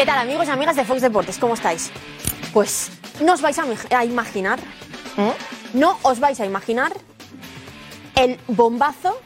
[0.00, 1.36] ¿Qué tal amigos y amigas de Fox Deportes?
[1.36, 1.90] ¿Cómo estáis?
[2.54, 2.90] Pues
[3.22, 4.58] no os vais a, imaginar,
[5.18, 5.34] ¿eh?
[5.74, 6.90] no os vais a imaginar
[8.14, 9.20] el bombazo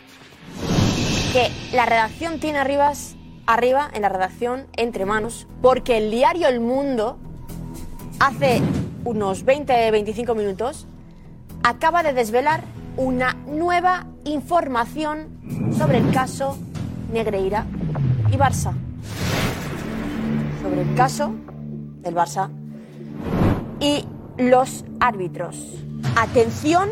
[1.32, 2.92] que la redacción tiene arriba,
[3.46, 7.20] arriba en la redacción entre manos, porque el diario El Mundo
[8.18, 8.60] hace
[9.04, 10.88] unos 20-25 minutos
[11.62, 12.64] acaba de desvelar
[12.96, 15.38] una nueva información
[15.78, 16.58] sobre el caso
[17.12, 17.64] Negreira
[18.32, 18.74] y Barça.
[20.64, 21.34] Sobre el caso
[22.00, 22.48] del Barça
[23.80, 24.02] y
[24.38, 25.84] los árbitros.
[26.16, 26.88] Atención,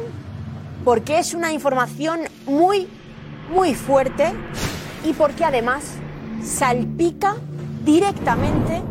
[0.84, 2.86] porque es una información muy,
[3.50, 4.30] muy fuerte
[5.06, 5.94] y porque además
[6.42, 7.36] salpica
[7.82, 8.82] directamente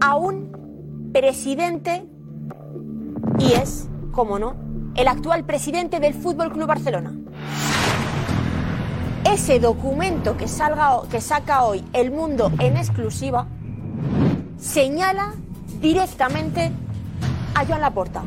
[0.00, 2.06] a un presidente
[3.38, 4.56] y es, como no,
[4.94, 7.12] el actual presidente del Fútbol Club Barcelona.
[9.30, 13.46] Ese documento que, salga, que saca hoy El Mundo en exclusiva
[14.58, 15.34] señala
[15.80, 16.70] directamente
[17.54, 18.22] a Joan Laporta.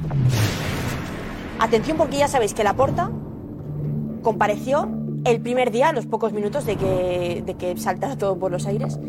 [1.59, 3.11] Atención porque ya sabéis que Laporta
[4.21, 4.89] compareció
[5.23, 8.65] el primer día, a los pocos minutos de que, de que saltara todo por los
[8.65, 8.99] aires,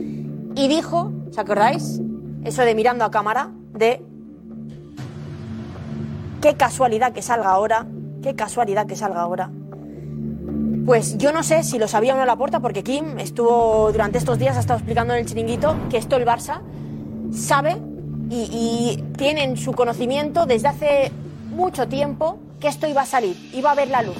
[0.54, 2.00] y dijo, ¿os acordáis?
[2.44, 4.04] Eso de mirando a cámara, de
[6.42, 7.86] qué casualidad que salga ahora,
[8.22, 9.50] qué casualidad que salga ahora.
[10.84, 14.38] Pues yo no sé si lo sabía o no Laporta, porque Kim estuvo durante estos
[14.38, 16.61] días, ha estado explicando en el chiringuito que esto el Barça
[17.33, 17.77] sabe
[18.28, 21.12] y, y tiene en su conocimiento desde hace
[21.55, 24.19] mucho tiempo que esto iba a salir, iba a ver la luz.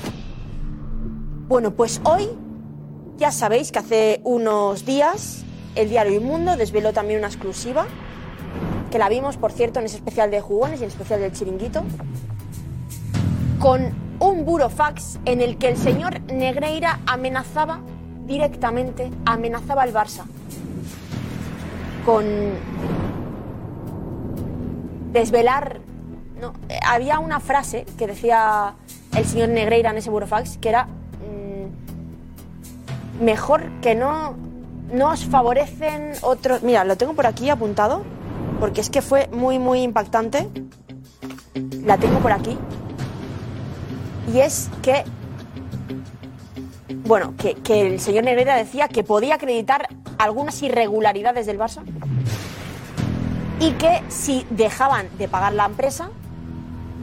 [1.48, 2.28] Bueno, pues hoy
[3.18, 7.86] ya sabéis que hace unos días el diario Inmundo desveló también una exclusiva,
[8.90, 11.83] que la vimos, por cierto, en ese especial de jugones y en especial del chiringuito,
[13.58, 17.80] con un burofax en el que el señor Negreira amenazaba
[18.24, 20.22] directamente, amenazaba al Barça
[22.06, 22.24] con
[25.12, 25.80] desvelar.
[26.40, 26.52] No,
[26.86, 28.74] había una frase que decía
[29.16, 31.66] el señor Negreira en ese burofax que era mm,
[33.24, 34.36] mejor que no,
[34.92, 36.62] no os favorecen otros.
[36.62, 38.05] Mira, lo tengo por aquí apuntado
[38.61, 40.48] porque es que fue muy, muy impactante.
[41.84, 42.56] La tengo por aquí.
[44.30, 45.05] Y es que.
[47.05, 49.88] Bueno, que, el señor Negreira decía que podía acreditar
[50.18, 51.83] algunas irregularidades del Barça
[53.58, 56.11] y que si dejaban de pagar la empresa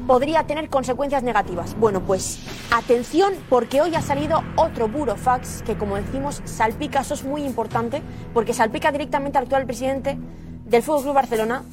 [0.08, 1.78] podría tener consecuencias negativas.
[1.78, 2.40] Bueno, pues
[2.72, 8.02] atención porque hoy ha salido otro burofax que como decimos salpica, eso es muy importante
[8.34, 10.18] porque salpica directamente al actual presidente
[10.66, 11.64] del Fútbol Club Barcelona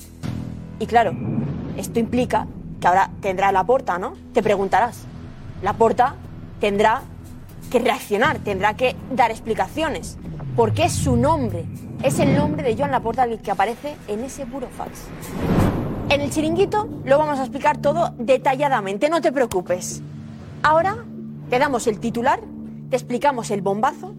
[0.79, 1.13] y claro,
[1.77, 2.47] esto implica
[2.81, 4.15] que ahora tendrá la porta, ¿no?
[4.33, 5.07] Te preguntarás.
[5.63, 6.15] La porta
[6.61, 7.03] tendrá
[7.71, 10.19] que reaccionar, tendrá que dar explicaciones
[10.55, 11.67] porque es su nombre,
[12.03, 15.07] es el nombre de Joan Laporta el que aparece en ese burofax.
[16.09, 20.03] En el chiringuito lo vamos a explicar todo detalladamente, no te preocupes.
[20.63, 20.97] Ahora
[21.51, 22.41] te damos el titular,
[22.91, 24.15] te explicamos el bombazo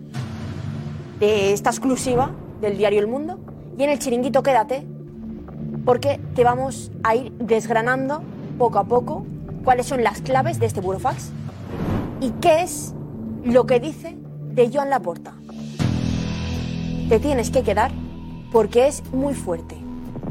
[1.19, 2.31] de esta exclusiva
[2.61, 3.39] del diario El Mundo
[3.77, 4.85] y en el chiringuito quédate
[5.85, 8.21] porque te vamos a ir desgranando
[8.57, 9.25] poco a poco
[9.67, 11.31] cuáles son las claves de este burofax
[12.22, 12.94] y qué es
[13.44, 14.16] lo que dice
[14.53, 15.33] de Joan Laporta.
[17.09, 17.91] Te tienes que quedar
[18.53, 19.75] porque es muy fuerte.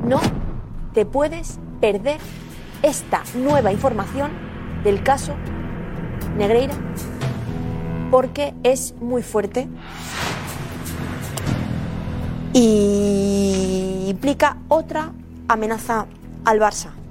[0.02, 0.20] No
[0.94, 2.19] te puedes perder
[2.82, 4.30] esta nueva información
[4.82, 5.34] del caso
[6.38, 6.72] Negreira
[8.10, 9.68] porque es muy fuerte
[12.54, 15.12] y implica otra
[15.47, 16.06] amenaza
[16.47, 17.05] al Barça.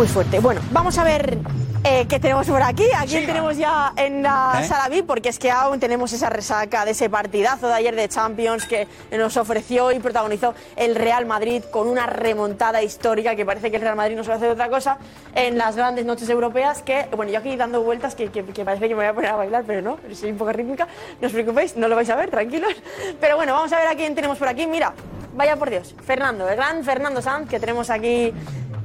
[0.00, 0.38] Muy fuerte.
[0.40, 1.36] Bueno, vamos a ver
[1.84, 2.86] eh, qué tenemos por aquí.
[2.96, 4.66] ¿A quién tenemos ya en la ¿Eh?
[4.66, 5.04] sala VIP?
[5.06, 8.88] Porque es que aún tenemos esa resaca de ese partidazo de ayer de Champions que
[9.12, 13.82] nos ofreció y protagonizó el Real Madrid con una remontada histórica que parece que el
[13.82, 14.96] Real Madrid no suele hacer otra cosa
[15.34, 18.88] en las grandes noches europeas que, bueno, yo aquí dando vueltas que, que- que parece
[18.88, 20.88] que me voy a poner a bailar, pero no, soy un poco rítmica.
[21.20, 22.72] No os preocupéis, no lo vais a ver, tranquilos.
[23.20, 24.66] Pero bueno, vamos a ver a quién tenemos por aquí.
[24.66, 24.94] Mira,
[25.34, 28.32] vaya por Dios, Fernando, el gran Fernando Sanz que tenemos aquí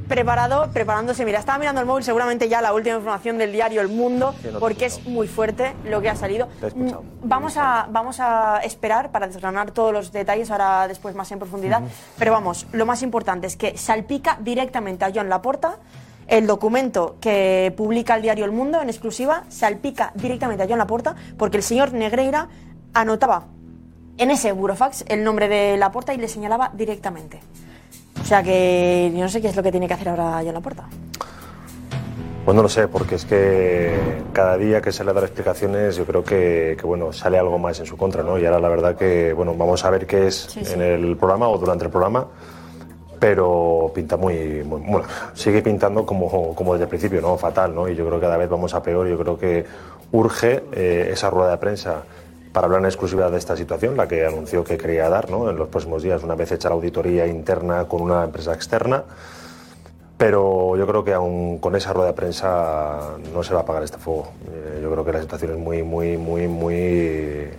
[0.07, 1.25] preparado, preparándose.
[1.25, 4.85] Mira, estaba mirando el móvil seguramente ya la última información del diario El Mundo, porque
[4.85, 6.47] es muy fuerte lo que ha salido.
[6.75, 6.89] Mm,
[7.23, 11.81] Vamos a, vamos a esperar para desgranar todos los detalles ahora después más en profundidad.
[12.17, 15.77] Pero vamos, lo más importante es que salpica directamente a Joan Laporta.
[16.27, 21.15] El documento que publica el diario El Mundo en exclusiva salpica directamente a Joan Laporta
[21.37, 22.47] porque el señor Negreira
[22.93, 23.45] anotaba
[24.17, 27.41] en ese burofax el nombre de Laporta y le señalaba directamente.
[28.21, 30.53] O sea que yo no sé qué es lo que tiene que hacer ahora Joan
[30.53, 30.83] Laporta.
[32.43, 36.05] Pues no lo sé, porque es que cada día que se le da explicaciones yo
[36.05, 38.37] creo que, que, bueno, sale algo más en su contra, ¿no?
[38.37, 40.73] Y ahora la verdad que, bueno, vamos a ver qué es Sí, sí.
[40.73, 42.27] en el programa o durante el programa,
[43.19, 47.35] pero pinta muy, muy- bueno, sigue pintando como, como desde el principio, ¿no?
[47.35, 47.89] Fatal, ¿no?
[47.89, 49.65] Y yo creo que cada vez vamos a peor, yo creo que
[50.11, 52.03] urge eh, esa rueda de prensa
[52.55, 55.49] para hablar en exclusividad de esta situación, la que anunció que quería dar, ¿no?
[55.49, 59.03] En los próximos días, una vez hecha la auditoría interna con una empresa externa.
[60.17, 63.83] Pero yo creo que aún con esa rueda de prensa no se va a apagar
[63.83, 64.29] este fuego.
[64.49, 67.49] Eh, yo creo que la situación es muy, muy, muy, muy,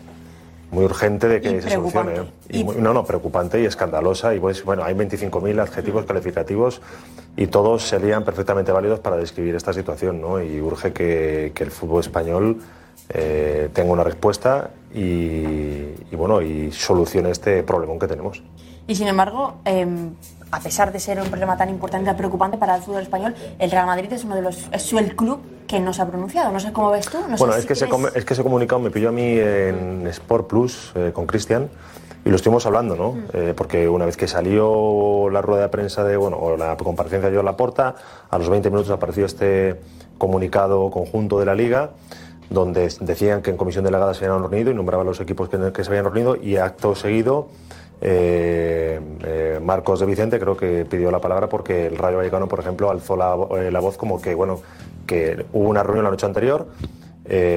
[0.71, 2.15] muy urgente de que se solucione.
[2.17, 2.23] ¿eh?
[2.49, 4.35] Y Y- muy- no, no, preocupante y escandalosa.
[4.35, 6.81] Y pues, bueno, hay 25.000 adjetivos calificativos
[7.37, 10.23] y todos serían perfectamente válidos para describir esta situación.
[10.23, 10.43] ¿no?
[10.43, 12.63] Y urge que, que el fútbol español
[13.11, 18.43] eh, tenga una respuesta y, y, bueno, y solucione este problemón que tenemos.
[18.89, 19.87] Y sin embargo, eh,
[20.53, 23.71] a pesar de ser un problema tan importante y preocupante para el fútbol español, el
[23.71, 26.53] Real Madrid es uno de los es el club que no se ha pronunciado.
[26.53, 27.19] No sé cómo ves tú.
[27.29, 29.39] No bueno, sé es, si que com- es que ese comunicado me pilló a mí
[29.39, 31.69] en Sport Plus eh, con Cristian
[32.25, 33.13] y lo estuvimos hablando, ¿no?
[33.13, 33.25] Mm.
[33.33, 37.29] Eh, porque una vez que salió la rueda de prensa de, bueno, o la comparecencia
[37.29, 37.97] de la Porta,
[38.31, 39.81] a los 20 minutos apareció este
[40.19, 41.91] comunicado conjunto de la Liga
[42.51, 45.91] donde decían que en comisión delegada se habían reunido y nombraban los equipos que, se
[45.91, 47.49] habían reunido y acto seguido
[48.01, 52.61] eh, eh, Marcos de Vicente creo que pidió la palabra porque el Rayo Vallecano, por
[52.61, 54.61] ejemplo, alzó la, eh, la voz como que, bueno,
[55.07, 56.67] que hubo una reunión la noche anterior,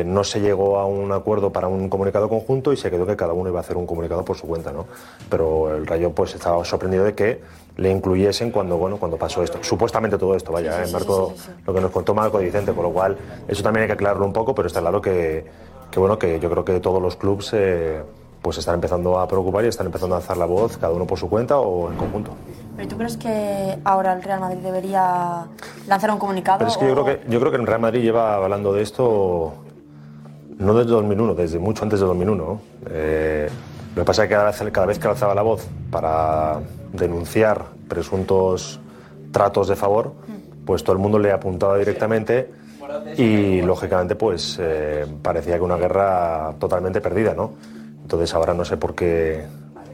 [0.05, 3.33] no se llegó a un acuerdo para un comunicado conjunto y se quedó que cada
[3.33, 4.87] uno iba a hacer un comunicado por su cuenta, ¿no?
[5.29, 7.39] Pero el Rayo pues estaba sorprendido de que
[7.79, 9.59] le incluyesen cuando, bueno, cuando pasó esto.
[9.61, 12.45] Supuestamente todo esto, vaya, Sí, sí, eh, Marco, sí, lo que nos contó Marco de
[12.45, 13.17] Vicente, con lo cual
[13.47, 15.45] eso también hay que aclararlo un poco, pero está claro que,
[15.89, 18.01] que bueno, que yo creo que todos los clubes eh,
[18.41, 21.17] pues están empezando a preocupar y están empezando a alzar la voz, cada uno por
[21.17, 22.31] su cuenta o en conjunto.
[22.75, 25.45] ¿Pero tú crees que ahora el Real Madrid debería
[25.87, 26.59] lanzar un comunicado?
[26.59, 28.81] Pero es que yo creo que, yo creo que el Real Madrid lleva hablando de
[28.81, 29.53] esto
[30.57, 32.43] no desde 2001, desde mucho antes de 2001.
[32.43, 32.61] ¿no?
[32.89, 33.49] Eh,
[33.95, 36.59] lo que pasa es que cada vez, cada vez que alzaba la voz para
[36.93, 38.79] denunciar presuntos
[39.31, 40.13] tratos de favor,
[40.65, 42.51] pues todo el mundo le apuntaba directamente
[43.17, 47.53] y lógicamente pues eh, parecía que una guerra totalmente perdida, ¿no?
[48.01, 49.45] Entonces ahora no sé por qué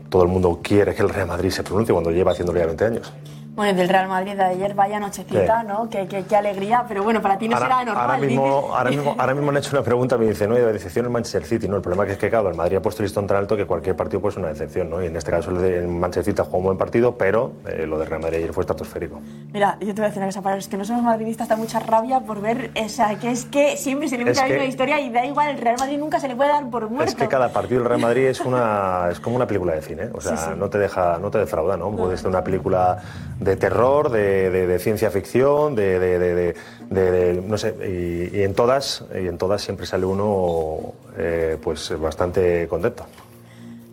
[0.10, 2.86] todo el mundo quiere que el Real Madrid se pronuncie cuando lleva haciéndolo ya 20
[2.86, 3.14] años.
[3.56, 5.68] Bueno, y del Real Madrid de ayer, vaya nochecita, Sí.
[5.68, 5.90] ¿no?
[5.90, 8.06] Qué, qué- qué alegría, pero bueno, para ti no será normal.
[8.06, 11.06] ahora mismo, ahora, mismo, ahora mismo han hecho una pregunta, me dicen, no, de decepción
[11.06, 11.78] en Manchester City, ¿no?
[11.78, 13.66] El problema que es que, claro, el Madrid ha puesto el listón tan alto que
[13.66, 15.02] cualquier partido puede ser una decepción, ¿no?
[15.02, 17.86] Y en este caso el de Manchester City ha jugado un buen partido, pero eh,
[17.88, 19.22] lo de Real Madrid ayer fue estratosférico.
[19.54, 21.56] Mira, yo te voy a decir una cosa, para los que no somos madridistas da
[21.56, 24.48] mucha rabia por ver, o sea, que es que siempre se le mete Es la
[24.50, 27.06] misma historia y da igual, el Real Madrid nunca se le puede dar por muerto.
[27.10, 30.04] Es que cada partido del Real Madrid es una es como una película de cine,
[30.04, 30.10] ¿eh?
[30.14, 30.52] o sea, Sí, sí.
[30.58, 31.90] no te deja, no te defrauda, ¿no?
[31.92, 32.98] Puede ser una película
[33.46, 36.56] de terror, de, de- de ciencia ficción, de, de- de- de-
[36.90, 41.58] de- de- no sé, y, y en todas y en todas siempre sale uno eh,
[41.64, 43.06] pues bastante contento.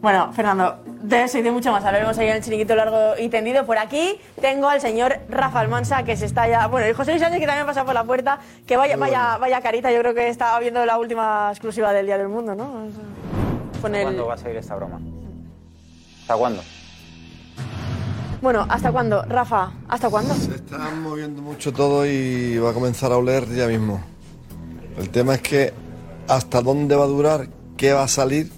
[0.01, 3.29] Bueno, Fernando, de eso y de mucho más hablaremos ahí en el chiringuito largo y
[3.29, 3.65] tendido.
[3.65, 6.67] Por aquí tengo al señor Rafa Almansa, que se está ya.
[6.67, 8.41] Bueno, y José Luis Sánchez, que también pasa por la puerta.
[8.67, 12.19] Que vaya, vaya, vaya carita, yo creo que estaba viendo la última exclusiva del Día
[12.19, 12.89] del Mundo, ¿no?
[13.81, 14.03] Con el...
[14.03, 14.99] ¿Cuándo va a salir esta broma?
[16.23, 16.63] ¿Hasta cuándo?
[18.43, 19.23] Bueno, ¿hasta cuándo?
[19.23, 20.35] Rafa, ¿hasta cuándo?
[20.35, 24.01] Se está moviendo mucho todo y va a comenzar a oler ya mismo.
[24.99, 25.73] El tema es que
[26.27, 27.47] hasta dónde va a durar,
[27.77, 28.51] qué va a salir.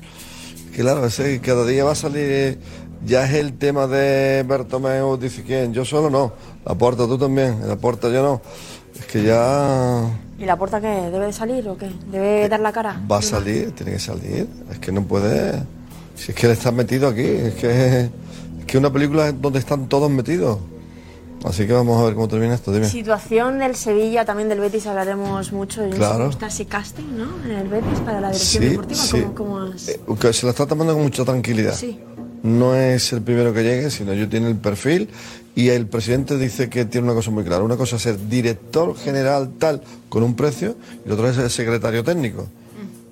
[0.74, 2.58] Claro, ese, cada día va a salir.
[3.04, 5.74] Ya es el tema de Bertomeu, dice quién.
[5.74, 6.32] Yo solo no.
[6.64, 7.68] La puerta tú también.
[7.68, 8.40] La puerta yo no.
[8.98, 10.08] Es que ya
[10.38, 11.10] ¿Y la puerta qué?
[11.10, 11.90] ¿Debe de salir o qué?
[12.10, 13.00] ¿Debe dar la cara?
[13.10, 14.48] va a salir, tiene que salir.
[14.70, 15.62] Es que no puede.
[16.16, 18.10] Si es que él está metido aquí, es que
[18.66, 20.58] que una película donde están todos metidos.
[21.44, 22.72] Así que vamos a ver cómo termina esto.
[22.72, 22.88] Dime.
[22.88, 25.82] Situación del Sevilla, también del Betis hablaremos mucho.
[25.90, 26.30] Claro.
[26.30, 27.44] está ese casting, ¿no?
[27.44, 29.00] En el Betis para la dirección Sí, deportiva.
[29.02, 29.20] sí.
[29.34, 29.66] ¿Cómo, cómo?
[29.66, 31.74] Eh, que se la está tomando con mucha tranquilidad.
[31.74, 32.00] Sí.
[32.42, 35.10] No es el primero que llegue, sino yo tiene el perfil
[35.54, 37.62] y el presidente dice que tiene una cosa muy clara.
[37.62, 42.02] Una cosa es ser director general tal con un precio y otra es ser secretario
[42.04, 42.46] técnico.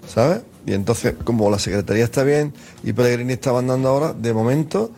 [0.08, 0.40] ¿Sabes?
[0.66, 4.90] Y entonces, como la secretaría está bien y Pellegrini está mandando ahora, de momento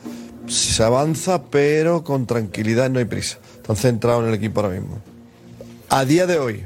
[0.47, 3.39] se avanza, pero con tranquilidad, no hay prisa.
[3.57, 4.99] Están centrados en el equipo ahora mismo.
[5.89, 6.65] A día de hoy,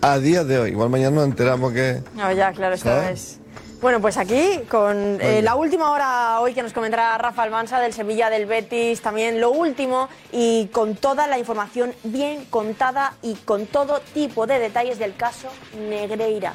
[0.00, 2.02] a día de hoy, igual mañana nos enteramos que...
[2.14, 3.20] No, ya, claro, esto ¿Sabes?
[3.20, 3.38] es.
[3.80, 7.92] Bueno, pues aquí con eh, la última hora hoy que nos comentará Rafa Almansa del
[7.92, 13.66] Sevilla, del Betis, también lo último y con toda la información bien contada y con
[13.66, 15.48] todo tipo de detalles del caso
[15.88, 16.54] Negreira.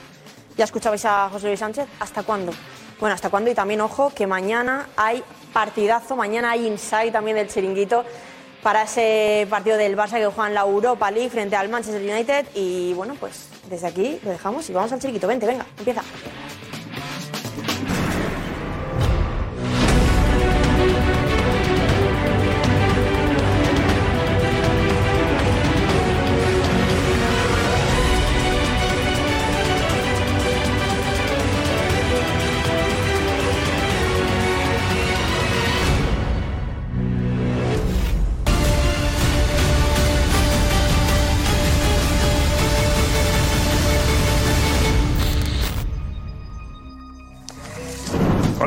[0.56, 2.54] Ya escuchabais a José Luis Sánchez, ¿hasta cuándo?
[3.00, 3.52] Bueno, ¿hasta cuándo?
[3.52, 5.22] Y también, ojo, que mañana hay
[5.58, 8.06] partidazo, mañana hay inside también del chiringuito
[8.62, 12.46] para ese partido del Barça que juega en la Europa League frente al Manchester United.
[12.54, 15.28] Y bueno, pues desde aquí lo dejamos y vamos al chiquito.
[15.28, 16.04] Vente, venga, empieza.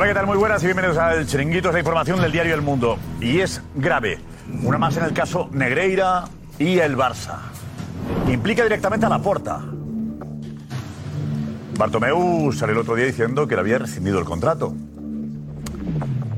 [0.01, 0.25] Hola, ¿qué tal?
[0.25, 2.97] Muy buenas y bienvenidos al Chiringuito, es la información del diario El Mundo.
[3.19, 4.17] Y es grave.
[4.63, 6.23] Una más en el caso Negreira
[6.57, 7.37] y el Barça.
[8.27, 9.61] Implica directamente a la porta.
[11.77, 14.73] Bartomeu salió el otro día diciendo que le había rescindido el contrato.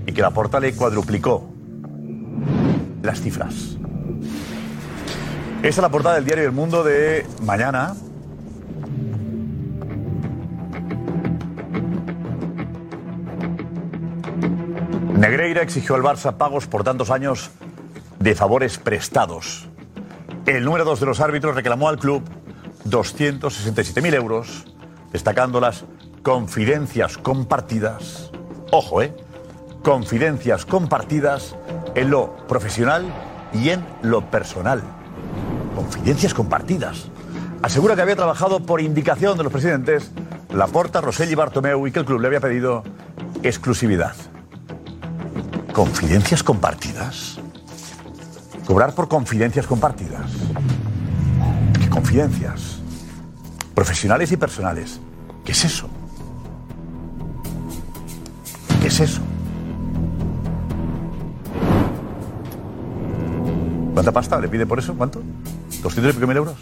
[0.06, 1.50] Y que la porta le cuadruplicó
[3.02, 3.78] las cifras.
[5.60, 7.96] Esta es la portada del diario El Mundo de mañana.
[15.24, 17.50] Negreira exigió al Barça pagos por tantos años
[18.20, 19.70] de favores prestados.
[20.46, 22.24] El número dos de los árbitros reclamó al club
[22.90, 24.66] 267.000 euros,
[25.14, 25.86] destacando las
[26.24, 28.32] confidencias compartidas.
[28.72, 29.16] Ojo, ¿eh?
[29.82, 31.56] Confidencias compartidas
[31.96, 33.06] en lo profesional
[33.54, 34.84] y en lo personal.
[35.74, 37.08] Confidencias compartidas.
[37.62, 40.12] Asegura que había trabajado por indicación de los presidentes
[40.54, 42.84] Laporta, Rosell y Bartomeu y que el club le había pedido
[43.42, 44.16] exclusividad.
[45.74, 47.40] ¿Confidencias compartidas?
[48.68, 50.32] Cobrar por confidencias compartidas.
[51.82, 52.80] ¿Qué confidencias?
[53.74, 55.00] Profesionales y personales.
[55.44, 55.90] ¿Qué es eso?
[58.82, 59.22] ¿Qué es eso?
[63.94, 64.94] ¿Cuánta pasta le pide por eso?
[64.94, 65.24] ¿Cuánto?
[65.82, 66.58] ¿200 y pico mil euros?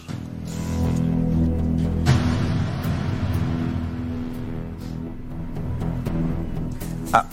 [7.12, 7.26] Ah.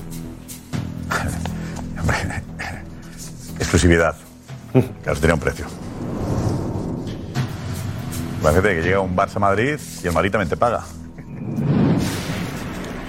[3.79, 4.17] Exclusividad.
[5.05, 5.65] Claro, tenía un precio.
[8.41, 10.83] Imagínate que llega un Barça a Madrid y el Madrid también te paga.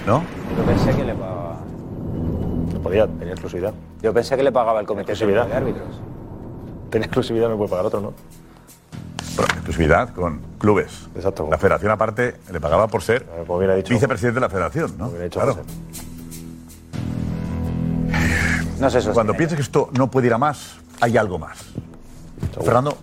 [0.06, 0.22] ¿No?
[0.56, 1.58] Yo pensé que le pagaba.
[2.72, 3.74] No podía, tenía exclusividad.
[4.00, 5.48] Yo pensé que le pagaba el comité Exclusividad.
[5.48, 6.00] de árbitros.
[6.88, 8.12] Tenía exclusividad, no puede pagar otro, ¿no?
[9.34, 11.08] Pero exclusividad con clubes.
[11.16, 11.48] Exacto.
[11.50, 13.26] La federación, aparte, le pagaba por ser
[13.88, 15.10] vicepresidente de la federación, ¿no?
[15.30, 15.58] Claro.
[18.80, 19.12] No eso.
[19.12, 21.58] Cuando piensas que esto no puede ir a más, hay algo más.
[22.64, 22.96] Fernando,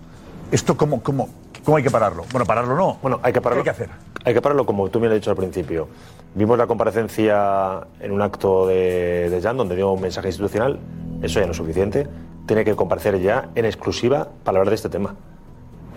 [0.51, 1.29] ¿esto cómo, cómo,
[1.63, 2.25] cómo hay que pararlo?
[2.31, 2.97] Bueno, pararlo no.
[3.01, 3.63] Bueno, hay que pararlo.
[3.63, 3.95] ¿Qué hay que hacer?
[4.25, 5.87] Hay que pararlo como tú me lo has dicho al principio.
[6.33, 10.79] Vimos la comparecencia en un acto de, de Jan donde dio un mensaje institucional.
[11.21, 12.07] Eso ya no es suficiente.
[12.45, 15.15] Tiene que comparecer ya en exclusiva para hablar de este tema.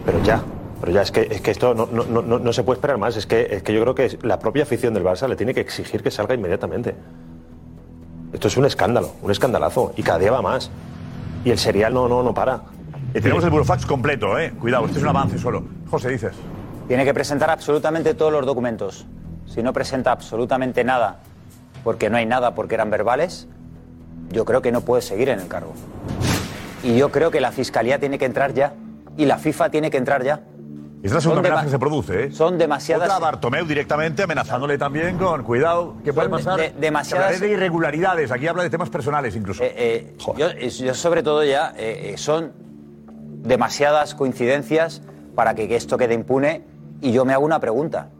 [0.04, 0.42] Pero ya.
[0.80, 3.16] Pero ya, es que, es que esto no, no, no, no se puede esperar más.
[3.16, 5.60] Es que, es que yo creo que la propia afición del Barça le tiene que
[5.60, 6.94] exigir que salga inmediatamente.
[8.32, 9.92] Esto es un escándalo, un escandalazo.
[9.96, 10.70] Y cada día va más.
[11.44, 12.62] Y el serial no, no, no para.
[13.14, 14.52] Y tenemos el burofax completo, ¿eh?
[14.60, 15.64] Cuidado, este es un avance solo.
[15.90, 16.32] José, dices.
[16.86, 19.06] Tiene que presentar absolutamente todos los documentos.
[19.46, 21.20] Si no presenta absolutamente nada,
[21.82, 23.48] porque no hay nada, porque eran verbales,
[24.30, 25.72] yo creo que no puede seguir en el cargo.
[26.84, 28.74] Y yo creo que la Fiscalía tiene que entrar ya.
[29.16, 30.40] Y la FIFA tiene que entrar ya.
[31.02, 32.30] Es la segunda que se produce, ¿eh?
[32.32, 33.08] Son demasiadas...
[33.08, 35.94] Otra Bartomeu directamente amenazándole también con cuidado.
[36.04, 36.58] ¿Qué puede pasar?
[36.60, 38.30] de- demasiadas- de irregularidades.
[38.30, 39.62] Aquí habla de temas personales incluso.
[39.62, 42.52] Eh, eh, yo, yo sobre todo ya eh, son
[43.42, 45.00] demasiadas coincidencias
[45.34, 46.64] para que, que esto quede impune
[47.00, 48.10] y yo me hago una pregunta.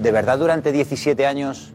[0.00, 1.72] ¿De verdad durante 17 años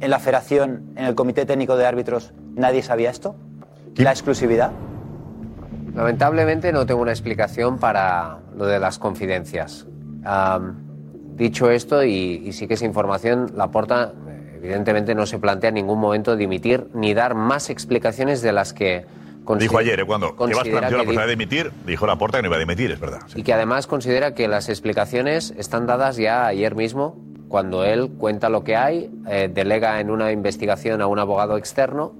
[0.00, 3.36] en la federación, en el comité técnico de árbitros, nadie sabía esto?
[3.94, 4.72] ¿La exclusividad?
[5.96, 9.86] Lamentablemente no tengo una explicación para lo de las confidencias.
[10.24, 10.76] Am,
[11.36, 14.12] dicho esto, y, y sí que esa información la aporta,
[14.56, 19.06] evidentemente no se plantea en ningún momento dimitir ni dar más explicaciones de las que
[19.58, 20.04] dijo ayer, ¿eh?
[20.04, 22.60] cuando considera planteó la posibilidad de di- dimitir, dijo la porta que no iba a
[22.60, 23.20] dimitir, es verdad.
[23.28, 23.40] sí.
[23.40, 27.16] y que además considera que las explicaciones están dadas ya ayer mismo,
[27.48, 32.12] cuando él cuenta lo que hay, eh, delega en una investigación a un abogado externo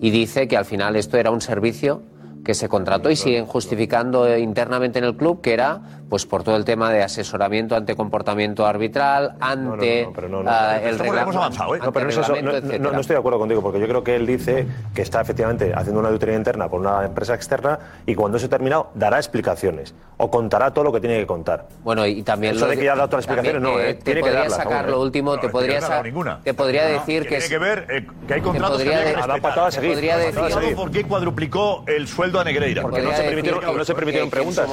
[0.00, 2.02] y dice que al final esto era un servicio
[2.46, 6.56] que se contrató y siguen justificando internamente en el club que era pues por todo
[6.56, 11.74] el tema de asesoramiento ante comportamiento arbitral, ante el reglamento.
[11.74, 12.78] ¿eh?
[12.78, 16.00] No, estoy de acuerdo contigo, porque yo creo que él dice que está efectivamente haciendo
[16.00, 20.72] una auditoría interna por una empresa externa y cuando eso terminado dará explicaciones o contará
[20.72, 21.66] todo lo que tiene que contar.
[21.84, 23.84] Bueno, y también Eso lo de que ya ha dado todas las también, explicaciones, no,
[23.84, 23.94] eh, ¿eh?
[23.94, 24.90] te Tiene que darlas sacar ¿eh?
[24.90, 26.40] lo último, te podría, no ha ninguna.
[26.42, 29.66] te podría No, decir que tiene que ver eh, que hay contratos que, Ha patada
[29.66, 30.76] a seguir, podría ha decir-.
[30.76, 32.82] ¿Por qué cuadruplicó el sueldo a Negreira.
[32.82, 34.68] Porque no se permitieron, preguntas.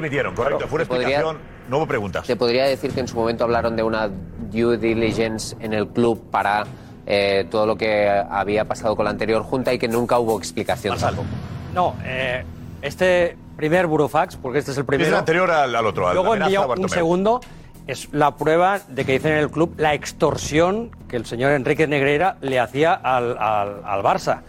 [0.00, 0.68] Momento ¿Cómo la- hablo de la- una- la- Preguntas no permitieron, correcto.
[0.68, 2.26] Fue una Podría- explicación, no hubo preguntas.
[2.26, 4.08] Se podría decir que en su momento hablaron de una
[4.50, 6.64] due diligence en el club para
[7.06, 10.96] eh, todo lo que había pasado con la anterior junta y que nunca hubo explicación
[10.98, 11.26] tampoco.
[11.74, 12.44] No, eh,
[12.80, 15.08] este primer burofax, porque este es el Es primero.
[15.10, 17.40] el anterior al, al otro, al Luego envía un segundo.
[17.88, 21.88] Es la prueba de que dicen en el club la extorsión que el señor Enrique
[21.88, 24.42] Negreira le hacía al, al- al Barça,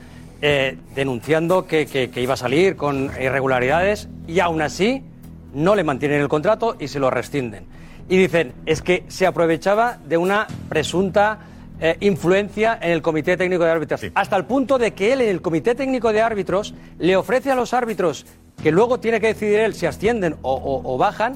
[0.43, 5.03] eh, denunciando que, que- que iba a salir con irregularidades y aún así
[5.53, 7.65] no le mantienen el contrato y se lo rescinden.
[8.09, 11.39] Y dicen, es que se aprovechaba de una presunta
[11.79, 15.29] eh, influencia en el Comité Técnico de Árbitros, hasta el punto de que él en
[15.29, 18.25] el Comité Técnico de Árbitros le ofrece a los árbitros,
[18.61, 21.33] que luego tiene que decidir él si ascienden o, o- o bajan,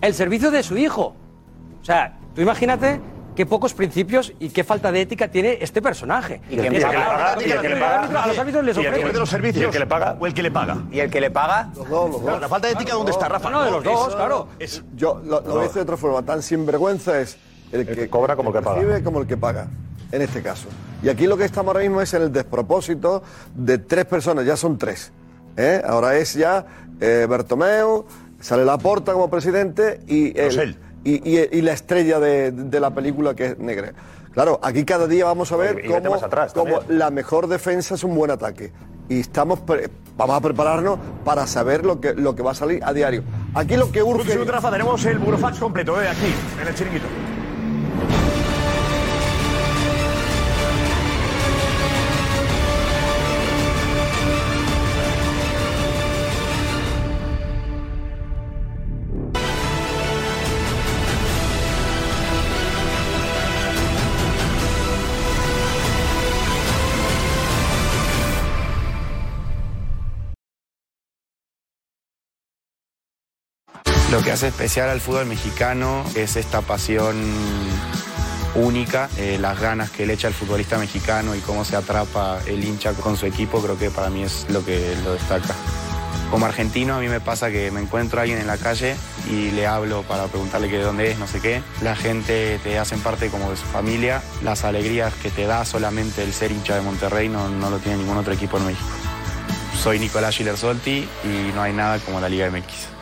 [0.00, 1.14] el servicio de su hijo.
[1.80, 3.00] O sea, tú imagínate
[3.36, 6.40] qué pocos principios y qué falta de ética tiene este personaje.
[6.50, 8.22] ¿Y que a los ¿Y el árbitros- que le paga?
[8.22, 9.18] A los árbitros les ¿Y el que ofrece.
[9.18, 9.62] los servicios?
[9.62, 10.16] ¿Y el que le paga?
[10.18, 10.76] ¿O el que le paga?
[10.90, 11.68] ¿Y el que le paga?
[11.74, 13.50] Claro, La falta de ética, ¿dónde está, Rafa?
[13.50, 14.48] No, de los dos, es- claro.
[14.58, 17.36] es- Yo lo, lo voy a decir de otra forma, tan sinvergüenza es
[17.72, 18.76] el que, que cobra como el que paga.
[18.80, 19.68] recibe como el que paga,
[20.10, 20.68] en este caso.
[21.02, 23.22] Y aquí lo que estamos ahora mismo es en el despropósito
[23.54, 25.12] de tres personas, ya son tres.
[25.56, 25.82] ¿eh?
[25.86, 26.64] Ahora es ya
[27.00, 28.06] eh, Bertomeu,
[28.40, 30.76] sale Laporta como presidente y, el- Rosell.
[31.10, 33.92] Y, y- y la estrella de, de la película que es Negre.
[34.32, 36.52] Claro, aquí cada día vamos a ver Y- y vete cómo, atrás
[36.88, 38.72] la mejor defensa es un buen ataque.
[39.08, 42.82] Y estamos pre- vamos a prepararnos para saber lo que, lo que va a salir
[42.84, 43.22] a diario.
[43.54, 44.32] Aquí lo que Un urge...
[44.32, 46.08] segundo, Rafa, tenemos el burofax completo, ¿eh?
[46.08, 47.06] Aquí, en el chiringuito.
[74.16, 77.22] Lo que hace especial al fútbol mexicano es esta pasión
[78.54, 82.64] única, eh, las ganas que le echa el futbolista mexicano y cómo se atrapa el
[82.64, 85.54] hincha con su equipo, creo que para mí es lo que lo destaca.
[86.30, 88.96] Como argentino a mí me pasa que me encuentro a alguien en la calle
[89.30, 91.60] y le hablo para preguntarle que de dónde es, no sé qué.
[91.82, 94.22] La gente te hacen parte como de su familia.
[94.42, 97.98] Las alegrías que te da solamente el ser hincha de Monterrey no, no lo tiene
[97.98, 98.88] ningún otro equipo en México.
[99.78, 102.95] Soy Nicolás Schiller-Solti y no hay nada como la Liga MX.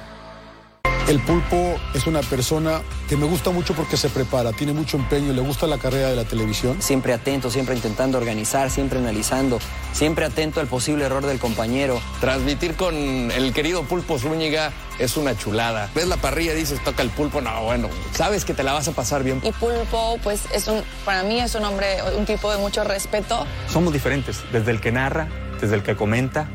[1.06, 5.34] El pulpo es una persona que me gusta mucho porque se prepara, tiene mucho empeño,
[5.34, 6.80] le gusta la carrera de la televisión.
[6.80, 9.58] Siempre atento, siempre intentando organizar, siempre analizando,
[9.92, 12.00] siempre atento al posible error del compañero.
[12.20, 15.90] Transmitir con el querido Pulpo Zúñiga es una chulada.
[15.94, 18.88] Ves la parrilla y dices, toca el pulpo, no, bueno, sabes que te la vas
[18.88, 19.42] a pasar bien.
[19.44, 23.46] Y Pulpo, pues es un, para mí es un hombre, un tipo de mucho respeto.
[23.68, 25.28] Somos diferentes, desde el que narra,
[25.60, 26.48] desde el que comenta,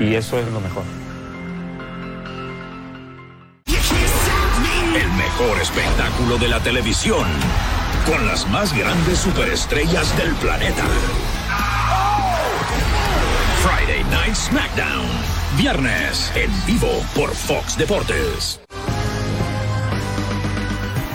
[0.00, 0.84] y eso es lo mejor.
[4.94, 7.26] El mejor espectáculo de la televisión.
[8.06, 10.84] Con las más grandes superestrellas del planeta.
[13.64, 15.08] Friday Night SmackDown.
[15.58, 18.60] Viernes en vivo por Fox Deportes.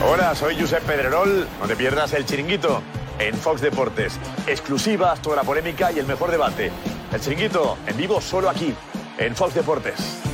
[0.05, 1.47] Hola, soy Josep Pedrerol.
[1.61, 2.81] No te pierdas el chiringuito
[3.17, 4.19] en Fox Deportes.
[4.45, 6.69] Exclusivas, toda la polémica y el mejor debate.
[7.13, 8.75] El chiringuito en vivo solo aquí,
[9.17, 10.28] en Fox Deportes.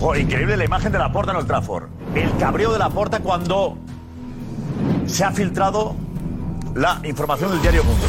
[0.00, 1.84] Jo, increíble la imagen de la porta en el Trafford.
[2.14, 3.76] El cabreo de la porta cuando
[5.04, 5.94] se ha filtrado
[6.74, 8.06] la información del diario Mundo.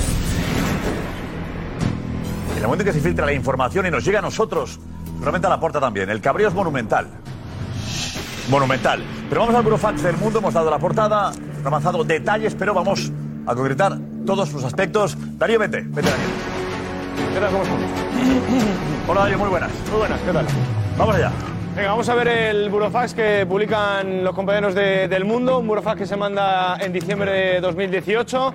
[2.52, 4.80] En el momento en que se filtra la información y nos llega a nosotros,
[5.14, 6.10] seguramente a la porta también.
[6.10, 7.08] El cabreo es monumental.
[8.50, 9.04] Monumental.
[9.28, 13.12] Pero vamos al Burofax del Mundo, hemos dado la portada, hemos avanzado detalles, pero vamos
[13.46, 15.18] a concretar todos los aspectos.
[15.38, 16.26] Darío, vete, vete Darío.
[17.34, 17.52] ¿Qué tal?
[17.52, 17.84] ¿Cómo estamos?
[19.10, 19.72] Hola Darío, muy buenas.
[19.90, 20.46] Muy buenas, ¿qué tal?
[20.98, 21.32] Vamos allá.
[21.76, 26.00] Venga, vamos a ver el burofax que publican los compañeros de- del Mundo, un burofax
[26.00, 28.54] que se manda en diciembre de 2018,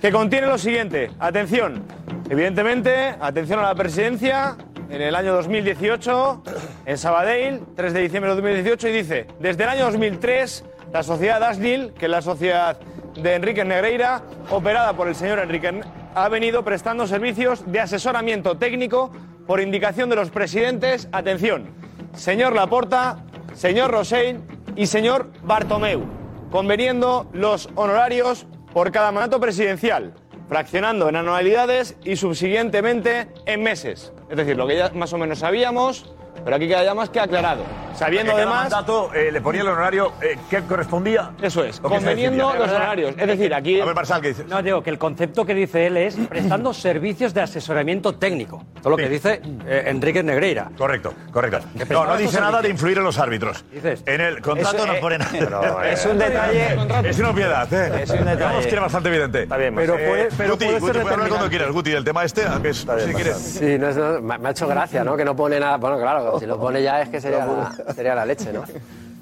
[0.00, 1.10] que contiene lo siguiente.
[1.18, 1.82] Atención,
[2.28, 4.56] evidentemente, atención a la presidencia,
[4.90, 6.42] en el año 2018,
[6.84, 11.42] en Sabadell, 3 de diciembre de 2018, y dice, desde el año 2003, la sociedad
[11.42, 12.76] Asnil, que es la sociedad
[13.16, 15.80] de Enrique Negreira, operada por el señor Enrique,
[16.14, 19.10] ha venido prestando servicios de asesoramiento técnico
[19.46, 21.68] por indicación de los presidentes, atención,
[22.14, 23.24] señor Laporta,
[23.54, 24.40] señor Rosell
[24.76, 26.02] y señor Bartomeu,
[26.50, 30.14] conveniendo los honorarios por cada mandato presidencial,
[30.48, 34.12] fraccionando en anualidades y subsiguientemente en meses.
[34.30, 37.20] Es decir, lo que ya más o menos sabíamos, pero aquí queda ya más que
[37.20, 37.62] aclarado.
[37.94, 38.62] Sabiendo además.
[38.62, 41.30] mandato eh, le ponía el honorario eh, que correspondía.
[41.40, 43.14] Eso es, conveniendo los horarios.
[43.16, 43.80] Es decir, aquí.
[43.80, 44.46] A ver, Marsal, ¿qué dices?
[44.48, 48.64] No, digo que el concepto que dice él es prestando servicios de asesoramiento técnico.
[48.82, 50.70] Todo lo que dice eh, Enrique Negreira.
[50.76, 51.60] Correcto, correcto.
[51.90, 53.64] No, no dice nada de influir en los árbitros.
[53.72, 54.02] Dices.
[54.06, 55.84] En el contrato no pone eh, nada.
[55.84, 58.02] Eh, es un detalle- Es una obviedad, ¿eh?
[58.02, 58.36] Es un detalle.
[58.36, 59.42] Digamos que bastante evidente.
[59.44, 62.42] Está bien, Pero puede- pero Guti, puede puedes hablar cuando quieras, Guti, del tema este,
[62.64, 63.36] es, si quieres.
[63.36, 65.16] Sí, no es- me ha hecho gracia, ¿no?
[65.16, 65.76] Que no pone nada.
[65.76, 68.64] Bueno, claro, si lo pone ya es que sería, la, sería la leche, ¿no?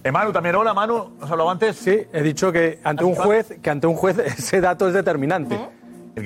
[0.05, 1.77] Eh, Manu, también hola, Manu, ¿nos hablaba antes?
[1.77, 5.59] Sí, he dicho que ante un juez, que ante un juez ese dato es determinante.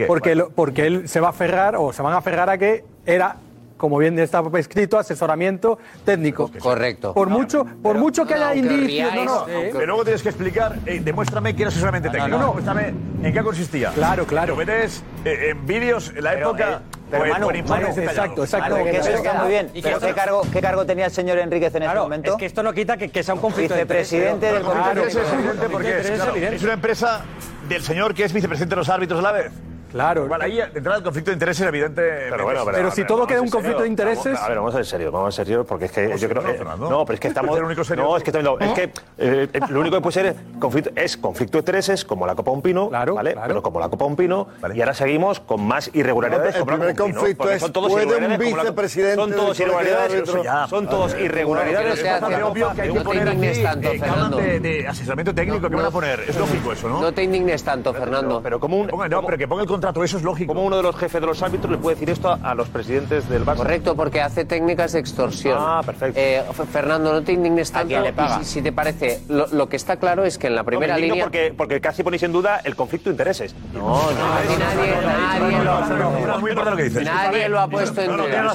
[0.07, 3.37] Porque, porque él se va a aferrar o se van a aferrar a que era
[3.77, 6.51] como bien está escrito, asesoramiento técnico.
[6.59, 7.15] Correcto.
[7.15, 9.15] Por mucho, por mucho que no, haya indicios.
[9.15, 9.49] No, no.
[9.49, 12.39] Eh, pero luego tienes que explicar, eh, demuéstrame que era asesoramiento técnico.
[12.39, 13.91] No, Demuéstrame en qué consistía.
[13.93, 14.55] Claro, claro.
[14.55, 16.83] Lo metes eh, en vídeos en la época.
[17.09, 18.75] Pero pues, exacto, exacto.
[18.75, 19.71] Manu, que eso está muy bien.
[19.81, 22.31] Pero ¿qué, cargo, tenía el señor Enríquez en este claro, ese momento?
[22.33, 23.75] Es que esto no quita que, sea un conflicto.
[23.75, 24.83] Vicepresidente del Comité.
[24.83, 27.25] Claro, es es, es una empresa
[27.69, 29.53] del señor que es vicepresidente de los árbitros a la vez.
[29.92, 30.27] Claro.
[30.27, 32.03] Bueno, ahí entra el conflicto de intereses evidente.
[32.31, 34.35] Pero, bueno, pero, si todo queda un conflicto de intereses.
[34.35, 36.20] Vamos, a ver, vamos a ser serios, vamos a ser serios porque es que pues
[36.20, 36.49] yo creo.
[36.49, 37.59] Eh, no, pero es que este estamos.
[37.59, 38.05] único serio?
[38.05, 38.75] No, es que, no, es ¿Eh?
[38.75, 38.83] que
[39.18, 42.35] eh, eh, lo único que puede ser es conflicto, es conflicto de intereses, como la
[42.35, 43.37] Copa Un Pino, claro, ¿vale?
[43.46, 44.77] Pero como la Copa Un Pino, vale.
[44.77, 46.57] y ahora seguimos con más irregularidades.
[46.57, 49.14] El primer conflicto es: son todos ¿puede un vicepresidente?
[49.16, 50.31] Son todos irregularidades.
[50.68, 52.01] Son todos irregularidades.
[52.01, 53.46] Es obvio que hay que poner aquí
[54.61, 56.20] de asesoramiento técnico que van a poner.
[56.20, 57.01] Es lógico eso, ¿no?
[57.01, 58.40] No te indignes tanto, Fernando.
[58.42, 58.87] Pero como un.
[58.87, 60.55] No, pero que ponga contrato, eso es lógico.
[60.55, 63.29] Como uno de los jefes de los árbitros le puede decir esto a, los presidentes
[63.29, 63.57] del Barça.
[63.59, 65.59] Correcto, porque hace técnicas de extorsión.
[65.61, 66.19] Ah, perfecto.
[66.19, 67.87] Eh, Fernando, no te indignes tanto.
[67.87, 68.43] ¿A quién le paga?
[68.43, 71.23] Si, te parece, lo, lo, que está claro es que en la primera línea...
[71.23, 73.55] Porque, porque casi ponéis en duda el conflicto de intereses.
[73.75, 75.47] No, no, nadie, nadie,
[77.05, 78.43] nadie lo ha puesto en duda.
[78.43, 78.53] No,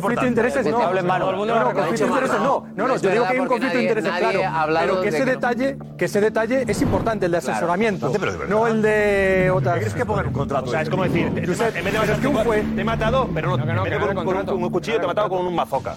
[0.00, 0.92] conflicto de intereses no.
[0.92, 2.66] No, conflicto de intereses no.
[2.74, 4.40] No, no, yo digo que hay un conflicto de intereses claro.
[4.80, 8.12] Pero que ese detalle, que ese detalle es importante, el de asesoramiento.
[8.48, 9.74] No el de Otas.
[9.74, 10.66] ¿Qué crees que pongan un contrato?
[10.66, 13.56] O sea, es como decir, en vez de que un fue, te he matado, pero
[13.56, 15.96] no, no, no, con un cuchillo, te he matado con un mazoca.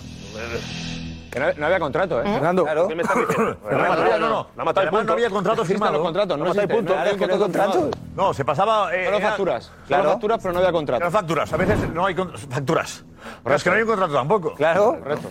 [1.34, 2.26] Que no, no, había contrato, ¿eh?
[2.26, 2.64] Fernando.
[2.64, 2.88] Claro.
[2.88, 3.58] ¿Qué me estás diciendo?
[3.68, 4.30] Fernando, no, no.
[4.30, 4.48] no.
[4.56, 5.04] Además, punto.
[5.04, 5.94] no había contrato firmado.
[5.94, 6.94] Los contratos, no, no existe, punto.
[6.94, 7.90] No, había contrato.
[8.16, 8.96] No, se pasaba...
[8.96, 9.72] Eh, no facturas.
[9.88, 10.12] Claro.
[10.12, 11.04] facturas, pero no había contrato.
[11.04, 11.52] No facturas.
[11.52, 13.04] A veces no hay facturas.
[13.44, 14.54] Pero es que no hay un contrato tampoco.
[14.56, 14.98] Claro.
[15.02, 15.30] Correcto.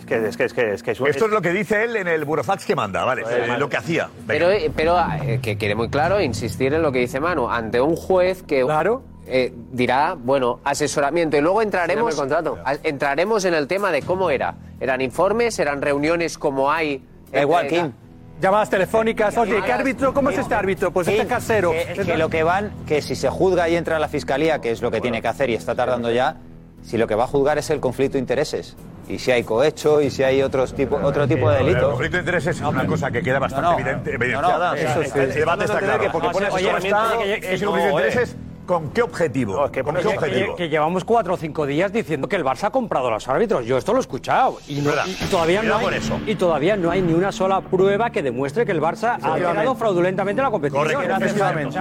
[1.07, 3.23] Esto es lo que dice él en el burofax que manda, ¿vale?
[3.57, 4.09] Lo que hacía.
[4.27, 7.49] Pero, eh, pero ah, eh, que quede muy claro, insistir en lo que dice Manu,
[7.49, 8.63] ante un juez que
[9.25, 11.37] eh, dirá, bueno, asesoramiento.
[11.37, 12.13] Y luego entraremos,
[12.65, 14.55] a- entraremos en el tema de cómo era.
[14.79, 15.57] ¿Eran informes?
[15.59, 17.03] ¿Eran reuniones como hay?
[17.31, 17.91] Da igual, Kim.
[18.41, 20.13] Llamadas telefónicas, oye, ¿qué árbitro?
[20.13, 20.91] ¿Cómo es este árbitro?
[20.91, 21.71] Pues este casero.
[21.71, 24.71] Que, que lo que van, que si se juzga y entra a la fiscalía, que
[24.71, 26.35] es lo que tiene que hacer y está tardando ya,
[26.83, 28.75] si lo que va a juzgar es el conflicto de intereses.
[29.07, 31.83] Y si hay cohecho y si hay otros tipo, otro tipo de delitos.
[31.83, 34.13] El conflicto de intereses es una cosa que queda bastante no, no, evidente.
[34.13, 34.75] evidenciada.
[36.11, 36.53] Porque pones
[38.65, 39.69] ¿Con qué objetivo?
[39.71, 43.65] Que, llevamos cuatro o cinco días diciendo que el Barça ha comprado a los árbitros.
[43.65, 44.59] Yo esto lo he escuchado.
[44.67, 45.25] Y, no, y
[46.35, 50.41] todavía no hay, ni una sola prueba que demuestre que el Barça ha ganado fraudulentamente
[50.41, 50.87] la competición.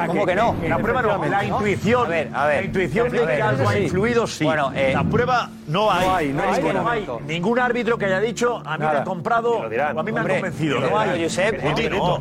[0.07, 0.57] ¿Cómo que, no?
[0.69, 1.25] la prueba no.
[1.25, 2.11] La intuición.
[2.11, 4.45] La intuición de que algo ha influido, sí.
[4.45, 6.33] Bueno, eh, la prueba no hay.
[6.33, 9.65] No hay, no hay, ningún árbitro que haya dicho a mí me ha comprado o
[9.65, 10.81] a mí me ha convencido.
[10.81, 11.63] No hay, Josep.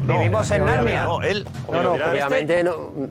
[0.02, 1.04] Vivimos en Narnia.
[1.04, 1.48] No, él.
[1.68, 2.64] Obviamente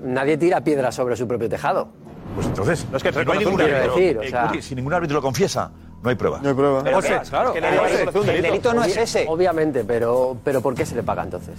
[0.02, 1.88] nadie tira piedras sobre su propio propio.
[2.34, 4.52] Pues entonces, no es que no hay ningún árbitro, decir, o eh, sea...
[4.60, 5.70] si ningún árbitro lo confiesa,
[6.02, 6.40] no hay prueba.
[6.40, 6.82] No hay prueba.
[7.28, 8.24] Claro, eh, el, delito.
[8.24, 9.26] el delito no es ese.
[9.28, 11.56] Obviamente, pero, pero ¿por qué se le paga entonces?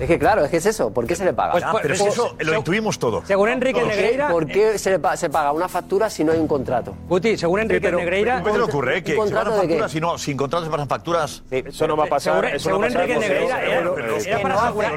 [0.00, 0.90] Es que claro, es que es eso.
[0.92, 1.52] ¿Por qué se le paga?
[1.52, 3.22] Pues, pues, pero es pues, eso lo intuimos todo.
[3.24, 4.28] Según Enrique ¿Por Negreira.
[4.28, 6.96] ¿Por qué eh, se, le pa se paga una factura si no hay un contrato?
[7.08, 8.42] Guti, según Enrique pero, Negreira.
[8.42, 9.02] ¿Qué te le ocurre?
[9.04, 11.42] ¿Que se facturas si no, sin contratos se pasan facturas?
[11.48, 12.34] Sí, eso no va a pasar.
[12.34, 14.92] Según, eso según eh, no Enrique Negreira, era para asegurar.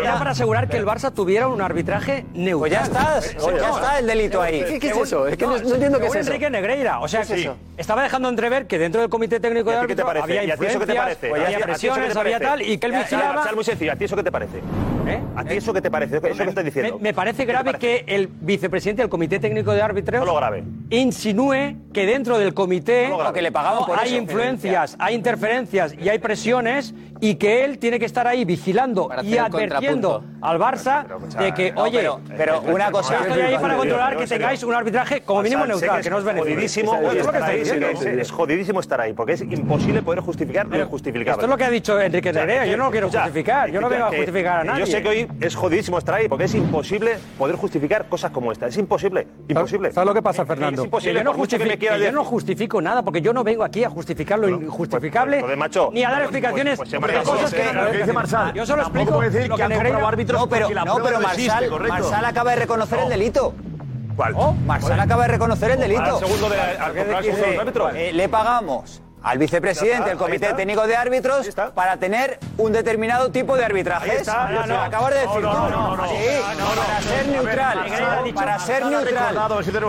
[0.00, 2.56] Era para asegurar que el Barça tuviera un arbitraje neutral.
[2.58, 3.18] Pues ya está.
[3.18, 4.78] Eh, ya está el delito ahí.
[4.78, 5.26] ¿Qué es eso?
[5.26, 6.30] Es que no entiendo qué es eso.
[6.30, 7.00] Enrique Negreira.
[7.00, 7.22] O sea,
[7.76, 12.40] estaba dejando entrever que dentro del comité técnico de árbitro había influencias, había presiones, había
[12.40, 13.42] tal, y que él sencilla.
[13.44, 13.92] Sal, muy sencilla.
[13.92, 14.60] ¿A ti eso qué te parece?
[15.06, 15.20] ¿Eh?
[15.36, 16.16] ¿A ti eh, eso qué te parece?
[16.16, 16.98] Eso que estoy diciendo.
[17.00, 20.26] Me, parece grave que el vicepresidente del Comité Técnico de Árbitros
[20.90, 23.52] insinúe que dentro del comité lo que le
[23.96, 29.08] hay influencias, hay interferencias y hay presiones y que él tiene que estar ahí vigilando
[29.22, 31.06] y advirtiendo al Barça
[31.38, 33.18] de que, oye, pero, una cosa...
[33.20, 36.24] Yo estoy ahí para controlar que tengáis un arbitraje como mínimo neutral, que no os
[36.24, 36.84] beneficie.
[38.20, 41.30] Es jodidísimo estar ahí, porque es imposible poder justificar lo injustificable.
[41.32, 43.88] Esto es lo que ha dicho Enrique Nerea, yo no lo quiero justificar, yo no
[43.88, 47.18] vengo a justificar a nadie sé que hoy es jodidísimo estar ahí, porque es imposible
[47.38, 48.66] poder justificar cosas como esta.
[48.66, 49.92] Es imposible, imposible.
[49.92, 50.82] ¿Sabes lo que pasa, Fernando?
[50.82, 53.32] Es imposible, yo no, por mucho que me quiera yo no justifico nada, porque yo
[53.32, 56.90] no vengo aquí a justificar lo injustificable, pues, macho, ni a dar pues, explicaciones pues,
[56.90, 57.60] de cosas pues, que...
[57.62, 60.40] eh, lo que dice Marsal, Yo solo explico decir lo que que han comprobado árbitros
[60.40, 61.88] No, pero, porque la no, pero no existe, Marsal.
[61.88, 63.54] Marsal acaba de reconocer el delito.
[64.16, 64.34] ¿Cuál?
[64.66, 66.02] Marsal acaba de reconocer el delito.
[66.02, 68.08] Al segundo de- al comprar el segundo de.
[68.08, 70.52] Eh, le pagamos al vicepresidente del Comité.
[70.54, 73.64] Técnico de Árbitros para tener un determinado tipo de
[74.52, 74.82] Lo no, no.
[74.82, 76.08] acabas de decir No, no, no, no, no.
[76.08, 76.14] Sí,
[76.58, 78.34] No, no, para ser neutral.
[78.34, 79.34] Para ser neutral.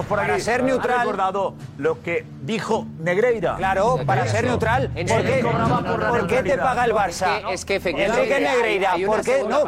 [0.04, 0.08] por.
[0.08, 1.00] Para ser neutral.
[1.00, 3.56] recordado lo que dijo Negreira.
[3.58, 4.90] Claro, para ser neutral.
[4.90, 5.24] ¿Por serio.
[5.36, 7.52] qué, por ¿por qué te paga el Barça?
[7.52, 9.44] es que efectivamente Enrique hay- Negreira, ¿por qué?
[9.48, 9.66] No,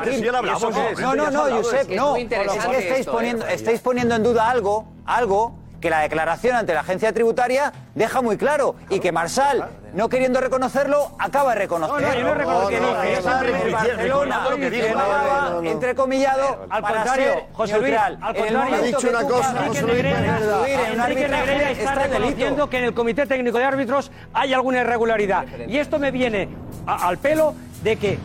[1.16, 1.58] no, no, no.
[1.58, 2.16] Josep, no.
[2.16, 6.74] Es que estáis esto, poniendo, estáis poniendo en duda algo, algo que la declaración ante
[6.74, 12.02] la agencia tributaria deja muy claro y que Marsal, no queriendo reconocerlo, acaba de reconocer.
[12.02, 14.88] No, no, yo no reconozco que no, Barcelona recordando lo que dijo.
[14.88, 15.70] le pagaba, No, no, no.
[15.70, 21.00] entrecomillado, Al contrario, José Luis, al contrario, momento que tú pagas Enrique influir Negreira, en
[21.00, 24.82] un Enrique arbitraje, Negreira está reconociendo que en el Comité Técnico de Árbitros hay alguna
[24.82, 25.46] irregularidad.
[25.68, 26.50] Y esto me viene
[26.86, 28.20] a- al pelo de que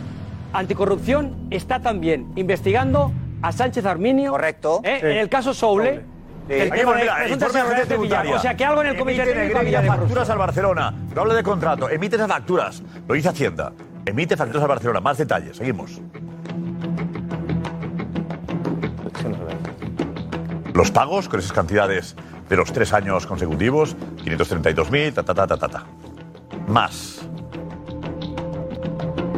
[0.53, 4.31] Anticorrupción está también investigando a Sánchez Arminio.
[4.31, 4.81] Correcto.
[4.83, 6.01] En el caso Soule.
[6.47, 8.35] El presuntas informe de tributaria.
[8.35, 10.93] O sea, que algo en el Comité Emite Técnico de facturas al Barcelona.
[11.13, 11.89] No habla de contrato.
[11.89, 12.83] Emite esas facturas.
[13.07, 13.71] Lo dice Hacienda.
[14.05, 14.99] Emite facturas al Barcelona.
[15.01, 15.57] Más detalles.
[15.57, 15.99] Seguimos.
[20.73, 22.15] Los pagos con esas cantidades
[22.49, 25.85] de los tres años consecutivos, 532.000, ta, ta, ta, ta, ta, ta.
[26.67, 27.21] Más.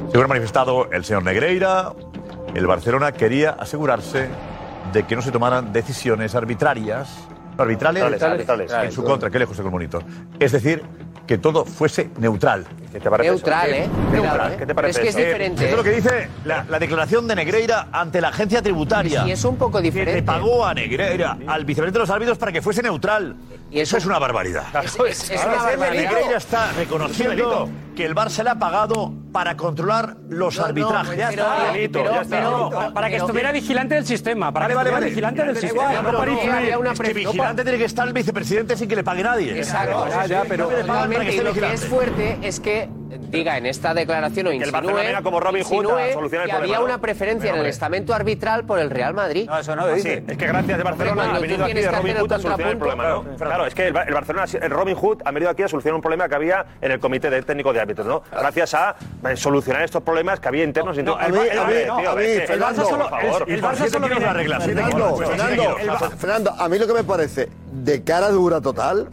[0.09, 1.93] Según ha manifestado el señor Negreira,
[2.55, 4.29] el Barcelona quería asegurarse
[4.93, 7.09] de que no se tomaran decisiones arbitrarias,
[7.57, 8.71] no, arbitrales, Arbitrales, arbitrales.
[8.89, 10.03] en su contra, que lejos está el monitor.
[10.39, 10.83] Es decir,
[11.25, 12.65] que todo fuese neutral.
[12.91, 13.83] ¿Qué te parece Neutral, eso?
[13.83, 13.89] ¿eh?
[14.11, 14.21] Neutral.
[14.21, 14.55] Cuidado, ¿eh?
[14.57, 15.25] ¿Qué te parece Es que es eso?
[15.25, 15.95] diferente, es lo que ¿eh?
[15.95, 19.27] dice la, la declaración de Negreira ante la agencia tributaria.
[19.27, 20.21] Y es un poco Que diferente.
[20.21, 23.35] le pagó a Negreira, al vicepresidente de los árbitros, para que fuese neutral.
[23.69, 24.63] Y eso es una barbaridad.
[24.83, 26.31] Es, es- es una barbaridad.
[26.35, 31.17] Está reconociendo que el Barça le ha pagado para controlar los arbitrajes.
[31.17, 31.57] Ya está,
[31.91, 34.51] pero- pero- para- para que estuviera vigilante del sistema.
[34.53, 35.05] Para Vale, que vale, vale.
[35.07, 35.93] vigilante del sistema.
[36.01, 39.03] no pero no, una Es que vigilante tiene que estar el vicepresidente sin que le
[39.03, 39.57] pague nadie.
[39.57, 40.07] Exacto.
[40.09, 42.89] Ya, ya, pero- Totalmente, Para que y esté lo que es fuerte es que
[43.27, 46.45] diga en esta declaración o el insinúe, Barcelona venga como Robin Hood a insinúe solucionar
[46.45, 46.85] el que había problema, ¿no?
[46.85, 49.47] una preferencia en el estamento arbitral por el Real Madrid.
[49.47, 52.17] No, eso no Ah, sí, es que gracias de Barcelona ha venido aquí de Robin
[52.17, 53.23] Hood a solucionar el problema, ¿no?
[53.37, 55.95] Claro, es que el, Ba- el Barcelona, el Robin Hood ha venido aquí a solucionar
[55.95, 58.23] un problema que había en el comité de técnico de árbitros, ¿no?
[58.31, 58.95] Gracias a
[59.29, 60.97] eh, solucionar estos problemas que había internos
[63.09, 63.43] favor.
[63.47, 64.25] el- el ¿Por Barça solo viene-
[65.81, 69.07] el Ba- Fernando, a mí lo que me parece de cara dura total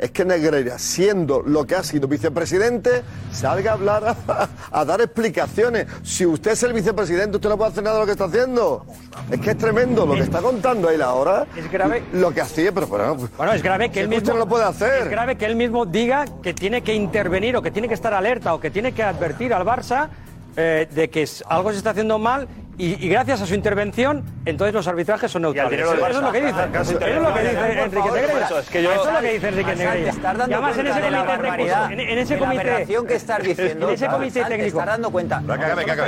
[0.00, 4.48] es que Negreira, siendo lo que ha sido vicepresidente, salga a hablar, a,
[4.80, 5.86] a dar explicaciones.
[6.02, 8.86] Si usted es el vicepresidente, usted no puede hacer nada de lo que está haciendo.
[9.30, 11.46] Es que es tremendo lo que está contando él ahora.
[11.54, 12.02] Es grave.
[12.14, 14.64] Lo que hacía, pero bueno, Bueno, es grave que él mismo usted no lo puede
[14.64, 15.02] hacer.
[15.02, 18.14] Es grave que él mismo diga que tiene que intervenir o que tiene que estar
[18.14, 20.08] alerta o que tiene que advertir al Barça
[20.56, 24.72] eh, de que algo se está haciendo mal y, y gracias a su intervención, entonces
[24.74, 25.80] los arbitrajes son neutrales.
[25.80, 26.54] Eso es lo que dice.
[26.56, 27.60] Ah, caso Eso es lo que intervención.
[27.60, 28.46] dice Por Enrique Negreira.
[28.46, 30.12] eso, es que yo- Eso es lo que dice Enrique Negreira.
[30.48, 33.88] Y además en ese comité técnico, en, en ese comité, que estás diciendo.
[33.88, 35.42] en ese comité técnico, estás dando cuenta.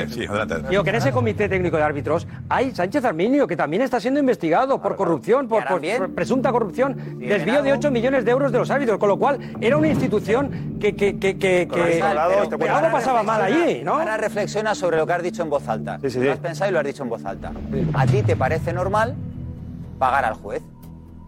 [0.08, 0.68] Sí, adelante.
[0.70, 4.20] Digo que en ese comité técnico de árbitros hay Sánchez Arminio, que también está siendo
[4.20, 5.98] investigado por corrupción, por, por- bien.
[5.98, 7.80] por presunta corrupción, ¿Tienen desvío de algo?
[7.80, 11.18] 8 millones de euros de los árbitros, con lo cual era una institución que, que,
[11.18, 12.02] que, que, que-
[12.58, 13.94] pero algo pasaba mal allí, ¿no?
[13.98, 15.98] Ahora reflexiona sobre lo que has dicho en voz alta.
[16.00, 16.28] Sí, sí, sí.
[16.62, 17.52] Pensado y lo has dicho en voz alta.
[17.94, 19.14] ¿A ti te parece normal
[19.98, 20.62] pagar al juez?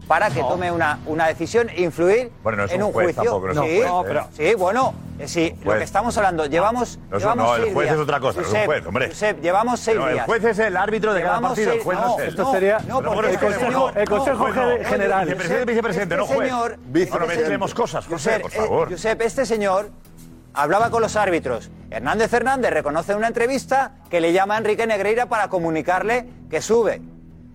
[0.07, 3.23] Para que tome una, una decisión e influir Bueno, no es en un juez juicio.
[3.23, 4.05] tampoco, no es un juez, no, ¿eh?
[4.07, 6.99] pero, sí, bueno, eh, sí, lo que estamos hablando, llevamos.
[7.09, 7.95] No, llevamos no, el juez días.
[7.95, 9.07] es otra cosa, no es un Josep, juez, hombre.
[9.07, 10.25] Josep, llevamos seis No, el días.
[10.27, 12.29] juez es el árbitro de cada Llevamos partido, el seis- juez no, es él.
[12.29, 14.53] Esto sería- no, porque el es que Consejo- el Consejo no.
[14.85, 15.25] General.
[15.25, 16.49] Vicepresidente, vicepresidente, no Este juez.
[16.49, 16.77] señor-
[17.19, 18.91] No, mezclemos cosas, José, Josep, por eh, favor.
[18.91, 19.89] Josep, este señor
[20.55, 21.69] hablaba con los árbitros.
[21.91, 26.61] Hernández Hernández reconoce en una entrevista que le llama a Enrique Negreira para comunicarle que
[26.61, 27.01] sube.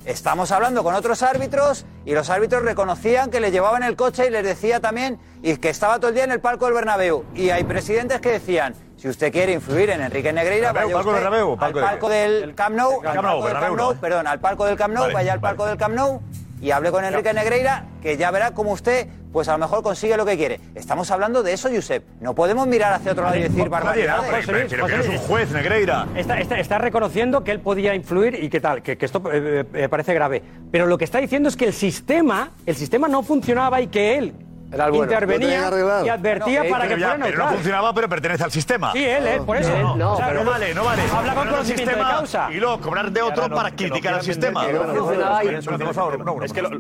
[0.07, 4.31] Estamos hablando con otros árbitros y los árbitros reconocían que le llevaban el coche y
[4.31, 7.25] les decía también y que estaba todo el día en el palco del Bernabéu.
[7.35, 11.13] Y hay presidentes que decían, si usted quiere influir en Enrique Negreira, Bernabéu, vaya usted
[11.23, 14.27] Bernabéu, al palco de- palco del Camp Nou, al palco del Camp no, Nou, perdón,
[14.27, 16.21] al palco del Camp Nou, Vale, vaya al palco del Camp Nou
[16.61, 20.17] y hable con Enrique Negreira, que ya verá cómo usted, pues a lo mejor consigue
[20.17, 20.61] lo que quiere.
[20.75, 22.05] Estamos hablando de eso, Josep.
[22.21, 24.45] No podemos mirar hacia otro lado y decir barbaridades.
[24.47, 26.07] Pero, pero, pero que no es un juez, Negreira.
[26.17, 29.65] Está, está- está reconociendo que él podía influir y que tal, que, que esto eh,
[29.73, 30.43] eh, parece grave.
[30.71, 34.19] Pero lo que está diciendo es que el sistema, el sistema no funcionaba y que
[34.19, 34.35] él,
[34.73, 35.05] Era el bueno.
[35.13, 35.71] intervenía
[36.05, 38.93] y advertía No, para que fuera pero no funcionaba, pero pertenece al sistema.
[38.93, 39.77] Sí, él, él, por eso.
[39.77, 41.03] No, No, o sea, pero no vale, no vale.
[41.03, 42.53] habla con conocimiento de sistema causa.
[42.53, 44.67] Y luego cobrar de otro para criticar al sistema.
[44.67, 45.49] Que no funcionaba y-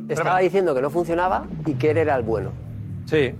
[0.09, 2.53] Estaba diciendo que no funcionaba y que él era el bueno.
[3.07, 3.35] Sí.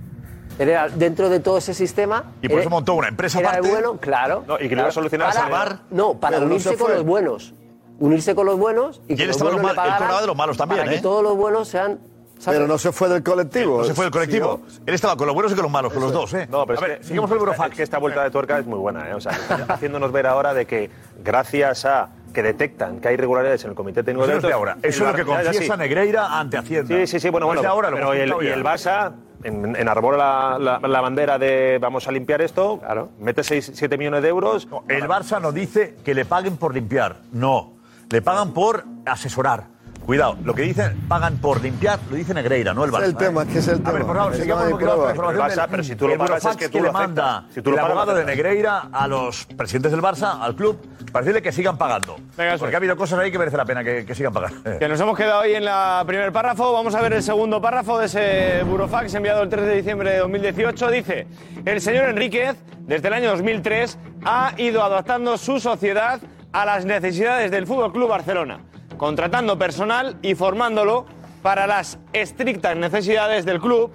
[0.59, 2.25] Él era dentro de todo ese sistema.
[2.41, 3.67] Y por era- eso montó una empresa Era aparte.
[3.69, 4.43] el bueno, claro.
[4.45, 4.89] No, y que lo iba claro.
[4.89, 5.79] a solucionar, Para- salvar.
[5.91, 7.53] No, para Pero unirse se con los buenos.
[7.99, 10.27] Unirse con los buenos y, Y que él los buenos le mal- él cobraba de
[10.27, 10.95] los malos también, Para ¿eh?
[10.97, 11.99] que todos los buenos sean.
[12.41, 12.57] ¿Sabes?
[12.59, 13.79] Pero no se fue del colectivo.
[13.79, 14.61] No se fue del colectivo.
[14.85, 16.47] Él estaba con los buenos y con los malos, con los dos, ¿eh?
[16.49, 17.71] No, pero a es ver, que, con el Burofax.
[17.71, 19.13] Es que esta vuelta de tuerca es muy buena, ¿eh?
[19.13, 19.31] O sea,
[19.69, 20.89] haciéndonos ver ahora de que
[21.23, 24.47] gracias a que detectan que hay irregularidades en el comité técnico Eso de es de
[24.53, 24.87] Árbitros, ahora.
[24.87, 25.79] Eso es lo que Bar- ya, ya, confiesa sí.
[25.79, 26.95] Negreira ante Hacienda.
[26.95, 27.69] Sí, sí, sí, bueno, No bueno.
[27.69, 29.11] ahora, lo pero el, y el Barça
[29.43, 32.79] en, enarbora la, la, la bandera de vamos a limpiar esto,
[33.19, 34.67] mete 7 millones de euros.
[34.87, 37.17] El Barça no dice que le paguen por limpiar.
[37.33, 37.73] No.
[38.09, 39.65] Le pagan por asesorar.
[40.05, 43.01] Cuidado, lo que dicen, pagan por limpiar, lo dice Negreira, no el Barça.
[43.03, 43.45] Es el tema, ¿eh?
[43.47, 44.07] es que es el A ver, tema.
[44.07, 45.95] por favor, sigamos que no un hay poquito con la información El Barça, pero si
[45.95, 48.17] tú lo el pagas es que tú le manda Si tú lo el pagas, abogado
[48.17, 48.25] de.
[48.25, 50.79] Negreira a los presidentes del Barça, al club,
[51.11, 52.17] para decirle que sigan pagando.
[52.59, 54.79] Porque ha habido cosas ahí que merece la pena que, que sigan pagando.
[54.79, 56.73] Que nos hemos quedado ahí en la primer párrafo.
[56.73, 60.17] Vamos a ver el segundo párrafo de ese burofax enviado el 3 de diciembre de
[60.19, 60.89] 2018.
[60.91, 61.27] Dice,
[61.63, 66.19] el señor Enríquez, desde el año 2003, ha ido adaptando su sociedad
[66.51, 68.59] a las necesidades del Fútbol Club Barcelona,
[69.01, 71.07] contratando personal y formándolo
[71.41, 73.89] para las estrictas necesidades del club,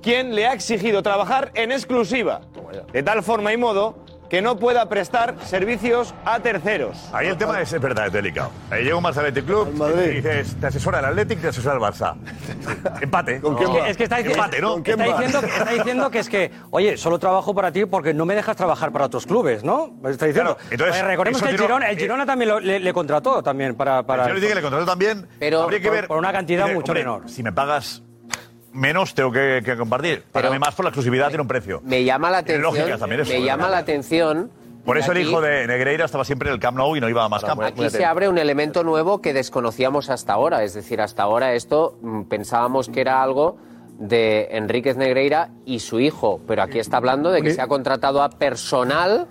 [0.00, 2.42] quien le ha exigido trabajar en exclusiva,
[2.92, 3.96] de tal forma y modo
[4.32, 6.96] que no pueda prestar servicios a terceros.
[7.12, 8.50] Ahí el tema es, es verdad, es delicado.
[8.70, 9.68] Ahí llega un Barça Athletic Club
[10.06, 12.14] y dices, te asesora el Athletic, te asesora el Barça.
[13.02, 13.36] Empate.
[13.36, 14.78] Es que- es que está, dic- Empate, ¿no?
[14.78, 18.24] está diciendo, que- está diciendo que es que, oye, solo trabajo para ti porque no
[18.24, 19.96] me dejas trabajar para otros clubes, ¿no?
[20.08, 20.56] Está diciendo.
[20.56, 22.92] Claro, entonces, Oye, recordemos que el tiró- Girona, el eh, Girona también lo- le, le
[22.94, 24.02] contrató también para.
[24.04, 25.28] para Yo le dije que le contrató también.
[25.38, 26.06] Pero habría que por- ver.
[26.06, 27.28] por una cantidad mucho hombre, menor.
[27.28, 28.02] Si me pagas
[28.72, 30.24] menos, tengo que, que compartir.
[30.32, 31.80] Págame más por la exclusividad, tiene un precio.
[31.84, 32.80] Me llama la Tiene atención.
[32.80, 34.50] lógica también eso, me llama la atención.
[34.84, 37.08] Por eso el aquí- hijo de Negreira estaba siempre en el Camp Nou y no
[37.08, 37.62] iba a más campo.
[37.62, 40.64] Aquí se abre un elemento nuevo que desconocíamos hasta ahora.
[40.64, 43.56] Es decir, hasta ahora esto mm, pensábamos que era algo
[43.98, 48.22] de Enríquez Negreira y su hijo, pero aquí está hablando de que se ha contratado
[48.22, 49.28] a personal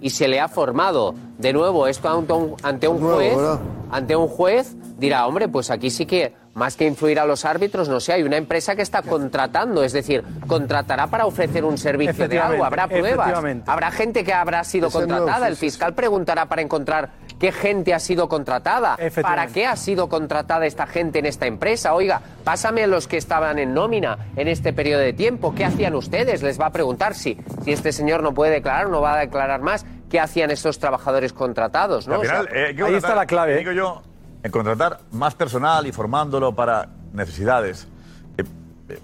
[0.00, 1.14] y se le ha formado.
[1.36, 3.60] De nuevo, esto ante un, ante un Nuevo, juez, ¿verdad?
[3.90, 7.88] ante un juez dirá, hombre, pues aquí sí que más que influir a los árbitros,
[7.88, 12.28] no sé, hay una empresa que está contratando, es decir, contratará para ofrecer un servicio
[12.28, 13.70] de algo, habrá pruebas, efectivamente.
[13.70, 17.92] habrá gente que habrá sido Ese contratada, sí, el fiscal preguntará para encontrar qué gente
[17.92, 22.84] ha sido contratada, para qué ha sido contratada esta gente en esta empresa, oiga, pásame
[22.84, 26.42] a los que estaban en nómina en este periodo de tiempo, ¿qué hacían ustedes?
[26.42, 29.60] Les va a preguntar si, si este señor no puede declarar, no va a declarar
[29.60, 32.06] más, ¿qué hacían estos trabajadores contratados?
[32.06, 32.14] ¿no?
[32.14, 34.02] Al final, O sea, eh, hay que contratar, Digo yo,
[34.44, 37.88] en contratar más personal y formándolo para necesidades.
[38.36, 38.44] Eh,
[38.90, 39.00] eh,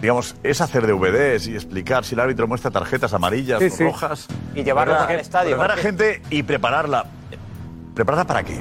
[0.00, 3.84] digamos, es hacer DVDs y explicar si el árbitro muestra tarjetas amarillas Sí, o sí.
[3.84, 4.28] rojas.
[4.54, 5.50] Y llevarlos al estadio.
[5.50, 7.04] Preparar a gente y prepararla.
[7.94, 8.58] ¿Prepararla para qué?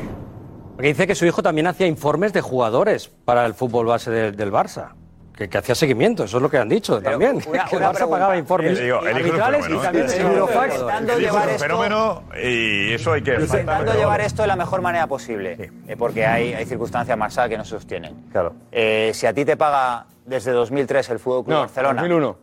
[0.75, 4.35] Porque dice que su hijo también hacía informes de jugadores para el fútbol base del,
[4.35, 4.89] del Barça.
[5.35, 7.41] Que, que hacía seguimiento, eso es lo que han dicho también.
[7.47, 8.07] una- que el una Barça pregunta.
[8.09, 10.09] pagaba informes El- digo, el hijo arbitrales y fenómeno, también ¿eh?
[10.09, 10.73] Sí, Eurofax.
[10.75, 13.33] Intentando El hijo llevar esto- fenómeno y eso hay que...
[13.35, 17.49] Intentando llevar esto de la mejor manera posible, eh, porque hay, hay circunstancias más allá
[17.49, 18.25] que no se sostienen.
[18.31, 18.53] Claro.
[18.71, 22.01] Eh, si a ti te paga desde 2003 el Fútbol Club No, Barcelona.
[22.01, 22.37] 2001.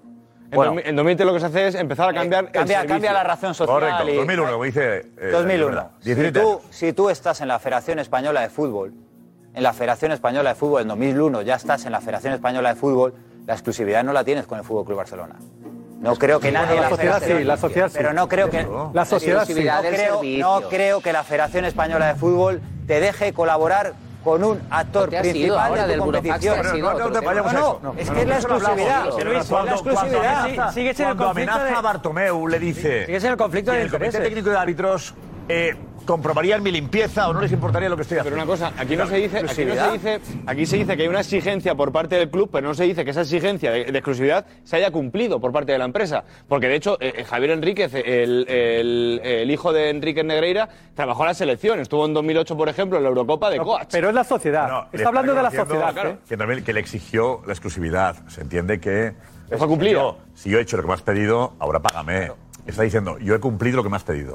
[0.50, 0.70] En, Bueno.
[0.72, 2.94] 2000 en 2003 lo que se hace es empezar a cambiar el cambia, servicio.
[2.96, 3.72] cambia la razón social.
[3.72, 4.98] Correcto, y- 2001, como dice...
[5.16, 5.66] eh, 2001.
[5.68, 8.92] verdad, Si 17 tú, si tú estás en la Federación Española de Fútbol,
[9.54, 12.74] en la Federación Española de Fútbol en 2001 ya estás en la Federación Española de
[12.76, 13.14] Fútbol,
[13.46, 15.36] la exclusividad no la tienes con el Fútbol Club Barcelona.
[16.00, 17.94] No creo que nadie la sociedad sí, la sociedad sí.
[17.98, 19.54] Pero no creo que La sociedad sí.
[19.54, 23.92] no creo, no creo que la Federación Española de Fútbol te deje colaborar
[24.24, 26.56] con un actor principal de tu del competición.
[26.62, 29.04] no No, es que es la exclusividad.
[29.48, 30.72] Cuando- exclusividad.
[30.72, 33.06] Sigue siendo el conflicto amenaza de- a Bartomeu, le dice...
[33.06, 34.18] Sigue siendo el conflicto de el Comité.
[34.20, 35.14] Técnico de Árbitros
[35.48, 35.74] eh,
[36.10, 38.42] comprobarían mi limpieza o no les importaría lo que estoy Pero haciendo.
[38.42, 41.08] una cosa, aquí no se dice, aquí no se dice, aquí se dice que hay
[41.08, 43.98] una exigencia por parte del club, pero no se dice que esa exigencia de, de
[43.98, 46.24] exclusividad se haya cumplido por parte de la empresa.
[46.48, 51.22] Porque de hecho, eh, eh, Javier Enríquez, el, el- el hijo de Enrique Negreira, trabajó
[51.22, 51.78] en la selección.
[51.78, 53.88] Estuvo en 2008, por ejemplo, en la Eurocopa de Coach.
[53.92, 54.68] Pero es la sociedad.
[54.68, 55.94] No, Está hablando de la sociedad.
[56.06, 56.16] ¿eh?
[56.28, 58.16] Que, también, que le exigió la exclusividad.
[58.28, 59.12] Se entiende que.
[59.56, 59.92] fue cumplida.
[60.00, 62.32] Yo, si yo he hecho lo que me has pedido, ahora págame.
[62.66, 64.34] Está diciendo, yo he cumplido lo que me has pedido.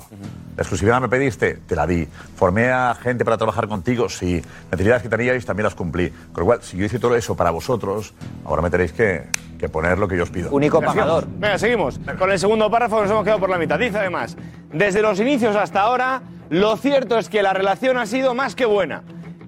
[0.55, 2.07] La exclusividad me pediste, te la di.
[2.35, 4.41] Formé a gente para trabajar contigo, sí.
[4.71, 6.09] Necesidades que teníais, también las cumplí.
[6.31, 8.13] Con lo cual, si yo hice todo eso para vosotros,
[8.43, 9.25] ahora me tenéis que,
[9.57, 10.51] que poner lo que yo os pido.
[10.51, 11.27] Único pagador.
[11.27, 11.99] Venga, seguimos.
[12.17, 13.79] Con el segundo párrafo nos hemos quedado por la mitad.
[13.79, 14.35] Dice además,
[14.73, 18.65] desde los inicios hasta ahora, lo cierto es que la relación ha sido más que
[18.65, 19.03] buena.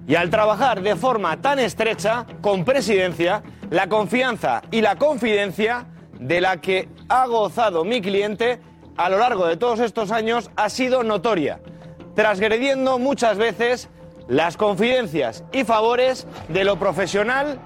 [0.06, 5.84] Y al trabajar de forma tan estrecha con presidencia, la confianza y la confidencia
[6.18, 8.60] de la que ha gozado mi cliente
[8.96, 11.60] a lo largo de todos estos años ha sido notoria,
[12.14, 13.88] transgrediendo muchas veces
[14.26, 17.60] las confidencias y favores de lo profesional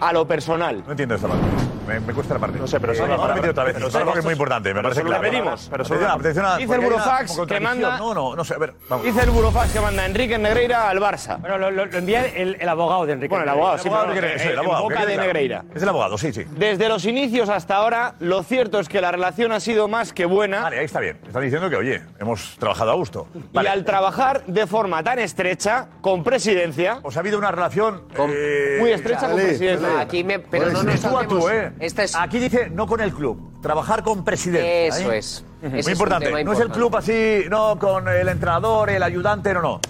[0.00, 0.82] a lo personal.
[0.86, 1.79] No entiendo esta parte.
[1.86, 2.58] Me, me cuesta la parte.
[2.58, 3.74] No sé, pero me he metido otra vez.
[3.74, 4.72] pero algo que es muy importante.
[4.74, 5.22] Me parece claro.
[5.22, 8.54] pedimos, pero eso- Atención, atención a- Dice el Burofax que manda- No, no, no sé.
[8.54, 9.04] A ver, vamos.
[9.04, 11.38] Dice el Burofax que manda Enrique Negreira al Barça.
[11.40, 13.30] Bueno, lo, lo- lo envía el, el abogado de Enrique.
[13.30, 15.16] Bueno, el abogado, sí, El abogado pero que- no, sí, eh, el abogado, boca de.
[15.16, 15.64] Negreira.
[15.74, 16.44] Es el abogado, sí, sí.
[16.56, 20.24] Desde los inicios hasta ahora, lo cierto es que la relación ha sido más que
[20.24, 20.62] buena.
[20.62, 21.18] Vale, ahí está bien.
[21.26, 23.26] Están diciendo que, oye, hemos trabajado a gusto.
[23.52, 27.00] Y al trabajar de forma tan estrecha, con presidencia.
[27.02, 28.02] Os ha habido una relación.
[28.16, 30.00] eh, Muy estrecha con presidencia.
[30.00, 31.86] Aquí me, pero no Pues nos tú a tú, saltemos- ¿eh?
[31.86, 34.86] Este es- Aquí dice no con el club, trabajar con presidente.
[34.88, 35.18] Eso ¿eh?
[35.18, 35.44] es.
[35.62, 36.44] Muy es importante.
[36.44, 39.80] No es el club así, no con el entrenador, el ayudante, no, no.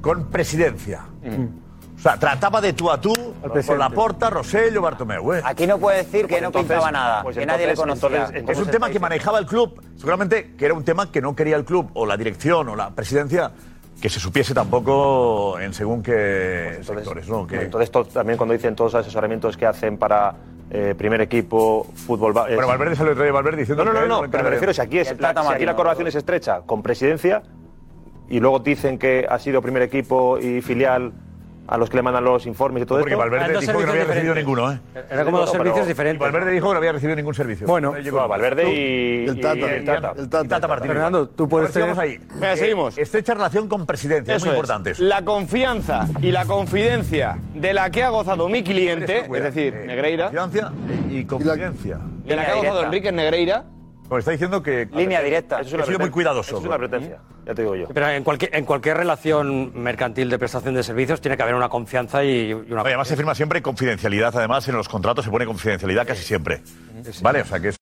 [0.00, 1.02] Con presidencia.
[1.96, 3.12] O sea, trataba de tú a tú
[3.66, 5.34] con la porta, Rosello, Bartomeu.
[5.34, 5.40] ¿eh?
[5.44, 8.26] Aquí no puede decir que Pues no entonces- pintaba nada, pues que nadie le conocía.
[8.32, 11.34] entonces- es un tema que manejaba el club, seguramente que era un tema que no
[11.34, 13.50] quería el club, o la dirección, o la presidencia,
[14.00, 17.28] que se supiese tampoco en según qué sectores.
[17.28, 17.48] ¿no?
[17.48, 20.36] Que- Entonces, to- también cuando dicen todos los asesoramientos que hacen para
[20.70, 22.32] eh, primer equipo, fútbol.
[22.32, 24.80] Bueno, Valverde salió el rey de Valverde diciendo No, no, no, pero me refiero, si
[24.80, 27.42] aquí, es, la, si aquí la correlación es estrecha con presidencia
[28.28, 31.12] y luego dicen que ha sido primer equipo y filial
[31.68, 33.18] a los que le mandan los informes y todo Porque esto.
[33.20, 34.78] Valverde dos dijo que no había recibido ninguno, ¿eh?
[35.10, 36.18] Era como dos servicios diferentes.
[36.20, 37.66] Valverde dijo que no había recibido ningún servicio.
[37.66, 40.12] Bueno, Eh, llegó No, Valverde y, El Tata, y el Tata.
[40.16, 40.44] el Tata.
[40.44, 40.94] y Tata Martínez.
[40.94, 42.26] Fernando, tú puedes A vamos tener- ahí.
[42.34, 42.96] Venga, Eh, seguimos.
[42.98, 45.02] Estrecha relación con presidencia, es Eso muy importante eso.
[45.04, 49.86] La confianza y la confidencia de la que ha gozado mi cliente, es decir, Eh,
[49.86, 50.72] Negreira, Confianza
[51.10, 51.98] y confidencia.
[52.24, 52.82] de la que ha gozado.
[52.84, 53.64] Enrique Negreira,
[54.08, 55.60] Pues está diciendo que Línea directa.
[55.60, 56.50] Eso es he una sido muy cuidadoso.
[56.50, 57.88] eso es una pretencia, ya te digo yo.
[57.88, 61.68] Pero en cualquier, en cualquier relación mercantil de prestación de servicios tiene que haber una
[61.68, 62.82] confianza y, y una.
[62.82, 66.62] Oye, además se firma siempre confidencialidad, además en los contratos se pone confidencialidad casi siempre.
[67.22, 67.42] ¿Vale?
[67.42, 67.77] O sea que es...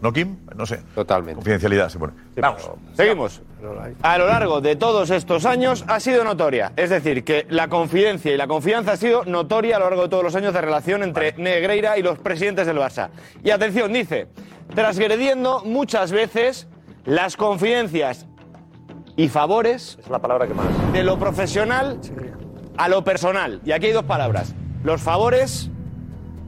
[0.00, 0.38] ¿No, Kim?
[0.56, 0.80] No sé.
[0.94, 1.36] Totalmente.
[1.36, 2.12] Confidencialidad se pone.
[2.36, 2.68] Vamos.
[2.94, 3.40] seguimos.
[4.02, 6.72] A lo largo de todos estos años ha sido notoria.
[6.76, 10.08] Es decir, que la confidencia y la confianza ha sido notoria a lo largo de
[10.08, 13.10] todos los años de relación entre Negreira y los presidentes del Barça.
[13.44, 14.26] Y atención, dice,
[14.74, 16.66] transgrediendo muchas veces
[17.04, 18.26] las confidencias
[19.16, 20.66] y favores Es la palabra que más.
[20.92, 22.00] de lo profesional
[22.76, 23.60] a lo personal.
[23.64, 24.54] Y aquí hay dos palabras.
[24.82, 25.70] Los favores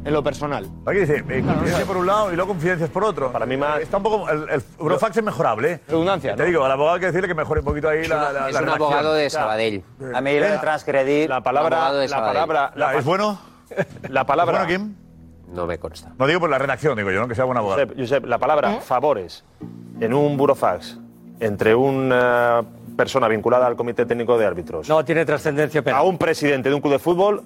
[0.05, 0.69] en lo personal.
[0.87, 3.33] Aquí dice, eh, confidencia por un lado y luego confidencias por otro.
[3.33, 4.29] Para mí más- Está un poco...
[4.29, 5.81] El, el Eurofax es mejorable, ¿eh?
[5.89, 6.49] Redundancia, Te ¿no?
[6.49, 8.61] digo, al abogado hay que decirle que mejore un poquito ahí la, la, es la
[8.61, 8.69] un redacción.
[8.75, 9.83] abogado de Sabadell.
[10.15, 11.29] A mí lo de transgredir.
[11.31, 12.33] La palabra, Abogado de la Sabadell.
[12.35, 13.39] palabra, la, ¿Es bueno?
[14.09, 14.97] la palabra, ¿Es bueno, Kim?
[15.55, 16.13] No me consta.
[16.19, 17.83] No digo por la redacción, digo yo, no que sea buen abogado.
[17.83, 19.45] Josep, Josep, la palabra favores
[20.01, 20.99] en un burofax
[21.41, 22.63] entre una
[22.97, 26.07] persona vinculada al comité técnico de árbitros No tiene trascendencia a penal.
[26.07, 27.43] un presidente de un club de fútbol,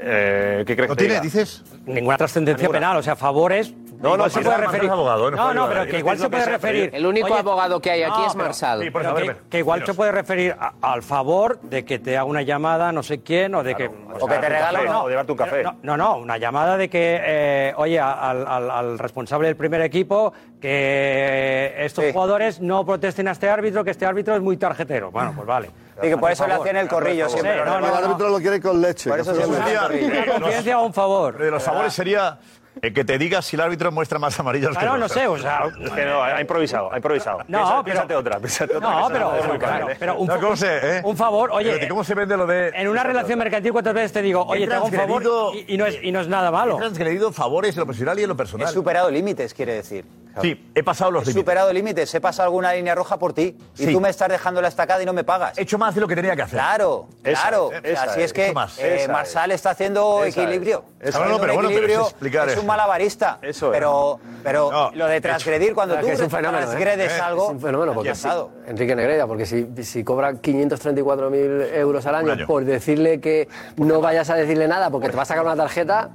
[0.00, 1.22] eh, ¿qué crees ¿No que tiene, diga?
[1.22, 1.64] dices?
[1.86, 2.78] Ninguna trascendencia Ninguna.
[2.78, 3.74] penal, o sea, favores.
[4.00, 4.84] No, no, se puede referir.
[4.84, 6.90] es abogado, no no, puede no, pero que no igual se puede sea, referir.
[6.92, 8.80] El único Oye, abogado que hay aquí no, es pero- Marsal.
[8.82, 12.42] Sí, que, que igual se puede referir a- al favor de que te haga una
[12.42, 15.32] llamada no sé quién o de que o que te regala café, una- o llevarte
[15.32, 15.62] un café.
[15.64, 19.80] no, no, no, una llamada de que, eh, oye, al, al- al responsable del primer
[19.80, 22.12] equipo, que estos Sí.
[22.12, 25.10] jugadores no protesten a este árbitro, que este árbitro es muy tarjetero.
[25.10, 25.70] Bueno, pues vale.
[26.02, 27.54] Y que por eso le hacían el corrillo siempre.
[27.58, 29.10] Sí, no, árbitro lo quiere con leche.
[29.10, 31.38] Por eso Una confidencia o un favor.
[31.38, 32.38] De los favores sería
[32.82, 35.38] eh, que te digas si el árbitro muestra más amarillos que Claro, no sé, o
[35.38, 35.62] sea.
[35.80, 37.38] Es que no, ha improvisado, ha improvisado.
[37.48, 38.88] No, Piensa- pero- piénsate otra, piénsate otra.
[38.90, 39.96] No, esa pero, es muy claro, ¿eh?
[39.98, 41.00] pero un, No, ¿cómo se, eh?
[41.04, 42.68] un favor, oye, Pero, ¿Cómo se vende lo de...?
[42.74, 45.22] en una relación mercantil, ¿cuántas veces te digo, oye, te hago un favor
[45.54, 46.76] y, y no es, y no es nada malo?
[46.76, 48.68] He transgredido favores en lo profesional y en lo He personal.
[48.68, 50.04] superado límites, quiere decir.
[50.40, 51.40] Sí, he pasado los He límites.
[51.40, 53.56] superado límites, he pasado alguna línea roja por ti.
[53.76, 53.92] Y Sí.
[53.92, 55.58] tú me estás dejando la estacada y no me pagas.
[55.58, 56.60] He hecho más de lo que tenía que hacer.
[56.60, 57.70] Claro, Esa claro.
[57.72, 58.78] es, O sea, esa Así es, es que más.
[58.78, 60.84] eh, Esa Marsal está haciendo Esa equilibrio.
[61.00, 61.08] es.
[61.08, 63.38] Está No, no, pero un bueno, pero equilibrio, es explicar es un malabarista.
[63.42, 63.72] Eso es.
[63.72, 67.50] pero pero No, lo de transgredir, cuando tú es un fenómeno, transgredes Eh, algo, Es
[67.50, 68.46] un fenómeno, porque está.
[68.66, 72.46] Enrique Negreira, porque si, si cobra 534.000 euros al año, año.
[72.46, 76.10] por decirle que no vayas a decirle nada porque te va a sacar una tarjeta,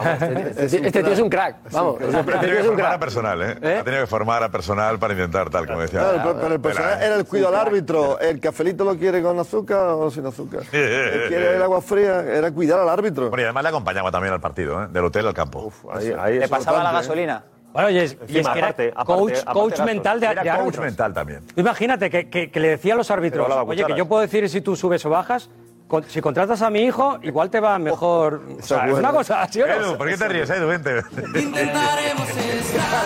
[0.20, 1.56] este, este- este tío es un crack.
[1.72, 3.00] Vamos, Ha este tenido tío que es un formar a crack.
[3.00, 3.56] personal, ¿eh?
[3.62, 3.76] ¿Eh?
[3.80, 6.00] Ha tenido que formar a personal para intentar tal, como decía.
[6.00, 7.18] Claro, pero, pero el personal Espera, era ¿eh?
[7.20, 8.18] el cuido al árbitro.
[8.20, 10.60] ¿El cafelito lo quiere con azúcar o sin azúcar?
[10.72, 12.20] ¿El quiere el agua fría?
[12.22, 13.28] Era cuidar al árbitro.
[13.30, 14.88] Bueno, y además le acompañaba también al partido, ¿eh?
[14.90, 15.72] Del hotel al campo.
[15.92, 16.94] Ahí- ahí Le pasaba la ¿eh?
[16.94, 17.44] gasolina.
[17.72, 20.64] Bueno, y es, y es que era aparte- coach, aparte coach mental de, Era de
[20.64, 21.44] coach mental también.
[21.54, 24.60] Imagínate que, que- que le decía a los árbitros, oye, que yo puedo decir si
[24.60, 25.48] tú subes o bajas,
[25.90, 28.40] con- si contratas a mi hijo, igual te va mejor.
[28.60, 29.74] O sea, es una cosa así, ¿o no?
[29.74, 30.68] Edu, ¿por qué te ríes, Edu?
[30.68, 31.02] Vente.
[31.16, 33.02] Intentaremos estar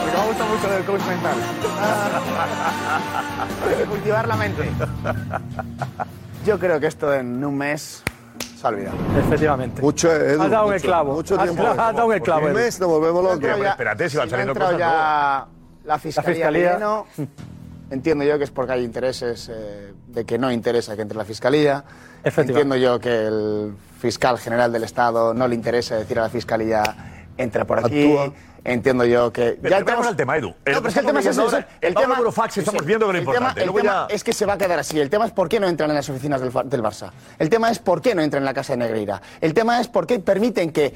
[0.00, 1.34] Porque me gusta mucho del coach mental.
[3.68, 4.68] Hay que cultivar la mente.
[6.44, 8.02] Yo creo que esto en un mes
[8.60, 8.96] se ha olvidado.
[9.18, 9.80] Efectivamente.
[9.80, 11.12] Mucho, Edu, Has dado un mucho, clavo.
[11.14, 11.66] Mucho Has- tiempo.
[11.68, 12.54] has dado un clavo, Un Edu.
[12.58, 13.66] mes nos volvemos locos.
[13.66, 15.46] Espérate, si van saliendo cosas ya
[15.84, 16.78] la fiscalía, fiscalía.
[17.92, 21.26] Entiendo yo que es porque hay intereses eh, de que no interesa que entre la
[21.26, 21.84] fiscalía.
[22.24, 26.82] Entiendo yo que el fiscal general del Estado no le interesa decir a la fiscalía
[27.36, 28.04] entra por aquí.
[28.16, 28.32] Actúa.
[28.64, 30.48] Entiendo yo que Pero entramos al tema, Edu.
[30.50, 33.12] No, pero es que el tema es viendo el tema el Burofax estamos viendo que
[33.12, 33.54] lo importante.
[33.54, 35.00] Tema, el Luego tema ya- es que se va a quedar así.
[35.00, 37.10] El tema es por qué no entran en las oficinas del, del Barça.
[37.40, 39.20] El tema es por qué no entran en la casa de Negreira.
[39.40, 40.94] El tema es por qué permiten que,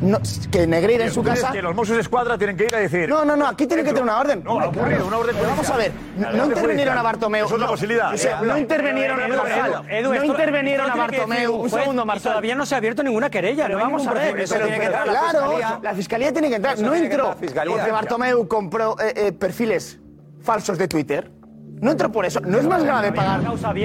[0.00, 0.20] no-
[0.50, 1.52] que Negreira en su ¿Tú crees casa.
[1.52, 3.08] que los Mossos de Escuadra tienen que ir a decir.
[3.08, 4.42] No, no, no, aquí tiene que tener una orden.
[4.44, 7.46] No, ha ocurrido una orden Pero Vamos a ver, no, intervinieron a Bartomeu.
[7.46, 8.12] Es otra no, posibilidad.
[8.42, 9.34] No intervinieron Edu,
[9.88, 11.54] Edu, no intervinieron a Bartomeu.
[11.56, 12.32] Un segundo, Marcelo.
[12.32, 13.66] Todavía no se ha abierto ninguna querella.
[13.66, 15.78] Pero no hay vamos a ver, pero- tiene que entrar la claro, fiscalía.
[15.82, 16.74] la fiscalía tiene que entrar.
[16.74, 19.98] Eso No entró porque Bartomeu compró eh, eh, perfiles
[20.42, 21.30] falsos de Twitter.
[21.80, 22.40] No entró por eso.
[22.40, 23.42] No es más grave pagar.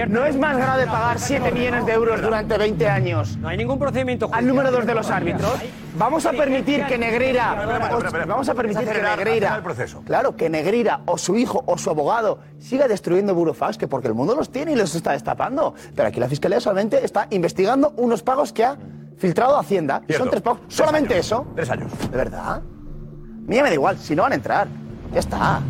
[0.10, 3.38] No es más grave pagar 7 millones de euros durante 20 años.
[3.38, 5.52] No hay ningún procedimiento Al número 2 de los árbitros.
[5.98, 7.90] Vamos a permitir que Negreira.
[8.28, 9.62] Vamos a permitir que Negreira.
[10.06, 14.14] Claro, que Negreira o su hijo o su abogado siga destruyendo Burofax, que porque el
[14.14, 15.74] mundo los tiene y los está destapando.
[15.96, 18.78] Pero aquí la fiscalía solamente está investigando unos pagos que ha
[19.18, 20.02] filtrado Hacienda.
[20.08, 20.62] Y son tres pagos.
[20.70, 21.46] Solamente eso.
[21.56, 21.92] Tres años.
[22.10, 22.56] ¿De verdad?
[22.56, 22.62] A
[23.48, 24.68] mí ya me da igual, si no van a entrar.
[25.14, 25.62] Ya está.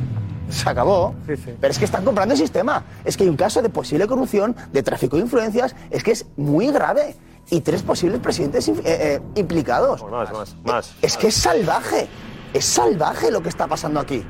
[0.51, 1.15] Se acabó.
[1.25, 2.83] Pero es que están comprando el sistema.
[3.05, 5.75] Es que hay un caso de posible corrupción, de tráfico de influencias.
[5.89, 7.15] Es que es muy grave.
[7.49, 10.03] Y tres posibles presidentes eh, eh, implicados.
[10.09, 10.93] Más, más, más.
[11.01, 12.07] Es que es salvaje.
[12.53, 14.23] Es salvaje lo que está pasando aquí.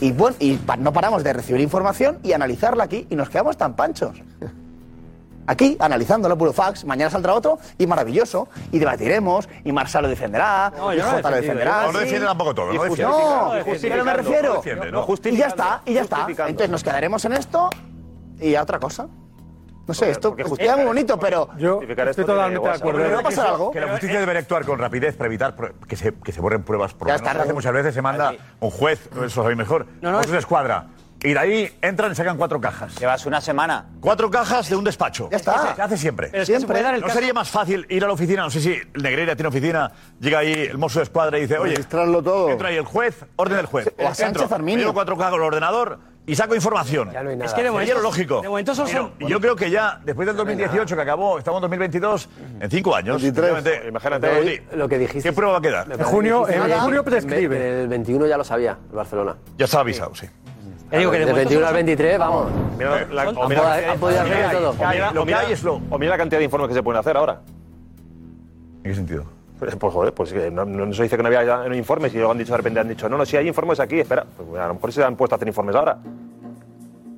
[0.00, 3.56] Y bueno, y pa- no paramos de recibir información y analizarla aquí y nos quedamos
[3.56, 4.16] tan panchos.
[5.46, 8.48] Aquí, analizándolo, puro fax, mañana saldrá otro y maravilloso.
[8.72, 11.86] Y debatiremos, y Marsal lo defenderá, No, y no lo Jota lo defenderá.
[11.86, 13.02] yo no defiende tampoco todo, no Y defiende.
[13.04, 14.48] No, No, pero me refiero.
[14.48, 15.06] no defiende, no.
[15.24, 16.26] y ya está, y ya está.
[16.48, 17.70] Entonces nos quedaremos en esto
[18.40, 19.06] y a otra cosa.
[19.86, 21.50] No sé, esto queda muy bonito, pero.
[21.58, 23.00] Yo estoy totalmente de acuerdo.
[23.02, 23.70] Pero va a que pasar eso- algo.
[23.70, 25.54] Que la justicia debería actuar con rapidez para evitar
[25.86, 26.94] que se, que se borren pruebas.
[26.94, 30.20] Por Ya está, muchas veces se manda un juez, eso lo sabéis mejor, No, no,
[30.22, 30.86] de escuadra.
[31.24, 32.94] Y de ahí entran y sacan cuatro cajas.
[33.00, 33.86] Llevas una semana.
[34.00, 35.28] Cuatro cajas de un despacho.
[35.30, 35.74] Ya está.
[35.74, 36.28] Se hace siempre.
[36.30, 38.12] Pero es que se puede dar el ¿No caso- sería más fácil ir a la
[38.12, 38.42] oficina?
[38.42, 41.70] No sé si Negreira tiene oficina, llega ahí el mozo de escuadra y dice, oye,
[41.72, 42.50] Registrarlo todo.
[42.50, 43.88] entra ahí el juez, orden del juez.
[43.98, 44.76] O a Sánchez Entro, Arminio.
[44.76, 47.10] me llevo cuatro cajas al ordenador y saco información.
[47.10, 47.46] Ya no hay nada.
[47.46, 48.42] Es que de momento- lógico.
[48.42, 48.86] de momento son-
[49.18, 52.28] yo creo que ya, después del 2018 que acabó, estamos en 2022,
[52.60, 53.22] en cinco años.
[53.22, 53.50] 23.
[53.50, 54.62] efectivamente, Imagínate.
[54.76, 55.26] Lo que dijiste.
[55.30, 55.90] ¿Qué prueba va a quedar?
[55.90, 57.80] En junio, en junio prescribe.
[57.84, 59.36] El 21 ya lo sabía, el Barcelona.
[59.56, 60.26] Ya está avisado, sí.
[60.94, 62.52] Ya digo que de Del momento 21 al son- 23, vamos.
[62.78, 64.70] Mira la- Han o mira- podido- han podido hacer todo.
[64.70, 66.68] o mira- Lo o que mira- hay es lo- O mira la cantidad de informes
[66.68, 67.40] que se pueden hacer ahora.
[68.84, 69.24] ¿En qué sentido?
[69.58, 72.16] Pues, pues, joder, pues que no, no se dice que no había no informes y
[72.16, 74.24] luego han dicho de repente han dicho, no, no, si hay informes aquí, espera.
[74.36, 75.98] Pues a lo mejor se han puesto a hacer informes ahora.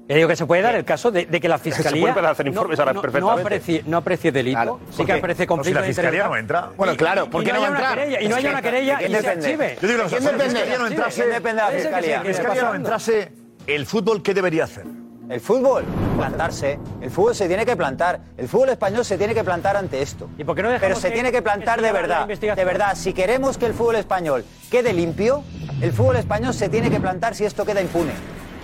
[0.09, 2.27] Ya digo que se puede dar el caso de, de que la fiscalía puede empezar
[2.29, 3.35] a hacer informes ahora no, perfectamente.
[3.37, 4.79] No aprecie, no aprecie delito, Claro.
[4.91, 5.19] sí ¿Por que qué?
[5.19, 6.69] aprecie No, si conflicto la fiscalía no entra.
[6.77, 7.99] Bueno, claro, Y ¿por qué no no va a una entrar?
[7.99, 9.47] querella, y no haya una querella ¿de y quién se depende?
[9.47, 9.79] archive.
[9.83, 10.45] Yo digo, ¿De quién si la depende?
[10.55, 12.19] fiscalía no entrase, ¿quién depende de la fiscalía?
[12.19, 13.33] la fiscalía no entrase,
[13.67, 14.85] el fútbol, ¿qué debería hacer?
[15.29, 15.85] El fútbol,
[16.17, 16.79] plantarse.
[17.01, 18.21] El fútbol se tiene que plantar.
[18.37, 20.29] El fútbol español se tiene que plantar ante esto.
[20.39, 22.29] ¿Y por qué no Pero se que- tiene que plantar de verdad.
[22.29, 25.43] De verdad, si queremos que el fútbol español quede limpio,
[25.81, 28.13] el fútbol español se tiene que plantar si esto queda impune.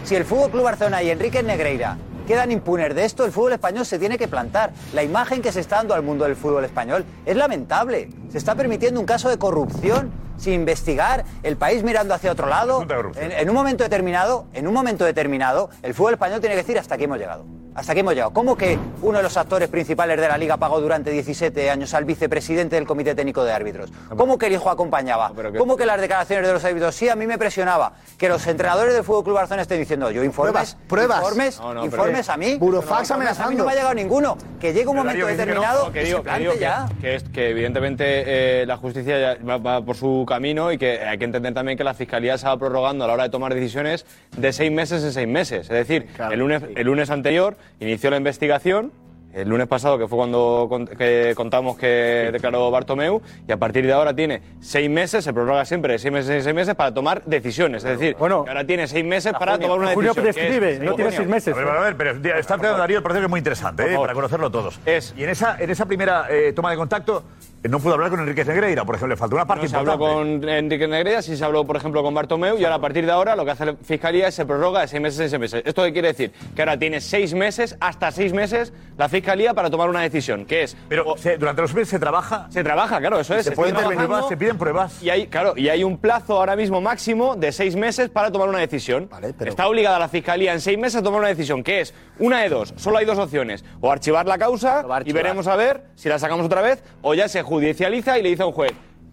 [0.04, 1.96] Si el Fútbol Club Barcelona y Enrique Negreira
[2.26, 4.72] quedan impunes de esto, el fútbol español se tiene que plantar.
[4.94, 8.08] La imagen que se está dando al mundo del fútbol español es lamentable.
[8.30, 12.86] Se está permitiendo un caso de corrupción sin investigar, el país mirando hacia otro lado.
[13.16, 16.78] En, en un momento determinado, en un momento determinado, el fútbol español tiene que decir
[16.78, 17.44] hasta aquí hemos llegado.
[17.74, 18.34] Hasta aquí hemos llegado.
[18.34, 22.04] ¿Cómo que uno de los actores principales de la liga pagó durante 17 años al
[22.04, 23.90] vicepresidente del Comité Técnico de Árbitros?
[24.14, 25.32] ¿Cómo que el hijo acompañaba?
[25.56, 26.94] ¿Cómo que las declaraciones de los árbitros?
[26.94, 30.22] Sí, a mí me presionaba que los entrenadores del Fútbol Club Barcelona estén diciendo yo
[30.22, 31.18] informes, Pruebas, pruebas.
[31.22, 32.56] informes, No, no, pero- informes a mí.
[32.56, 33.58] Burofax No, informes A mí amenazando.
[33.58, 34.36] no me ha llegado ninguno.
[34.60, 36.88] Que llegue un Pero, momento determinado que que digo, se que, plante digo que- ya.
[37.00, 41.00] que es- que evidentemente eh, la justicia ya va, va por su camino y que
[41.00, 43.54] hay que entender también que la fiscalía se va prorrogando a la hora de tomar
[43.54, 44.06] decisiones
[44.36, 45.62] de seis meses en seis meses.
[45.70, 48.92] Es decir, el, lunes, el lunes anterior inició la investigación.
[49.34, 53.86] El lunes pasado, que fue cuando con- que contamos que declaró Bartomeu, y a partir
[53.86, 56.92] de ahora tiene seis meses, se prorroga siempre de seis meses en seis meses para
[56.92, 57.82] tomar decisiones.
[57.82, 59.68] Es decir, Bueno, que ahora tiene seis meses para junio.
[59.68, 60.26] tomar una decisión.
[60.28, 61.54] es- prescribe, no tiene seis meses.
[61.54, 63.96] A ver, a ver, pero está planteando Darío el proceso que es muy interesante, ¿eh?
[63.98, 64.78] para conocerlo todos.
[64.84, 67.24] Es- Y en esa, en esa primera eh, toma de contacto,
[67.64, 69.76] eh, no pudo hablar con Enrique Negreira, por ejemplo, le faltó una parte no se
[69.76, 73.06] habló con Enrique Negreira, sí se habló, por ejemplo, con Bartomeu, y ahora a partir
[73.06, 75.40] de ahora lo que hace la Fiscalía es se prorroga de seis meses en seis
[75.40, 75.62] meses.
[75.64, 76.32] ¿Esto qué quiere decir?
[76.56, 80.64] Que ahora tiene seis meses, hasta seis meses, la Fiscalía para tomar una decisión, que
[80.64, 80.76] es...
[80.88, 82.48] Pero durante los meses se trabaja...
[82.50, 83.44] Se trabaja, claro, eso es.
[83.44, 85.00] Se, se pueden intervenir más, se piden pruebas.
[85.00, 88.48] Y hay, claro, y hay un plazo ahora mismo máximo de seis meses para tomar
[88.48, 89.08] una decisión.
[89.38, 92.48] Está obligada la Fiscalía en seis meses a tomar una decisión, que es una de
[92.48, 96.18] dos, solo hay dos opciones, o archivar la causa y veremos a ver si la
[96.18, 98.72] sacamos otra vez, o ya se judicializa y le dice a un juez,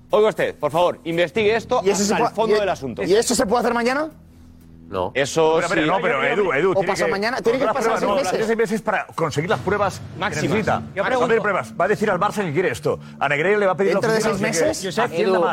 [0.10, 3.04] oiga usted, por favor, investigue esto ¿Y hasta el fondo del asunto.
[3.04, 4.10] ¿Y esto se puede hacer mañana?
[4.90, 5.12] No.
[5.14, 5.86] Eso pero.
[5.86, 6.72] No, pero Edu, Edu.
[6.76, 7.38] O pasa que, mañana.
[7.42, 8.40] Tiene que pasar seis meses.
[8.40, 10.84] No, seis meses para conseguir las pruebas máximas.
[10.96, 11.42] Yo pregunto.
[11.42, 11.74] pruebas.
[11.80, 13.00] Va a decir al Barça que quiere esto.
[13.20, 14.84] A Negreira le va a pedir Dentro de seis meses.
[14.84, 15.44] Edu,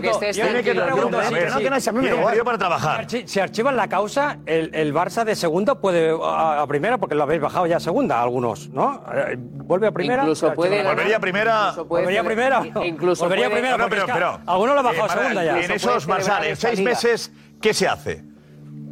[0.00, 2.58] que este tiene que ¿eh?
[2.58, 3.06] trabajar.
[3.08, 7.66] Si archivan la causa, el, Barça de segunda puede a, primera porque lo habéis bajado
[7.66, 9.02] ya a segunda algunos, ¿no?
[9.14, 10.22] Eh, vuelve a primera.
[10.22, 11.72] Incluso puede volvería a primera.
[11.72, 12.62] Volvería a primera.
[12.84, 13.88] Incluso volvería a primera.
[13.88, 15.60] Pero, pero, algunos lo ha bajado eh, a segunda ya.
[15.60, 18.29] En esos, Marsal, en seis meses, ¿qué se hace?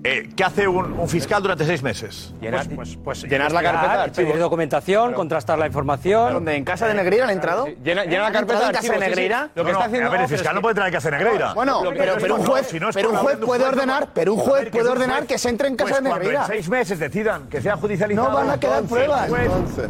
[0.04, 2.32] Eh, ¿Qué hace un, fiscal durante seis meses?
[2.40, 4.12] Llenar, pues, pues, pues, llenar la carpeta.
[4.12, 6.34] Pedir documentación, contrastar la información.
[6.34, 6.56] ¿Dónde?
[6.56, 7.66] ¿En casa de Negreira han entrado?
[7.82, 8.66] Llena, la carpeta.
[8.66, 9.50] ¿En casa de Negreira?
[9.54, 11.54] Lo que está haciendo, a ver, el fiscal no puede entrar en casa de Negreira.
[11.54, 15.38] Bueno, pero, un juez, pero un juez puede ordenar, pero un juez puede ordenar que
[15.38, 16.42] se entre en pues casa de Negreira.
[16.42, 18.28] en seis meses decidan que sea judicializado.
[18.28, 19.30] No van a quedar pruebas.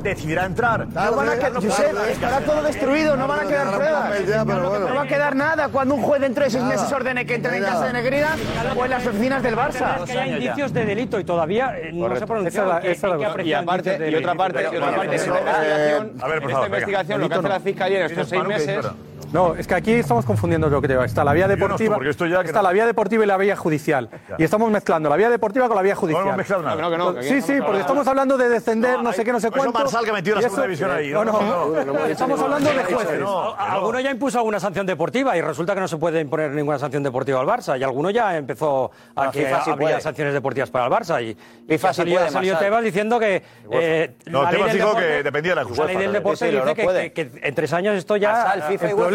[0.03, 0.87] decidirá entrar.
[0.89, 4.47] No van a quedar, estará todo destruido, no van a quedar pruebas.
[4.47, 7.59] No va a quedar nada cuando un juez dentro de seis meses ordene que entre
[7.59, 8.37] en casa de Negreira
[8.77, 10.81] o en las oficinas del Barça que haya indicios ya.
[10.81, 12.79] de delito y todavía eh, no se ha pronunciado.
[12.79, 17.29] Esa, esa, esa, que y, aparte, de y otra parte, esta, investigación, esta investigación, lo
[17.29, 18.87] que hace la Fiscalía en estos seis meses
[19.33, 21.05] no, es que aquí estamos confundiendo lo que creo.
[21.05, 21.99] Está la vía deportiva,
[22.45, 24.09] está la vía deportiva y la vía judicial.
[24.39, 26.37] Y estamos mezclando la vía deportiva con la vía judicial.
[26.62, 29.79] No, no, sí, sí, porque estamos hablando de descender, no, sé qué, no sé cuánto.
[29.79, 31.11] Marsal que metió la y ahí.
[31.12, 33.20] No, no, estamos hablando de jueces.
[33.59, 37.03] Alguno ya impuso alguna sanción deportiva y resulta que no se puede imponer ninguna sanción
[37.03, 37.79] deportiva al Barça.
[37.79, 41.22] Y alguno ya empezó a que FIFA sanciones deportivas para el Barça.
[41.22, 41.37] Y,
[41.68, 42.59] y ha.
[42.59, 43.43] Tebas diciendo que.
[43.70, 47.55] Eh, no, Tebas dijo que dependía de la La ley del deporte dice que, en
[47.55, 48.55] tres años esto ya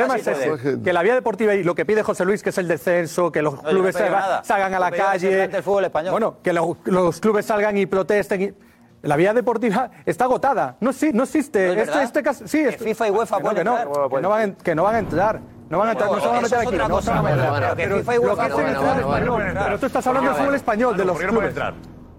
[0.08, 2.58] problema es ese, que la vía deportiva y lo que pide José Luis, que es
[2.58, 5.50] el descenso, que los clubes salgan, a la calle,
[6.10, 8.42] bueno, que los, clubes salgan y protesten.
[8.42, 8.54] Y,
[9.04, 10.78] la vía deportiva está agotada.
[10.80, 11.82] No, sí, no existe.
[11.82, 13.78] Este, este, caso, sí, es, que este- FIFA y UEFA que, que, no,
[14.10, 14.44] que, no, van, a
[15.00, 15.42] entrar.
[15.70, 16.78] No van a entrar, no se van a meter aquí.
[17.76, 18.02] Pero,
[19.78, 21.54] tú estás hablando del fútbol español, de los clubes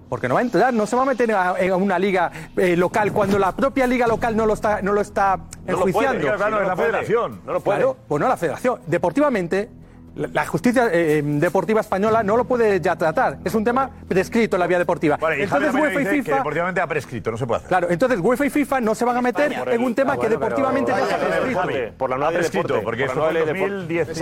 [0.09, 3.13] porque no va a entrar, no se va a meter en una liga eh, local
[3.13, 6.19] cuando la propia liga local no lo está, no lo está enjuiciando.
[6.19, 7.41] No lo puede, claro, la federación.
[7.45, 7.87] No lo puede.
[8.09, 8.81] Pues no la federación.
[8.87, 9.71] Deportivamente,
[10.17, 13.39] la justicia eh, eh, deportiva española no lo puede ya tratar.
[13.45, 15.17] Es un tema prescrito en la vía deportiva.
[15.17, 16.37] Vale, entonces UEFA y FIFA...
[16.37, 17.69] Deportivamente ha prescrito, no se puede hacer.
[17.69, 20.29] Claro, entonces UEFA y FIFA no se van a meter España, en un tema que
[20.29, 21.95] deportivamente prescrito.
[21.97, 23.41] Por la nueva prescrito, porque por la nueva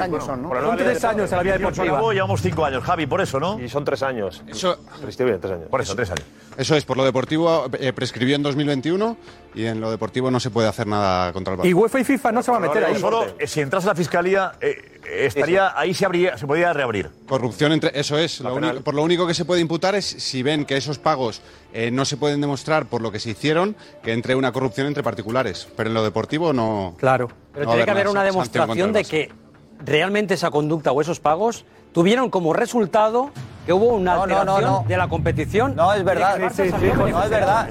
[0.00, 2.12] años son, tres años en la vía deportiva.
[2.12, 3.60] Llevamos cinco años, Javi, por eso, ¿no?
[3.60, 4.42] Y son tres años.
[4.46, 4.78] Eso...
[5.02, 5.68] Prescribe, tres años.
[5.68, 6.24] Por eso, tres años.
[6.56, 9.16] Eso es, por lo deportivo eh, prescribió en 2021
[9.54, 11.66] y en lo deportivo no se puede hacer nada contra el Barça.
[11.66, 12.98] Y UEFA y FIFA no se van a meter ahí.
[12.98, 14.52] Solo, si entras a la Fiscalía
[15.08, 17.10] estaría ahí se abría, se podía reabrir.
[17.26, 20.64] Corrupción entre eso es lo por lo único que se puede imputar es si ven
[20.64, 21.42] que esos pagos
[21.72, 25.02] eh, no se pueden demostrar por lo que se hicieron que entre una corrupción entre
[25.02, 26.94] particulares, pero en lo deportivo no.
[26.98, 29.30] Claro, pero tiene que haber una demostración de que
[29.84, 33.30] realmente esa conducta o esos pagos tuvieron como resultado
[33.66, 35.74] que hubo una no, de la competición.
[35.76, 36.38] No, es verdad.
[36.52, 37.68] Sí, sí, sí, no, es verdad.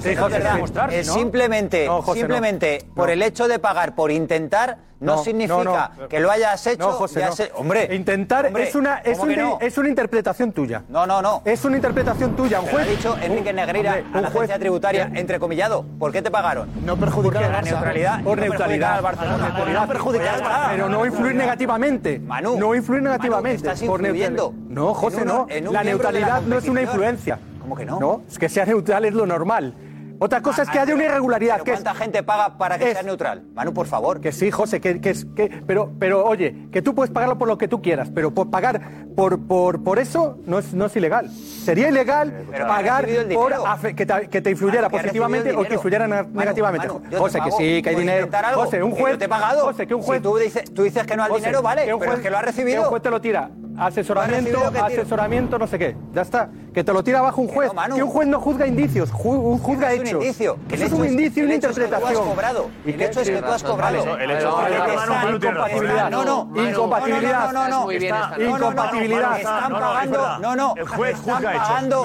[1.02, 6.92] Simplemente, simplemente por el hecho de pagar, por intentar, no, significa que lo hayas hecho.
[6.92, 7.52] José.
[7.54, 10.82] Hombre, intentar es, una, es, un, es una interpretación tuya.
[10.88, 11.42] No, no, no.
[11.44, 12.60] Es una interpretación tuya.
[12.60, 12.86] Un juez.
[12.86, 15.84] Ha dicho Enrique Negreira hombre, a la agencia tributaria, entrecomillado.
[15.98, 16.68] ¿Por qué te pagaron?
[16.84, 18.22] No perjudicar la neutralidad.
[18.22, 19.02] Por neutralidad.
[19.02, 19.48] Barcelona.
[19.72, 22.18] No perjudicar pues Pero no influir negativamente.
[22.20, 22.56] Manu.
[22.56, 23.56] No influir negativamente.
[23.56, 24.54] Estás influyendo.
[24.68, 25.46] No, José, no
[25.84, 27.38] la neutralidad no es una influencia.
[27.60, 28.00] ¿Cómo que no?
[28.00, 29.74] No, es que sea neutral es lo normal.
[30.22, 31.62] Otra cosa es que haya una irregularidad.
[31.62, 33.42] Que ¿Cuánta gente paga para que es, sea neutral?
[33.54, 34.20] Manu, por favor.
[34.20, 37.66] Que sí, José, que, que, pero, pero oye, que tú puedes pagarlo por lo que
[37.66, 38.80] tú quieras, pero por pagar
[39.16, 41.28] por, por, por eso no es, no es ilegal.
[41.28, 43.52] Sería ilegal pagar por
[43.96, 44.06] que,
[44.42, 46.86] te, influyera positivamente o que influyera negativamente.
[47.18, 48.28] José, que sí, que hay dinero.
[48.54, 49.18] José, un juez.
[49.18, 49.64] Te pagado.
[49.66, 50.18] José, que un juez.
[50.18, 52.22] Si tú, dices, tú dices que no al dinero, vale, que un juez, pero es
[52.22, 52.82] que lo ha recibido.
[52.82, 53.50] Un juez te lo tira.
[53.76, 55.96] Asesoramiento, asesoramiento, no sé qué.
[56.12, 56.50] Ya está.
[56.72, 57.72] Que te lo tira abajo un juez.
[57.94, 60.58] Que, un juez no juzga indicios, juzga hechos indicio.
[60.68, 62.00] El Eso es hecho un es- indicio y el una hecho es que tú has
[62.00, 62.28] interpretación.
[62.30, 62.70] cobrado.
[62.84, 64.16] ¿Y El hecho es que tú has cobrado.
[64.18, 66.10] El hecho es que tú has cobrado.
[66.10, 66.48] No, no.
[66.68, 67.52] Incompatibilidad.
[67.52, 67.92] No, no, no.
[67.92, 69.38] Incompatibilidad.
[69.38, 70.38] Están es pagando.
[70.38, 70.74] No, no.
[70.76, 71.52] El juez juzga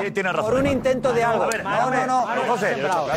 [0.03, 0.51] Sí, tiene razón.
[0.51, 1.47] por un intento de algo.
[1.63, 2.27] No, no, no.
[2.47, 2.75] José,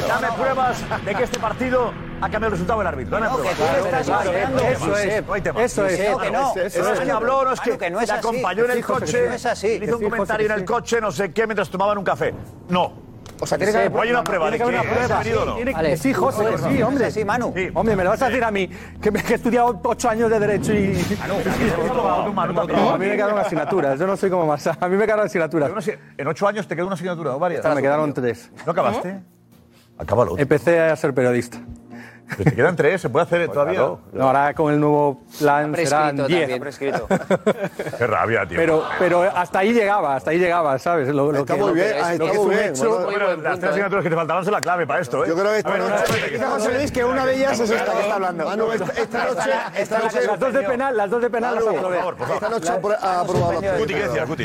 [0.09, 3.19] dame pruebas de que este partido ha cambiado el resultado del árbitro.
[3.19, 5.63] No, No, que tú le estás hay Eso es, No hay tema.
[5.65, 5.97] eso es.
[5.99, 7.01] Que no, eso eso es es.
[7.01, 8.27] que habló, no es Claro que, que no es le así.
[8.29, 9.79] acompañó en el coche, que no es así.
[9.79, 12.35] le hizo un comentario en el coche, no sé qué, mientras tomaban un café.
[12.69, 12.93] No.
[13.43, 15.45] O sea, tiene que haber- hay una prueba tiene que haber una prueba.
[15.47, 15.55] no.
[15.57, 17.11] Tiene que- sí, José, sí, hombre.
[17.11, 17.55] Sí, Manu.
[17.75, 18.69] Hombre, me lo vas a decir a mí,
[19.01, 20.93] que, me, que he estudiado ocho años de Derecho y...
[21.27, 24.67] No, a mí me quedaron asignaturas, yo no soy como más.
[24.67, 25.71] A mí me quedaron asignaturas.
[26.19, 27.65] En ocho años te quedó una asignatura o varias.
[27.75, 28.51] Me quedaron tres.
[28.67, 29.21] ¿No acabaste?
[29.99, 30.39] Acábalo.
[30.39, 31.59] Empecé a ser periodista.
[32.37, 33.81] Pues te quedan tres, se puede hacer todavía.
[33.81, 36.29] No, ahora con el nuevo plan serán diez.
[36.29, 36.61] también.
[36.61, 37.07] Prescrito.
[37.99, 38.57] Qué rabia, tío.
[38.59, 41.09] Pero, pero hasta ahí llegaba, hasta ahí llegaba, ¿sabes?
[41.09, 42.69] Lo, lo Está que, muy lo que bien, es- ah, lo está que muy bien.
[42.71, 42.89] hecho.
[42.91, 45.29] Bueno, Bueno, las tres asignaturas que te faltaban son la clave para esto, ¿eh?
[45.29, 47.93] Yo creo que esta ver, noche- Dice José Luis que una de ellas es esta
[47.93, 48.45] que está hablando.
[48.45, 51.99] Manu, esta, noche, esta noche, Las dos de penal, las dos de penal las aprobé.
[51.99, 52.35] por favor, por favor.
[52.43, 54.45] esta noche ha apro- ha aprobado Guti, ¿qué decías, Guti?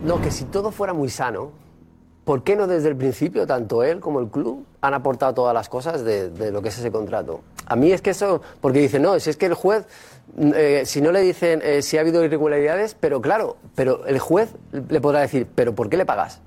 [0.00, 1.52] No, que si todo fuera muy sano,
[2.24, 5.68] ¿por qué no desde el principio, tanto él como el club, han aportado todas las
[5.68, 7.40] cosas de, de lo que es ese contrato?
[7.66, 9.86] A mí es que eso, porque dicen, no, si es que el juez,
[10.36, 14.18] mm, eh, si no le dicen eh, si ha habido irregularidades, pero claro, pero el
[14.18, 16.40] juez le podrá decir, pero ¿por qué le pagas?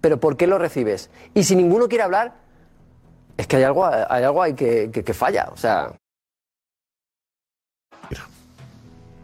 [0.00, 1.10] ¿Pero por qué lo recibes?
[1.34, 2.34] Y si ninguno quiere hablar,
[3.36, 5.92] es que hay algo, hay algo ahí que, que, que falla, o sea...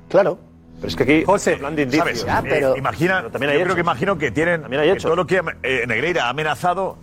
[0.08, 0.38] Claro.
[0.80, 2.06] Pero es que aquí José, hablan de indicios.
[2.06, 2.24] ¿Sabes?
[2.24, 4.88] Ya, pero- Eh, imagina, Pero también hay yo creo que imagino que tienen También hay
[4.88, 5.02] que hechos.
[5.04, 6.96] todo lo que eh, Negreira ha amenazado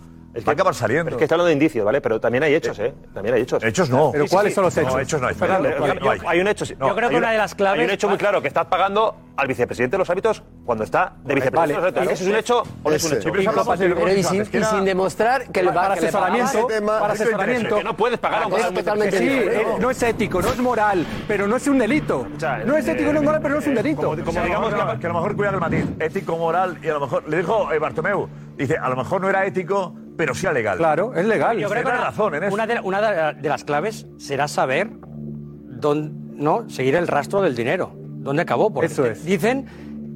[0.44, 1.04] va a acabar saliendo.
[1.04, 2.00] Pero es que está hablando de indicios, ¿vale?
[2.00, 2.92] Pero también hay hechos, ¿eh?
[3.14, 3.62] También hay hechos.
[3.62, 4.10] Hechos no.
[4.12, 4.92] Pero ¿cuáles son los hechos?
[4.94, 5.34] No, hechos no hay.
[5.34, 6.02] Fernando, No, ¿cuáles?
[6.02, 6.20] no hay.
[6.26, 6.66] Hay un hecho.
[6.66, 6.74] sí.
[6.78, 8.66] No, Yo creo que una de las claves- Hay un hecho muy claro que estás
[8.66, 12.02] pagando al vicepresidente de los hábitos cuando está de vicepresidente.
[12.12, 13.32] ¿Ese es un hecho o no es un hecho?
[13.32, 17.76] Pero y sin, que y demostrar que le va Para que le asesoramiento, para asesoramiento.
[17.76, 20.48] Que no puedes pagar a un Es totalmente Que sí, eh, no es ético, no
[20.48, 22.26] es moral, pero no es un delito.
[22.64, 24.16] No es ético, no es moral, pero no es un delito.
[24.24, 27.00] Como, digamos que, que a lo mejor cuida el matiz ético, moral, y a lo
[27.00, 30.52] mejor, le dijo eh, Bartomeu, dice, a lo mejor no era ético, pero sí era
[30.52, 30.78] legal.
[30.78, 31.58] Claro, es legal.
[31.58, 32.54] Yo creo que Tienes una, razón en eso.
[32.54, 33.00] una de, una
[33.32, 36.12] de- de las claves será saber dónde,
[36.42, 38.72] no seguir el rastro del dinero, dónde acabó.
[38.72, 39.24] Porque Eso es.
[39.24, 39.66] dicen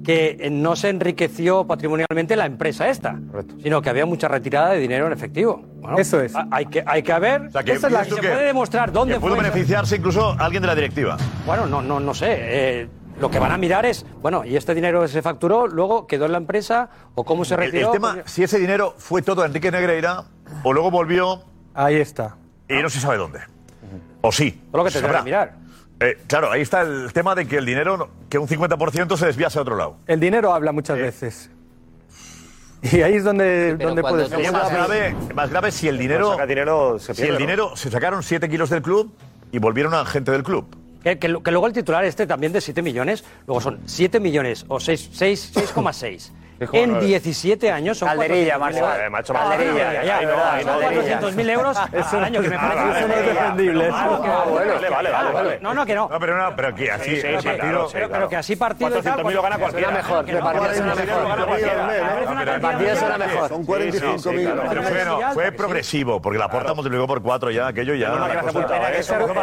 [0.04, 3.18] que eh, no se enriqueció patrimonialmente la empresa esta,
[3.62, 5.62] sino que había mucha retirada de dinero en efectivo.
[5.80, 6.34] Bueno, Eso es.
[6.34, 7.42] a- Hay que, hay que ver.
[7.42, 9.42] O sea, que Esa es la- dices tú se puede demostrar dónde que pudo fue.
[9.44, 11.16] beneficiarse incluso alguien de la directiva.
[11.46, 12.28] Bueno, no, no, no sé.
[12.38, 12.88] eh,
[13.20, 16.32] lo que van a mirar es, bueno, ¿y este dinero se facturó, luego quedó en
[16.32, 17.86] la empresa o cómo se El, retiró?
[17.88, 20.24] el tema, si ese dinero fue todo a Enrique Negreira,
[20.62, 21.42] o luego volvió
[21.74, 22.36] Ahí está.
[22.68, 23.40] y no se sabe dónde.
[24.22, 24.60] O sí.
[24.70, 25.24] Todo lo que se tendrá sabrá.
[25.24, 25.54] mirar.
[26.00, 29.58] Eh, claro, ahí está el tema de que el dinero, que un 50% se desviase
[29.58, 29.96] a otro lado.
[30.06, 31.50] El dinero habla muchas veces.
[32.82, 36.46] Y ahí es donde, pero donde Sería más grave, más grave si el dinero, saca
[36.46, 37.38] dinero, se si pierde, el ¿no?
[37.46, 39.12] dinero se sacaron 7 kilos del club
[39.52, 40.64] y volvieron a gente del club.
[41.02, 44.64] Que, que que luego el titular este también de 7 millones, luego son 7 millones
[44.68, 46.30] o 6 6 6,6.
[46.72, 48.82] En 17 años son Calderilla, 400.000 Marcel.
[48.82, 48.98] euros.
[49.00, 50.52] Eh, macho, Calderilla, ya, ahí no, ¿verdad?
[50.54, 51.20] ahí no, Son Calderilla.
[51.20, 51.76] 400.000 euros
[52.12, 53.88] al año, que me parece Eso no es defendible.
[53.90, 55.58] Vale, vale, vale, vale.
[55.60, 56.08] No, no, que no.
[56.08, 58.20] No, pero, no, pero aquí, así, Sí, sí, el sí, partido- claro, sí, Pero, claro.
[58.20, 59.90] pero que así partido y tal, 400.000 lo gana pues, cualquiera.
[59.96, 62.44] Mejor, de partida que suena mejor.
[62.44, 63.48] De partida suena mejor.
[63.48, 64.18] Son Sí, 45.000.
[64.18, 64.62] sí, sí, claro.
[64.68, 68.08] Pero fue, no, fue progresivo, porque la porta multiplicó por 4 ya, aquello ya.
[68.12, 68.98] ¿eh?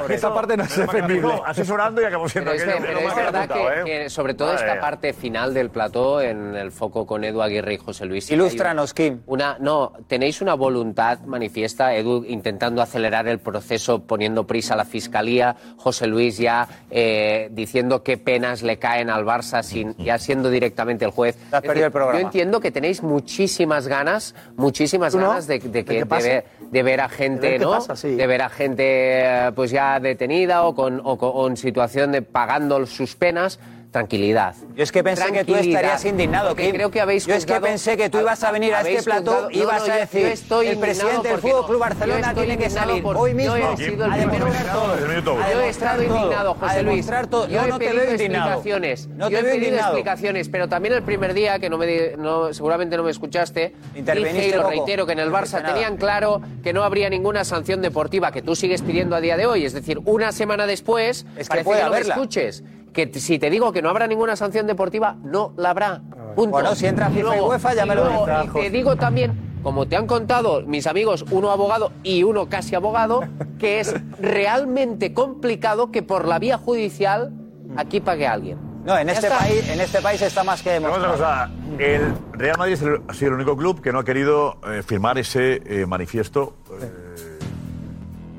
[0.09, 1.33] Esa parte no es defendible.
[1.45, 2.99] Asesorando y acabó siendo Pero es, aquello.
[3.09, 4.09] es verdad que, ¿eh?
[4.09, 8.05] sobre todo esta parte final del plató, en el foco con Edu Aguirre y José
[8.05, 8.29] Luis.
[8.29, 9.21] Ilústranos, Kim.
[9.25, 14.85] Una, no, tenéis una voluntad manifiesta, Edu intentando acelerar el proceso, poniendo prisa a la
[14.85, 20.49] fiscalía, José Luis ya eh, diciendo qué penas le caen al Barça, sin, ya siendo
[20.51, 21.37] directamente el juez.
[21.51, 22.19] Has perdido el programa.
[22.19, 27.01] Yo entiendo que tenéis muchísimas ganas, muchísimas ganas de, de ¿De que, ver, de ver
[27.01, 27.71] a gente, ver ¿no?
[27.71, 28.15] pasa, sí.
[28.15, 32.21] De ver a gente pues ya detenida o con, o con- o en situación de
[32.21, 33.59] pagando sus penas.
[33.91, 34.53] Tranquilidad.
[34.75, 36.71] Yo es que pensé que tú estarías indignado, Kim.
[36.71, 39.01] creo que habéis Yo es que juzgado- pensé que tú ibas a venir a este
[39.01, 41.31] plató juzgado- y ibas no, no, a yo- decir yo estoy el presidente indignado del
[41.31, 41.67] porque Fútbol no.
[41.67, 44.11] Club Yo Barcelona estoy tiene que indignado salir porque hoy yo mismo he sido el
[44.11, 44.45] a primero.
[44.45, 44.91] demostrar todo.
[44.91, 45.43] Desde el minuto uno.
[45.43, 47.05] A Yo he estado indignado, José Luis.
[47.07, 48.45] Yo No, he no te pedido veo indignado.
[48.51, 49.07] explicaciones.
[49.07, 49.93] No yo te he veo pedido indignado.
[49.93, 53.73] explicaciones, pero también el primer día, que no me di- no, seguramente no me escuchaste,
[53.95, 54.69] Interveniste dije y lo poco.
[54.71, 55.73] reitero, que en el No Barça nada.
[55.73, 59.45] tenían claro que no habría ninguna sanción deportiva que tú sigues pidiendo a día de
[59.45, 59.65] hoy.
[59.65, 62.13] Es decir, una semana después, Es que parece puede que no me haberla.
[62.15, 62.63] escuches.
[62.97, 66.01] Que si te digo que no habrá ninguna sanción deportiva, no la habrá.
[66.35, 66.49] Punto.
[66.49, 68.25] Bueno, si entra FIFA y UEFA, ya y me lo luego,
[68.55, 72.73] y te digo también, como te han contado mis amigos, uno abogado y uno casi
[72.73, 73.21] abogado,
[73.59, 77.33] que es realmente complicado que por la vía judicial
[77.75, 78.57] aquí pague alguien.
[78.83, 81.51] No, en este, país, en este país está más que Pero otra demostrado.
[81.51, 84.57] cosa, el Real Madrid es el- ha sido el único club que no ha querido
[84.67, 87.37] eh, firmar ese eh, manifiesto eh,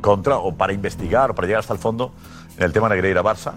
[0.00, 2.11] contra o para investigar o para llegar hasta el fondo
[2.56, 3.52] en el tema Negreira-Barça.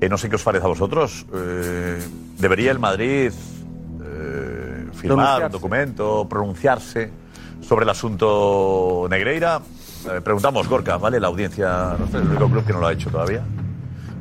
[0.00, 1.26] Eh, no sé qué os parece a vosotros.
[1.34, 1.98] Eh,
[2.38, 3.32] ¿Debería el Madrid
[4.02, 7.10] eh, firmar un documento, pronunciarse
[7.60, 9.60] sobre el asunto Negreira?
[10.08, 11.20] eh, preguntamos, Gorka, ¿vale?
[11.20, 13.42] La audiencia, no sé, el único club que no lo ha hecho todavía.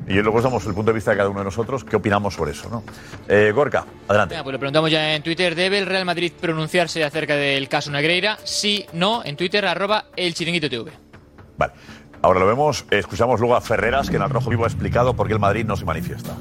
[0.07, 2.51] Y luego damos el punto de vista de cada uno de nosotros, qué opinamos sobre
[2.51, 2.83] eso, ¿no?
[3.27, 4.33] Eh, Gorka, adelante.
[4.33, 5.53] Venga, pues lo preguntamos ya en Twitter.
[5.53, 8.39] ¿Debe el Real Madrid pronunciarse acerca del caso Negreira?
[8.43, 10.91] Sí, no, en Twitter, arroba el chiringuito TV.
[11.57, 11.73] Vale.
[12.21, 15.27] Ahora lo vemos, escuchamos luego a Ferreras, que en el Rojo Vivo ha explicado por
[15.27, 16.35] qué el Madrid no se manifiesta.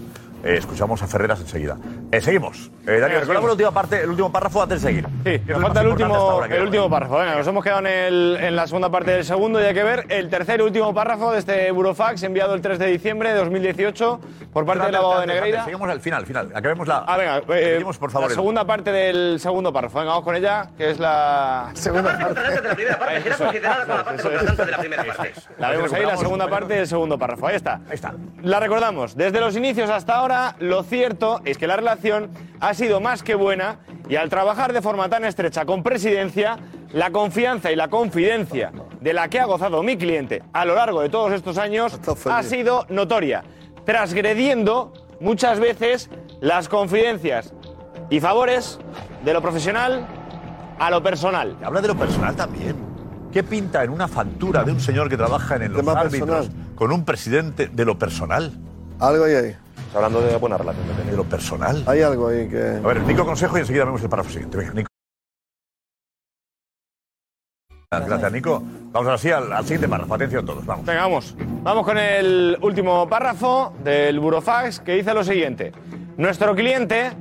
[0.44, 1.76] Eh, escuchamos a Ferreras enseguida.
[2.12, 2.70] Eh, seguimos.
[2.86, 5.06] Eh, Daniel, recordamos la última parte, el último párrafo antes de seguir.
[5.24, 7.18] Sí, nos falta el último, el último párrafo.
[7.18, 9.82] Venga, nos hemos quedado en, el- en la segunda parte del segundo y hay que
[9.82, 13.36] ver el tercer y último párrafo de este Burofax enviado el 3 de diciembre de
[13.40, 14.20] 2018
[14.52, 15.64] por parte del abogado de Negreira.
[15.64, 16.52] Seguimos al final, al final.
[16.54, 16.98] Acabemos la.
[17.06, 19.98] Ah, venga, eh, Seguimos, por favor, la el- segunda parte del segundo párrafo.
[19.98, 22.40] Venga, vamos con ella, que es la segunda parte.
[25.58, 27.46] La vemos ahí, la segunda parte del segundo párrafo.
[27.48, 27.74] Ahí está.
[27.88, 28.14] Ahí está.
[28.42, 29.16] La recordamos.
[29.16, 30.27] Desde los inicios hasta ahora,
[30.58, 34.82] lo cierto es que la relación ha sido más que buena y al trabajar de
[34.82, 36.58] forma tan estrecha con presidencia,
[36.92, 41.00] la confianza y la confidencia de la que ha gozado mi cliente a lo largo
[41.00, 41.98] de todos estos años
[42.30, 43.44] ha sido notoria,
[43.84, 46.10] transgrediendo muchas veces
[46.40, 47.52] las confidencias
[48.10, 48.78] y favores
[49.24, 50.06] de lo profesional
[50.78, 51.56] a lo personal.
[51.62, 52.76] Habla de lo personal también.
[53.32, 56.74] ¿Qué pinta en una factura de un señor que trabaja en los Tema árbitros personal.
[56.74, 58.52] con un presidente de lo personal?
[59.00, 59.56] Algo hay ahí.
[59.94, 61.10] Hablando de buena relación que.
[61.10, 61.82] De lo personal.
[61.86, 62.80] Hay algo ahí que.
[62.82, 64.58] A ver, Nico consejo y enseguida vemos el párrafo siguiente.
[64.58, 64.88] Venga, Nico.
[67.90, 68.62] Gracias, Nico.
[68.92, 70.14] Vamos ahora sí al, al siguiente párrafo.
[70.14, 70.84] Atención todos, vamos.
[70.84, 71.34] Venga, vamos.
[71.62, 75.72] Vamos con el último párrafo del Burofax que dice lo siguiente.
[76.16, 77.12] Nuestro cliente,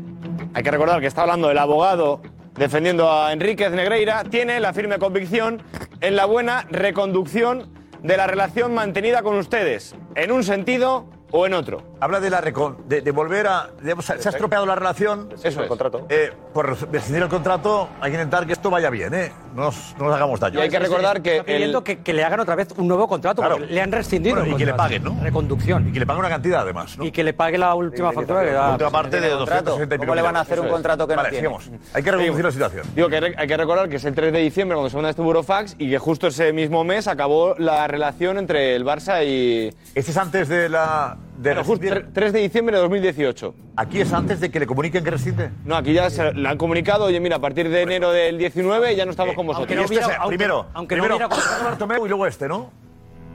[0.53, 2.22] hay que recordar que está hablando el abogado
[2.57, 5.61] defendiendo a Enríquez Negreira, tiene la firme convicción
[6.01, 7.72] en la buena reconducción
[8.03, 11.84] de la relación mantenida con ustedes, en un sentido o en otro.
[11.99, 13.69] Habla de la recon- de, de volver a.
[13.81, 15.29] de- se ha estropeado la relación.
[15.43, 15.67] Eso es.
[15.67, 16.05] contrato.
[16.09, 19.31] Eh, por rescindir el contrato hay que intentar que esto vaya bien, ¿eh?
[19.55, 20.59] No nos, no nos hagamos daño.
[20.59, 23.07] Y hay que recordar que Está pidiendo que, que le hagan otra vez un nuevo
[23.07, 23.57] contrato, Claro.
[23.57, 24.35] porque le han rescindido.
[24.35, 24.89] Bueno, y el que le contrato.
[24.89, 25.23] paguen, ¿no?
[25.23, 25.87] Reconducción.
[25.89, 27.03] Y que le paguen una cantidad además, ¿no?
[27.05, 28.67] Y que le pague la última factura que da.
[28.67, 29.71] La última parte de contrato.
[29.71, 30.65] 260 y ¿Cómo pico le van a mil hacer euros.
[30.65, 30.83] un Eso es.
[30.83, 31.47] contrato que no vale, tiene?
[31.47, 31.71] sigamos.
[31.93, 32.85] Hay que reconducir la situación.
[32.95, 35.09] Digo que re- hay que recordar que es el 3 de diciembre cuando se manda
[35.09, 39.73] este Burofax y que justo ese mismo mes acabó la relación entre el Barça y...
[39.95, 41.17] Este es antes de la...
[41.38, 42.13] De justo rescindir.
[42.13, 43.53] 3 de diciembre de 2018.
[43.75, 45.51] Aquí es antes de que le comuniquen que rescinde.
[45.65, 48.95] No, aquí ya se le han comunicado, oye, mira, a partir de enero del 19
[48.95, 49.71] ya no estamos con vosotros.
[49.71, 52.47] Y no este es- aunque- primero, aunque no primero hubiera contrato- Bartomeu y luego este,
[52.47, 52.71] ¿no?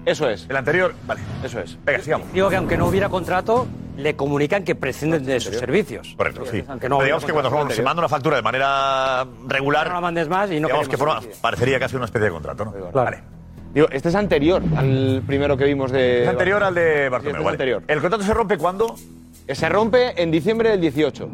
[0.04, 1.20] Eso es, El anterior, vale.
[1.44, 1.78] eso es.
[1.84, 2.32] Venga, sigamos.
[2.32, 6.14] Digo que aunque no hubiera contrato, le comunican que prescinden de sus servicios.
[6.16, 6.64] Correcto, sí.
[6.66, 9.94] Aunque no Pero digamos que cuando contrato se manda una factura de manera regular, No
[9.94, 12.72] la mandes más y no digamos que forma- parecería casi una especie de contrato, ¿no?
[12.92, 13.20] Vale.
[13.74, 16.22] Digo, este es anterior al primero que vimos de...
[16.24, 17.54] Es anterior al de Sí, este Bartomeu, es vale.
[17.54, 17.82] anterior.
[17.88, 18.94] ¿El contrato se rompe cuándo?
[19.48, 21.28] Se rompe en diciembre del 18.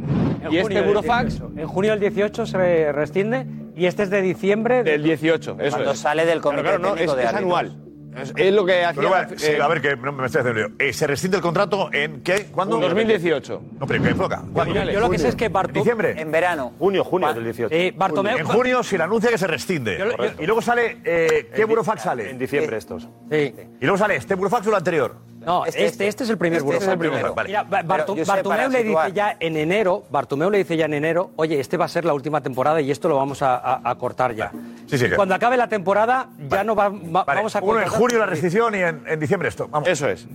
[0.44, 1.52] En y este Burofax 18.
[1.60, 3.44] En junio del 18 se rescinde
[3.76, 4.82] y este es de diciembre.
[4.84, 5.98] del 18, eso Cuando es.
[5.98, 7.58] sale del comité Claro, claro, no, técnico es, de es árbitros.
[7.60, 7.76] anual.
[8.16, 9.00] Es, es lo que hacía...
[9.00, 10.70] Pero, bueno, sí, eh, a ver, que no me estoy haciendo lío.
[10.78, 12.46] Eh, ¿Se rescinde el contrato en qué?
[12.46, 12.76] ¿Cuándo?
[12.76, 13.62] en 2018.
[13.78, 14.42] No, pero ¿qué época?
[14.52, 14.74] ¿Cuándo?
[14.74, 15.82] Yo, yo lo que sé es que ¿En Bartomeu.
[15.84, 16.14] diciembre?
[16.20, 16.72] En verano.
[16.78, 17.74] Junio, junio del 18.
[17.74, 18.36] Eh, Bartomeu.
[18.38, 19.98] En junio se le anuncia que se rescinde.
[19.98, 20.98] Yo lo- yo- y luego sale.
[21.04, 22.30] Eh, ¿Qué burofax sale?
[22.30, 23.08] En diciembre estos.
[23.30, 23.54] Sí.
[23.80, 25.14] Y luego sale este burofax o el anterior.
[25.48, 26.86] No, Este, este, este, es el primer Este burofax.
[26.86, 27.34] es el primero.
[27.34, 27.48] Vale.
[27.48, 29.06] Mira, Bartomeu para le situar.
[29.06, 32.04] dice ya en enero, Bartomeu le dice ya en enero, oye, este va a ser
[32.04, 34.52] la última temporada y esto lo vamos a, a- a cortar ya.
[34.86, 37.88] Sí, sí, Cuando acabe la temporada ya no va, va- Vale, vamos a Uno en
[37.88, 39.68] junio la rescisión y en, en diciembre esto.
[39.68, 39.88] Vamos.
[39.88, 40.26] Eso es.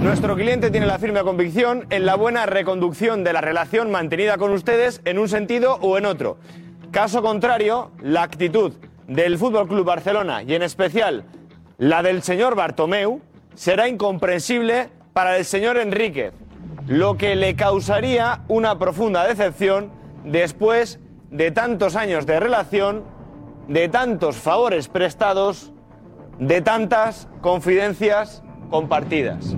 [0.00, 4.52] Nuestro cliente tiene la firme convicción en la buena reconducción de la relación mantenida con
[4.52, 6.38] ustedes en un sentido o en otro.
[6.90, 8.72] Caso contrario, la actitud
[9.06, 11.24] del Fútbol Club Barcelona y en especial
[11.78, 13.20] la del señor Bartomeu
[13.54, 16.32] será incomprensible para el señor Enríquez,
[16.86, 19.90] lo que le causaría una profunda decepción
[20.24, 20.98] después
[21.30, 23.04] de tantos años de relación,
[23.68, 25.72] de tantos favores prestados,
[26.38, 29.54] de tantas confidencias compartidas.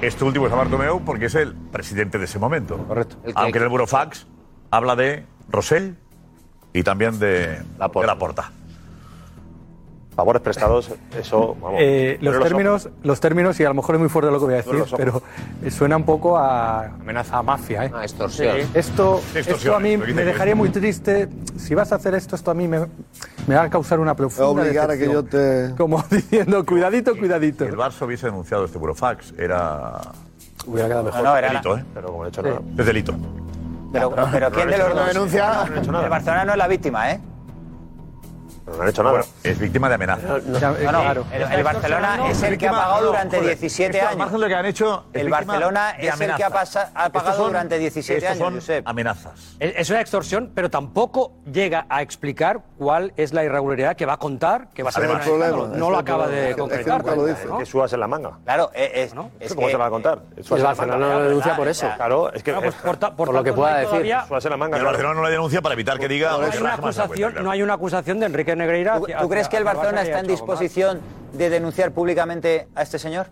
[0.00, 2.78] Este último es a Bartomeu porque es el presidente de ese momento.
[2.86, 3.16] Correcto.
[3.24, 4.26] El Aunque en el burofax
[4.70, 5.96] habla de Rosell
[6.72, 8.00] y también de Laporta.
[8.00, 8.52] de Laporta.
[10.18, 11.78] Favores prestados, eso, vamos.
[11.80, 14.44] Eh, los, Pero términos, los términos, y a lo mejor es muy fuerte lo que
[14.46, 15.22] voy a decir, pero
[15.70, 17.84] suena un poco a, a mafia.
[17.84, 17.92] ¿eh?
[17.94, 18.56] Ah, extorsión.
[18.74, 21.28] Esto, Extorsión, esto a mí me dejaría muy triste.
[21.56, 22.80] Si vas a hacer esto, esto a mí me,
[23.46, 25.72] me va a causar una profunda obligar a que yo te.
[25.78, 27.64] Como diciendo, cuidadito, cuidadito.
[27.64, 30.00] Si el Barça hubiese denunciado este burofax, era.
[30.66, 31.22] Hubiera quedado mejor.
[31.22, 31.84] No, era delito, ¿eh?
[31.94, 32.60] Pero como he hecho nada.
[32.76, 33.14] Es delito.
[33.92, 35.06] Pero, pero ¿quién de los dos?
[35.06, 35.62] denuncia.
[35.76, 37.20] El Barcelona no es la víctima, ¿eh?
[38.76, 39.18] No han hecho nada.
[39.18, 40.26] Bueno, es víctima de amenaza.
[40.44, 44.16] No, no, el, el Barcelona es el que ha pagado durante 17 años.
[44.18, 47.36] Margen de lo que han hecho, El Barcelona es el que ha, pasa- ha pagado
[47.38, 48.86] son- durante 17 estos años, son Josep.
[48.88, 49.56] amenazas.
[49.60, 54.14] Es es una extorsión, pero tampoco llega a explicar cuál es la irregularidad que va
[54.14, 55.66] a contar, que va a ser Además, un escándalo.
[55.68, 57.04] No lo acaba de concretar.
[57.58, 58.32] Que subas en la manga.
[58.44, 60.18] Claro, es, es ¿Cómo que- se va a contar?
[60.36, 61.88] El Barcelona no lo denuncia por eso.
[61.96, 62.52] Claro, es que.
[62.52, 62.74] Pues
[63.16, 64.00] por lo que pueda no decir.
[64.00, 64.84] el claro.
[64.84, 66.32] Barcelona no la denuncia para evitar que diga.
[66.32, 68.98] No hay una acusación, no hay una acusación de Enrique Negreira.
[68.98, 71.00] ¿Tú, hacia- tú crees que el Barcelona está en disposición
[71.32, 73.28] de denunciar públicamente a este señor?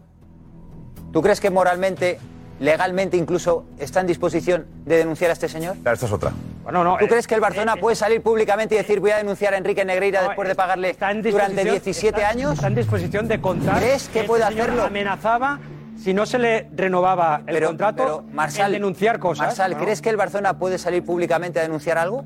[1.13, 2.19] ¿Tú crees que moralmente,
[2.61, 5.77] legalmente incluso, está en disposición de denunciar a este señor?
[5.77, 6.33] Esta es otra.
[6.63, 9.19] Bueno, no, ¿Tú eh, crees que el Barcelona puede salir públicamente y decir voy a
[9.19, 12.29] denunciar a Enrique Negreira no, después de eh, pagarle está en durante disposición- 17 está-
[12.31, 12.53] años?
[12.55, 13.79] Está en disposición de contar.
[13.79, 14.85] ¿Crees que este puede señor hacerlo?
[14.85, 15.61] Amenazaba
[16.03, 19.47] si no se le renovaba el Pero, contrato pero, Marsal, denunciar cosas.
[19.47, 19.79] Marsal, ¿no?
[19.79, 22.25] ¿crees que el Barcelona puede salir públicamente a denunciar algo?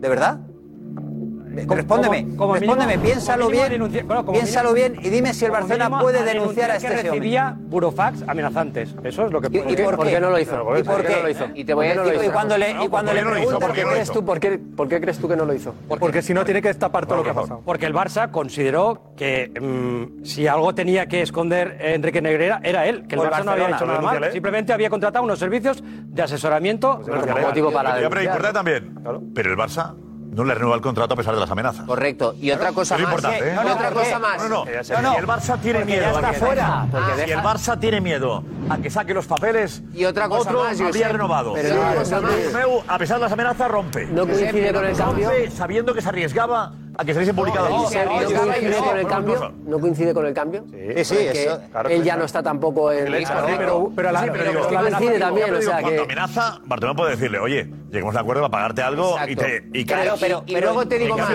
[0.00, 0.40] ¿De verdad?
[1.54, 3.68] Respóndeme, como- como respóndeme, mínimo- piénsalo bien,
[4.32, 7.10] piénsalo mínimo- bien y dime si el Barcelona puede a denunciar a este que hombre.
[7.10, 8.94] recibía burofax amenazantes.
[9.04, 10.54] Eso es lo que ¿Y- y por ¿Por qué no lo hizo?
[10.78, 11.16] ¿Y por qué?
[11.16, 11.46] no lo hizo?
[11.54, 13.20] Y te voy a ¿Por qué no decir- Y cuando le, y cuando ¿por le
[13.20, 13.46] qué no lo hizo?
[13.48, 15.54] preguntan ¿Por ¿Por qué crees tú, por qué, por qué crees tú que no lo
[15.54, 15.74] hizo?
[15.88, 17.62] Porque si no tiene que destapar todo lo que ha pasado.
[17.64, 23.06] Porque el Barça consideró que mm, si algo tenía que esconder Enrique Negrera era él,
[23.06, 24.32] que el Barça no había hecho nada mal.
[24.32, 27.00] Simplemente había contratado unos servicios de asesoramiento.
[27.04, 27.40] denúnciale.
[27.46, 28.94] motivo para importante también.
[29.34, 29.94] Pero el Barça
[30.34, 31.86] no le renueva el contrato a pesar de las amenazas.
[31.86, 32.34] Correcto.
[32.40, 33.10] Y otra cosa Es más.
[33.12, 33.56] importante, ¿eh?
[33.58, 34.38] Otra más.
[34.42, 35.08] No, no, se- no, no.
[35.08, 35.12] no.
[35.14, 36.86] Si el Barça tiene Porque miedo ya está que- fuera.
[36.90, 40.64] Porque si el Barça tiene miedo a que saque los papeles, Y otra cosa otro
[40.64, 41.54] más, habría renovado.
[41.54, 42.32] Pero Sí, una cosa más.
[42.88, 44.06] A pesar de las amenazas, rompe.
[44.06, 45.28] No coincide con el cambio.
[45.30, 47.68] Rompe sabiendo que se arriesgaba a que saliese publicado.
[47.68, 49.52] No, coincide con el cambio.
[49.66, 50.64] No coincide con el cambio.
[50.70, 53.06] Sí, sí, eso- él ya no está tampoco en.
[53.56, 54.78] Pero, pero pero pero coincide
[55.08, 56.12] amenaza- también, Pero o sea cuando que.
[56.12, 59.84] amenaza, Bartomeu puede decirle, oye, lleguemos de acuerdo para pagarte algo y te y
[60.20, 61.28] pero- y luego te digo más.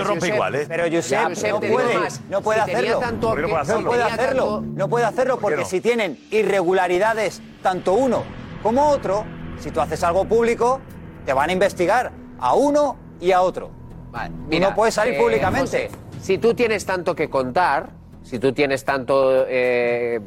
[0.67, 1.93] Pero Josep, no puede,
[2.29, 2.99] no hacerlo.
[2.99, 3.41] tanto ¿Por qué
[3.83, 4.61] no puede hacerlo?
[4.75, 8.23] No puede hacerlo, porque si tienen irregularidades tanto uno
[8.63, 9.25] como otro,
[9.59, 10.79] si tú haces algo público,
[11.25, 13.71] te van a investigar a uno y a otro.
[14.11, 15.89] Vale, no puede salir públicamente.
[15.89, 15.89] José,
[16.21, 17.89] si tú tienes tanto que contar,
[18.23, 20.19] si tú tienes tanto eh,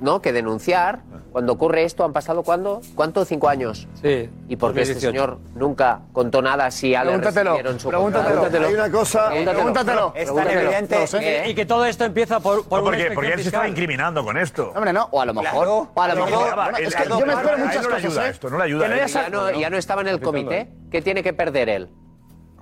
[0.00, 0.20] ¿no?
[0.22, 1.00] que denunciar,
[1.32, 2.80] cuando ocurre esto, ¿han pasado cuándo?
[2.96, 3.24] ¿Cuánto?
[3.24, 3.86] ¿Cinco años?
[4.02, 4.28] Sí.
[4.48, 5.00] ¿Y por qué este 2018?
[5.12, 8.40] señor nunca contó nada si le Pregúntatelo, su pregúntatelo.
[8.40, 8.66] contrato?
[8.66, 9.28] Hay una cosa.
[9.30, 10.12] Pregúntatelo.
[10.16, 10.60] Es tan Pregúntatelo.
[10.60, 10.98] evidente.
[11.00, 11.20] No sé.
[11.20, 13.68] que- Y que todo esto empieza por, por No, una porque, porque él se estaba
[13.68, 14.72] incriminando con esto.
[14.74, 15.08] Hombre, no.
[15.12, 15.50] O a lo mejor.
[15.52, 16.44] Claro, o a lo mejor.
[16.46, 18.04] claro, Bueno, él- es que yo me espero a muchas no le cosas.
[18.04, 18.30] ayuda ¿eh?
[18.30, 18.88] esto, no le ayuda
[19.30, 20.68] no, ya no estaba en el comité.
[20.90, 21.88] ¿Qué tiene que perder él?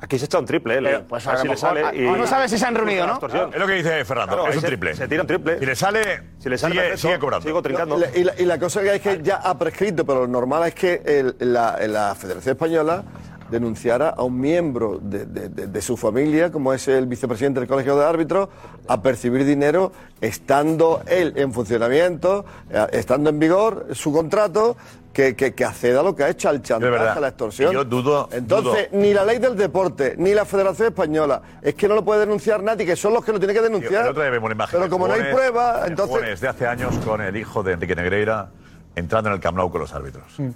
[0.01, 0.77] Aquí se echa un triple.
[0.81, 1.05] Pero, eh.
[1.09, 1.83] pues, a ver si le sale.
[1.93, 3.21] y- no sabes si se han reunido, ¿no?
[3.53, 4.95] Es lo que dice Fernando, Claro, es un triple.
[4.95, 5.59] Se tira un triple.
[5.59, 7.47] Si le sale, Si le sale sigue, perfecto, sigue cobrando.
[7.49, 7.97] Sigo trincando.
[7.97, 10.29] Y la, y la- y la cosa que es que ya ha prescrito, pero lo
[10.29, 13.03] normal es que el- la, la Federación Española
[13.51, 17.69] denunciara a un miembro de, de- de- de su familia, como es el vicepresidente del
[17.69, 18.49] Colegio de Árbitros,
[18.87, 24.77] a percibir dinero estando él en funcionamiento, eh, estando en vigor su contrato,
[25.13, 27.73] que, que- que acceda a lo que ha hecho al chantaje, a la extorsión.
[27.73, 29.01] Yo dudo- Entonces, dudo.
[29.03, 32.63] ni la ley del deporte, ni la Federación Española, es que no lo puede denunciar
[32.63, 34.05] nadie, que son los que lo tienen que denunciar.
[34.05, 34.79] El otro imagen.
[34.79, 36.17] Pero como no hay Jugones- prueba, de entonces...
[36.17, 38.51] Jugones de hace años con el hijo de Enrique Negreira
[38.95, 40.25] entrando en el Camp Nou con los árbitros.
[40.39, 40.55] Es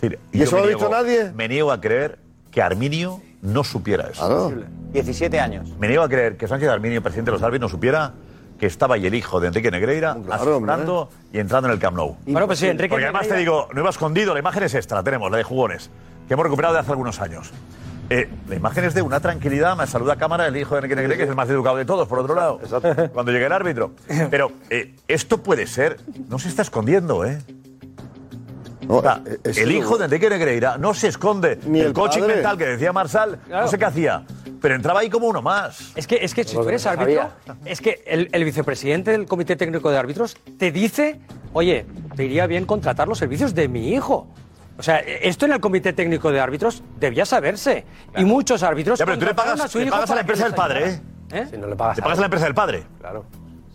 [0.00, 1.32] decir, ¿Y eso no lo ha visto niego- nadie?
[1.34, 2.18] Me niego a creer
[2.50, 4.26] que Arminio no supiera eso.
[4.26, 4.52] Claro.
[4.92, 5.68] 17 años.
[5.78, 8.12] Me niego a creer que Sánchez Arminio, presidente de los árbitros, no supiera
[8.58, 12.16] que estaba ahí el hijo de Enrique Negreira asesorando y entrando en el Camp Nou.
[12.26, 14.96] Bueno, pues sí, Enrique Porque además te digo, no iba escondido, la imagen es esta,
[14.96, 15.88] la tenemos, la de jugones,
[16.28, 17.50] que hemos recuperado de hace algunos años.
[18.10, 20.96] Eh, la imagen es de una tranquilidad, me saluda a cámara el hijo de Enrique
[20.96, 22.60] Negreira, que es el más educado de todos, por otro lado,
[23.14, 23.92] cuando llega el árbitro.
[24.30, 25.98] Pero eh, esto puede ser,
[26.28, 27.38] no se está escondiendo, ¿eh?
[28.98, 31.58] O sea, eso el hijo de Enrique Negreira no se esconde.
[31.66, 32.34] Ni el, el coaching padre.
[32.34, 34.24] mental que decía Marsal, no sé qué hacía,
[34.60, 35.92] pero entraba ahí como uno más.
[35.94, 37.60] Es que, es que si tú que eres árbitro, sabía.
[37.64, 41.20] es que el, el vicepresidente del Comité Técnico de Árbitros te dice,
[41.52, 41.86] oye,
[42.16, 44.26] te iría bien contratar los servicios de mi hijo.
[44.78, 47.84] O sea, esto en el Comité Técnico de Árbitros debía saberse.
[48.16, 50.20] Y muchos árbitros Ya, pero tú le pagas, a su le hijo pagas a la
[50.22, 51.00] empresa del padre, ¿eh?
[51.32, 51.46] ¿Eh?
[51.50, 52.84] Si no le pagas Le pagas a la empresa del padre.
[52.98, 53.24] Claro.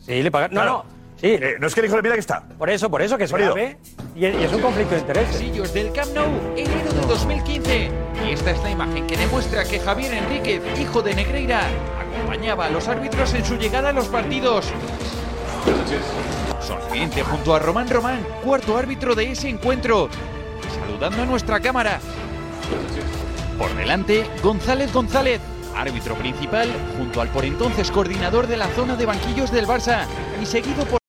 [0.02, 0.52] Sí, le pagas.
[0.52, 0.95] No, no.
[1.20, 1.28] Sí.
[1.28, 2.42] Eh, no es que el hijo le mira que está.
[2.58, 3.54] Por eso, por eso, que es Marido.
[3.54, 3.78] grave.
[4.16, 5.36] Y, y es un conflicto de intereses.
[5.36, 7.92] Pasillos del Camp Nou, enero de 2015.
[8.28, 11.62] Y esta es la imagen que demuestra que Javier Enríquez, hijo de Negreira,
[12.00, 14.66] acompañaba a los árbitros en su llegada a los partidos.
[16.60, 20.10] Sonriente junto a Román Román, cuarto árbitro de ese encuentro,
[20.82, 22.00] saludando a nuestra cámara.
[23.58, 25.40] Por delante, González González,
[25.76, 30.06] árbitro principal, junto al por entonces coordinador de la zona de banquillos del Barça,
[30.42, 31.00] y seguido por...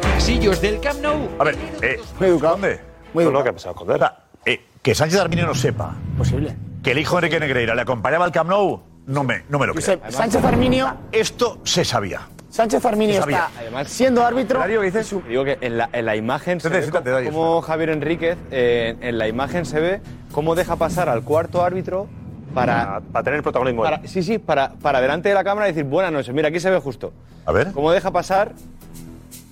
[0.00, 1.28] Pasillos del Camp Nou.
[1.38, 2.00] A ver, eh,
[2.40, 2.80] ¿dónde?
[3.14, 3.30] Muy educado.
[3.32, 4.00] lo que ha pasado con él.
[4.44, 5.94] Eh, que Sánchez Arminio no sepa.
[6.18, 6.56] Posible.
[6.82, 9.66] Que el hijo de Enrique Negreira le acompañaba al Camp Nou, no me, no me
[9.66, 9.84] lo creo.
[9.84, 10.94] Josep, Sánchez Arminio.
[11.12, 12.20] Esto se sabía.
[12.50, 13.50] Sánchez Arminio está
[13.84, 14.62] siendo árbitro.
[14.66, 17.30] Digo que en la, en la imagen se Siéntate, ve Darío.
[17.32, 20.00] como Javier Enríquez, eh, en la imagen se ve
[20.32, 22.08] cómo deja pasar al cuarto árbitro
[22.56, 23.00] para...
[23.12, 23.82] Para tener el protagonismo.
[23.82, 26.34] para- sí, sí, para, para delante de la cámara decir buenas noches.
[26.34, 27.12] Mira, aquí se ve justo.
[27.44, 27.72] A ver.
[27.72, 28.52] Cómo deja pasar...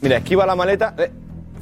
[0.01, 1.11] Mira, esquiva la maleta, eh,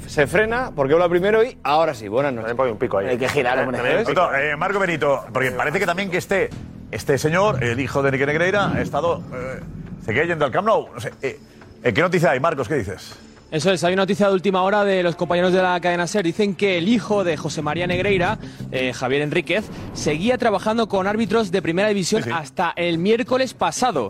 [0.09, 2.57] se frena porque habla primero y ahora sí, buenas noches.
[2.59, 3.07] un pico ahí.
[3.09, 4.03] Hay que girar, hombre.
[4.03, 6.51] Eh, Marco Benito, porque parece que también que este,
[6.90, 9.22] este señor, el hijo de Enrique Negreira, ha estado.
[9.32, 9.61] Eh,
[10.05, 10.88] se queda yendo al Camp Nou.
[10.93, 11.38] No sé, eh,
[11.84, 12.66] eh, ¿Qué noticia hay, Marcos?
[12.66, 13.16] ¿Qué dices?
[13.53, 16.24] Eso es, hay una noticia de última hora de los compañeros de la cadena SER.
[16.24, 18.38] Dicen que el hijo de José María Negreira,
[18.70, 24.09] eh, Javier Enríquez, seguía trabajando con árbitros de primera división hasta el miércoles pasado.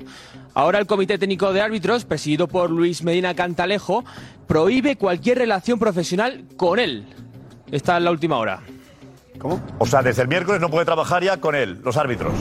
[0.54, 4.04] Ahora el Comité Técnico de Árbitros, presidido por Luis Medina Cantalejo,
[4.46, 7.04] prohíbe cualquier relación profesional con él.
[7.72, 8.60] Esta es la última hora.
[9.80, 12.32] O sea, desde el miércoles no puede trabajar ya con él, los árbitros.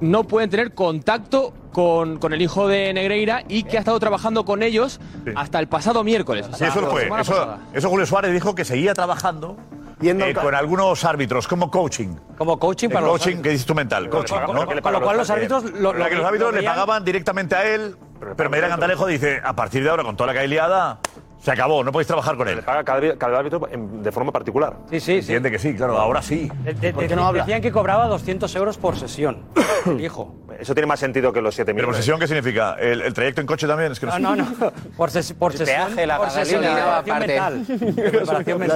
[0.00, 4.44] No pueden tener contacto con, con el hijo de Negreira y que ha estado trabajando
[4.44, 5.00] con ellos
[5.36, 6.46] hasta el pasado miércoles.
[6.48, 7.08] o Sí, sea, eso fue.
[7.20, 9.56] Eso, eso Julio Suárez dijo que seguía trabajando
[10.02, 12.14] eh, con algunos árbitros, como coaching.
[12.38, 14.66] Como coaching El para los coaching que dices tú mental, coaching, con- ¿no?
[14.66, 17.64] con- con lo cual los árbitros lo- que los árbitros lo le pagaban directamente a
[17.74, 17.96] él,
[18.36, 20.98] pero Medina Cantalejo dice, a partir de ahora, con toda la que hay liada,
[21.40, 22.56] se acabó, no podéis trabajar con él.
[22.56, 22.84] Le paga
[23.16, 24.76] cada, árbitro de forma particular.
[24.90, 25.18] Sí, sí, sí.
[25.34, 26.50] Entiende que sí, claro, ahora sí.
[26.64, 29.44] De- de- de- Decían que cobraba 200 euros por sesión.
[29.98, 30.34] hijo.
[30.58, 31.74] Eso tiene más sentido que los 7.000.
[31.74, 32.74] ¿Pero por sesión qué significa?
[32.78, 33.92] ¿El, el trayecto en coche también?
[33.92, 34.72] Es que no, No, no, no.
[34.94, 35.86] Por, ses- por sesión.
[35.88, 37.24] peaje, la por gasolina, sesión aparte.
[37.24, 37.94] preparación mental.
[37.96, 38.66] De preparación La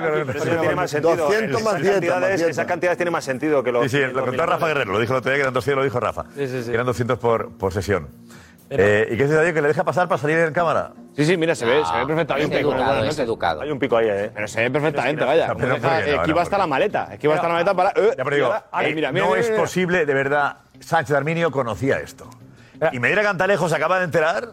[0.00, 0.22] mental.
[0.26, 1.16] pero eso tiene más sentido.
[1.16, 2.50] 200 más Esas dieta, cantidades- más dieta.
[2.50, 3.82] Esas cantidades tienen más sentido que los.
[3.82, 5.84] Sí, sí, lo contó Rafa Guerrero, lo dijo el otro día que eran 200, lo
[5.84, 6.24] dijo Rafa.
[6.34, 6.68] Sí, sí, sí.
[6.68, 8.08] Que eran 200 por, por sesión.
[8.68, 9.54] Eh, ¿Y qué dice Darío?
[9.54, 10.92] ¿Que le deja pasar para salir en cámara?
[11.14, 12.56] Sí, sí, mira, se ve, se ve perfectamente.
[12.56, 13.60] es educado, es educado.
[13.62, 14.30] Hay un pico ahí, ¿eh?
[14.34, 15.54] Pero se ve perfectamente, vaya.
[15.54, 16.16] Pero Deja- ¿por qué no?
[16.22, 17.08] esquiva No, hasta la maleta.
[17.12, 17.90] Esquiva hasta la maleta para.
[17.90, 19.62] eh, Ya, pero digo, y ahora- ahora, eh, mira, mira, no mira, es mira.
[19.62, 20.56] posible, de verdad.
[20.80, 22.28] Sánchez Arminio conocía esto.
[22.92, 24.48] Y Medina Cantalejo se acaba de enterar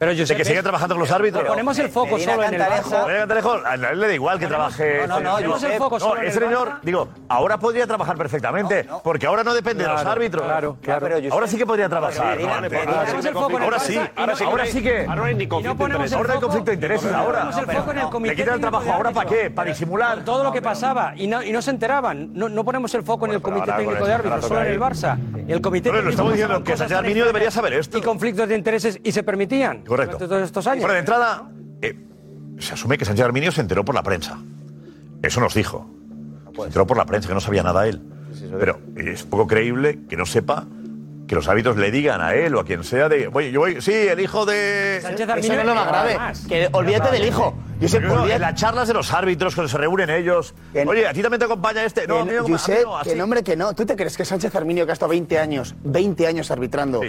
[0.00, 1.44] Pero de que sigue trabajando con los árbitros.
[1.44, 3.06] Ponemos el foco Medina solo en el Cantalejo-.
[3.06, 5.06] Medina Cantalejo, a él le da igual que trabaje.
[5.06, 6.80] no, no, Ponemos el foco No, solo en el señor, Barça.
[6.80, 10.42] digo, ahora podría trabajar perfectamente, porque ahora no depende de los Claro, árbitros.
[10.46, 11.00] claro, claro.
[11.06, 12.40] pero yo Ahora sé- sí que podría trabajar.
[12.40, 12.48] ¿no?
[12.48, 15.02] Ahora sí Ahora sí, no- ahora ahora que.
[15.02, 17.12] y no Ahora hay foco- conflicto de intereses.
[17.12, 17.50] Ahora.
[17.58, 18.34] El foco en el comité.
[18.34, 19.50] Le quitan el trabajo técnico de ahora para qué?
[19.50, 20.24] Para disimular.
[20.24, 22.30] Todo lo que pasaba y no, y no se enteraban.
[22.32, 24.80] No, no ponemos el foco en el comité ahora técnico de árbitros, solo en el
[24.80, 25.18] Barça.
[25.46, 27.98] El comité Pero lo técnico estamos diciendo que Sánchez Arminio debería saber esto.
[27.98, 29.82] Y conflictos de intereses y se permitían.
[29.90, 30.18] Correcto.
[30.18, 30.82] Durante todos estos años.
[30.82, 31.50] Bueno, de entrada,
[31.82, 31.98] eh,
[32.60, 34.38] se asume que Sánchez Arminio se enteró por la prensa.
[35.20, 35.90] Eso nos dijo.
[36.54, 38.00] Se enteró por la prensa, que no sabía nada él.
[38.60, 40.64] Pero es poco creíble que no sepa
[41.26, 43.28] que los hábitos le digan a él o a quien sea de.
[43.32, 43.80] Oye, yo voy.
[43.82, 45.00] Sí, el hijo de.
[45.02, 46.18] Sánchez Eso Arminio no es lo más grave.
[46.48, 47.54] Que olvídate del hijo.
[47.80, 50.54] Josep, olvídate- en las charlas de los árbitros, cuando se reúnen ellos.
[50.72, 52.06] Que- Oye, a ti también te acompaña este.
[52.06, 53.10] No, que, no, Josep, no, así.
[53.10, 53.74] que nombre que no.
[53.74, 57.00] ¿Tú te crees que Sánchez Arminio, que ha estado 20 años, 20 años arbitrando,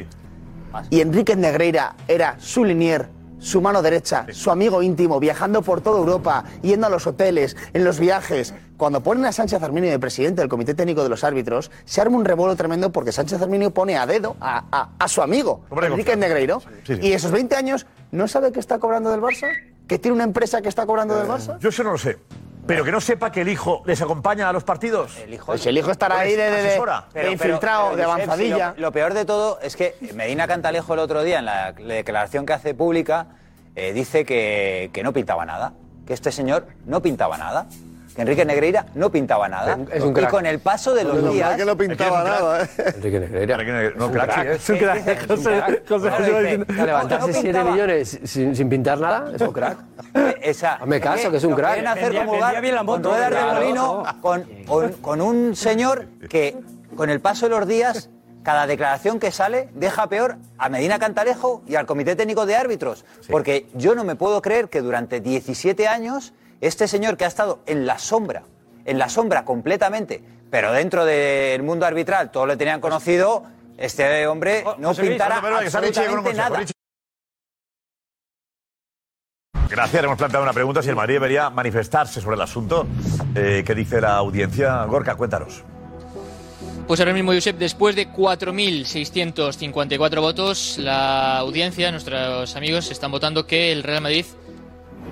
[0.90, 3.08] y Enrique Negreira era su linier,
[3.40, 7.84] su mano derecha, su amigo íntimo, viajando por toda Europa, yendo a los hoteles, en
[7.84, 8.54] los viajes?
[8.78, 12.18] Cuando ponen a Sánchez Arminio de presidente del Comité Técnico de los Árbitros, se arma
[12.18, 15.88] un revuelo tremendo porque Sánchez Arminio pone a dedo a, a- a su amigo, Hombre,
[15.88, 16.16] Enrique.
[16.16, 17.00] Negreiro, Sí, sí.
[17.02, 19.48] y esos 20 años no sabe que está cobrando del Barça,
[19.88, 21.58] que tiene una empresa que está cobrando Eh, del Barça.
[21.60, 22.18] Yo eso no lo sé.
[22.68, 25.18] Pero que no sepa que el hijo les acompaña a los partidos.
[25.18, 27.06] El hijo, Pues el hijo estará ahí de, de- de- asesora.
[27.14, 28.74] de infiltrado, de sí, avanzadilla.
[28.78, 31.94] lo, lo peor de todo es que Medina Cantalejo el otro día, en la, la
[31.96, 33.28] declaración que hace pública,
[33.76, 35.74] eh, dice que, que no pintaba nada.
[36.06, 37.68] Que este señor no pintaba nada.
[38.16, 39.78] Que Enrique Negreira no pintaba nada.
[39.92, 40.32] Es un y crack.
[40.32, 41.56] con el paso de los mal días.
[41.56, 42.68] que no pintaba nada, ¿eh?
[42.96, 43.58] Enrique Negreira.
[43.96, 44.54] No, crack, sí, ¿eh?
[44.56, 45.28] Es un crack.
[45.28, 47.72] José- José Claro, José dice, dice, levantarse no 7 pintaba.
[47.72, 49.78] millones sin, sin pintar nada, es un crack.
[50.42, 51.74] Esa, Hazme caso, que es un crack.
[51.74, 54.04] Quieren hacer la con ruedas de molino
[55.02, 56.58] con, un señor que,
[56.98, 58.10] con el paso de los días,
[58.44, 63.06] cada declaración que sale deja peor a Medina Cantalejo y al Comité Técnico de Árbitros.
[63.30, 67.60] Porque yo no me puedo creer que durante 17 años este señor que ha estado
[67.66, 68.44] en la sombra,
[68.86, 73.44] en la sombra completamente, pero dentro del mundo arbitral todos le tenían conocido,
[73.78, 76.64] este hombre no José Luis, con un absolutamente nada.
[79.70, 82.86] Gracias, hemos planteado una pregunta si el Madrid debería manifestarse sobre el asunto.
[83.34, 84.84] Eh, ¿Qué dice la audiencia?
[84.84, 85.64] Gorka, cuéntanos.
[86.88, 93.72] Pues ahora mismo, Josep, después de 4.654 votos, la audiencia, nuestros amigos, están votando que
[93.72, 94.26] el Real Madrid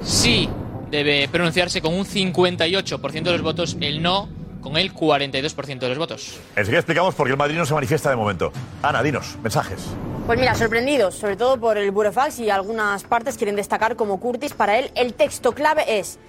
[0.02, 0.50] sí
[0.90, 4.30] debe pronunciarse con un 58% de los votos, el no
[4.62, 6.40] con el 42% de los votos.
[6.56, 8.52] Enseguida explicamos por qué el Madrid no se manifiesta de momento.
[8.82, 9.82] Ana, dinos, mensajes.
[10.26, 14.54] Pues mira, sorprendidos, sobre todo por el Burofax y algunas partes quieren destacar como Curtis.
[14.54, 16.20] Para él, el texto clave es: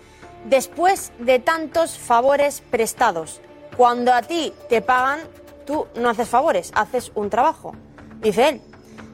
[0.48, 3.40] después de tantos favores prestados.
[3.76, 5.20] Cuando a ti te pagan,
[5.66, 7.74] tú no haces favores, haces un trabajo.
[8.20, 8.60] Dice él.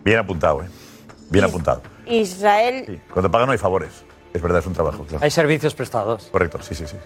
[0.05, 0.69] Bien apuntado, ¿eh?
[1.31, 1.83] Bien apuntado.
[2.07, 3.01] Israel Sí.
[3.13, 3.91] Cuando pagan no hay favores.
[4.37, 5.05] Es verdad, es un trabajo.
[5.05, 5.25] claro.
[5.25, 6.29] Hay servicios prestados.
[6.31, 6.97] Correcto, sí, sí, sí.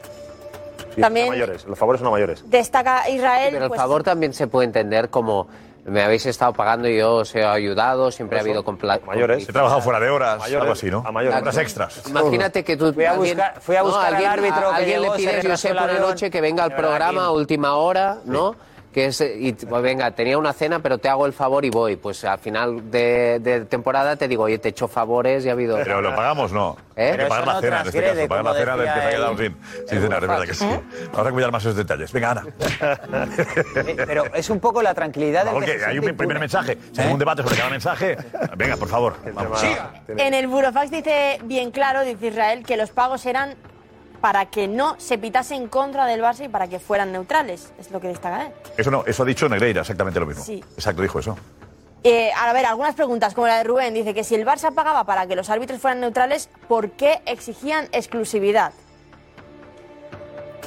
[1.00, 2.42] También- son mayores, los favores son a mayores.
[2.50, 3.50] destaca Israel.
[3.52, 5.46] Pero el pues, favor también se puede entender como
[5.86, 9.48] me habéis estado pagando y yo os he ayudado, siempre ha habido compla- Mayores.
[9.48, 10.60] He trabajado fuera de horas, Mayores.
[10.60, 11.02] algo así, ¿no?
[11.06, 11.40] A mayores.
[11.40, 12.02] Horas extras.
[12.06, 14.70] Imagínate que tú Fui a alguien- buscar- fui a no, buscar al alguien- árbitro a
[14.72, 16.74] que alguien llegó, le se pides retrasó Josep la por la noche que venga al
[16.76, 18.56] programa a última hora, ¿no?
[18.92, 21.94] Que es, y pues venga, tenía una cena, pero te hago el favor y voy.
[21.94, 25.52] Pues al final de, de temporada te digo, oye, te he hecho favores y ha
[25.52, 25.76] habido.
[25.76, 26.76] Pero lo pagamos, no.
[26.96, 27.12] ¿Eh?
[27.12, 28.28] Hay que pagar la cena en este caso.
[28.28, 29.56] Pagar la cena del que se ha quedado sin,
[29.88, 30.66] sin cenar, es verdad que sí.
[31.12, 32.12] Vamos a cuidar más esos detalles.
[32.12, 32.44] Venga, Ana.
[33.76, 36.40] Eh, Pero es un poco la tranquilidad del que hay un primer impune.
[36.40, 36.76] mensaje.
[36.92, 38.16] Si hay un debate sobre cada mensaje,
[38.56, 39.14] venga, por favor.
[39.32, 39.62] Vamos.
[40.08, 43.54] En el Burofax dice bien claro, dice Israel, que los pagos eran
[44.20, 47.72] para que no se pitase en contra del Barça y para que fueran neutrales.
[47.78, 48.52] Es lo que destaca él.
[48.76, 50.44] Eso no, eso ha dicho Negreira, exactamente lo mismo.
[50.44, 50.62] Sí.
[50.74, 51.36] Exacto, dijo eso.
[52.02, 55.04] Eh, a ver, algunas preguntas, como la de Rubén, dice que si el Barça pagaba
[55.04, 58.72] para que los árbitros fueran neutrales, ¿por qué exigían exclusividad?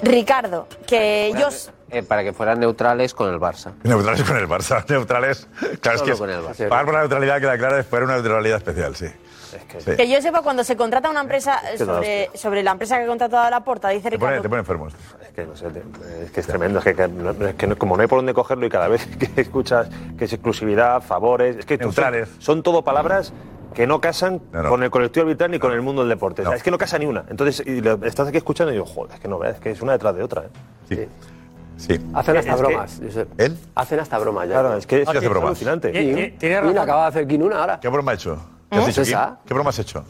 [0.02, 1.72] Ricardo, que ellos...
[1.90, 3.74] Eh, para que fueran neutrales con el Barça.
[3.84, 4.84] Neutrales con el Barça.
[4.90, 5.48] Neutrales.
[5.80, 6.70] Claro, Solo es con el que Barça.
[6.70, 9.08] pagar por la neutralidad que la clara por una neutralidad especial, sí.
[9.80, 9.96] Sí.
[9.96, 13.04] Que yo sepa, cuando se contrata una empresa eh, que sobre, sobre la empresa que
[13.04, 14.42] ha contratado a la porta, dice Te pone, Ricardo...
[14.44, 14.88] te pone enfermo.
[14.88, 15.00] esto.
[15.22, 17.68] Es que, no sé, te- es que es tremendo, es que, que no- es que
[17.68, 19.06] no- como no hay por dónde cogerlo y cada vez
[19.36, 22.30] que escuchas que es exclusividad, favores, es que Neutrales.
[22.30, 23.34] Son, son todo palabras
[23.74, 24.70] que no casan No, no.
[24.70, 26.44] con el colectivo arbitral ni con el mundo del deporte.
[26.44, 27.26] O sea, es que no casa ni una.
[27.30, 29.72] Entonces, y lo- estás aquí escuchando y digo, joder, es que no veas, es que
[29.72, 30.44] es una detrás de otra.
[30.44, 30.50] ¿eh?
[30.90, 31.08] Sí.
[31.76, 31.94] Sí.
[32.14, 33.02] Hacen hasta Es que- bromas.
[33.40, 33.58] ¿Él?
[33.74, 34.54] Hacen hasta bromas ya.
[34.54, 35.48] Claro, es que es, Ah, que hace es bromas.
[35.50, 35.90] alucinante.
[35.92, 36.70] Tiene razón.
[36.70, 37.80] Mira, acaba de hacer Kinuna ahora.
[37.80, 38.38] ¿Qué broma ha hecho?
[38.74, 38.88] ¿Qué has ¿Eh?
[38.88, 39.10] dicho aquí?
[39.12, 39.38] Esa.
[39.46, 40.04] ¿Qué broma has hecho?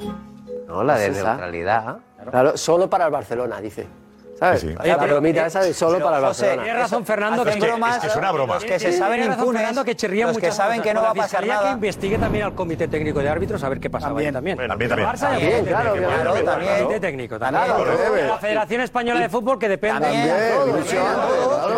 [0.68, 1.30] No, la de Pues esa.
[1.32, 1.98] neutralidad.
[2.32, 3.88] Claro, solo para el Barcelona, dice.
[4.40, 4.62] ¿Sabes?
[4.62, 4.88] Sí, sí.
[4.90, 6.64] La bromita esa de solo para el Barcelona.
[6.64, 8.54] Tiene razón Fernando Hacen que, bromas, es que es una broma.
[8.56, 10.84] Los que se saben impunes, Fernando que chirría los que saben cosas.
[10.88, 11.64] que no va a pasar nada.
[11.68, 14.58] que investigue también al comité técnico de árbitros a ver qué pasaba ahí también.
[14.58, 15.08] También, también.
[15.10, 16.10] Barça También, claro, técnico.
[16.12, 16.74] claro, Claro, también.
[16.74, 17.64] El comité técnico también.
[17.66, 20.02] Claro, De la Federación Española de Fútbol que depende.
[20.02, 20.36] También.
[20.66, 20.84] ¿Por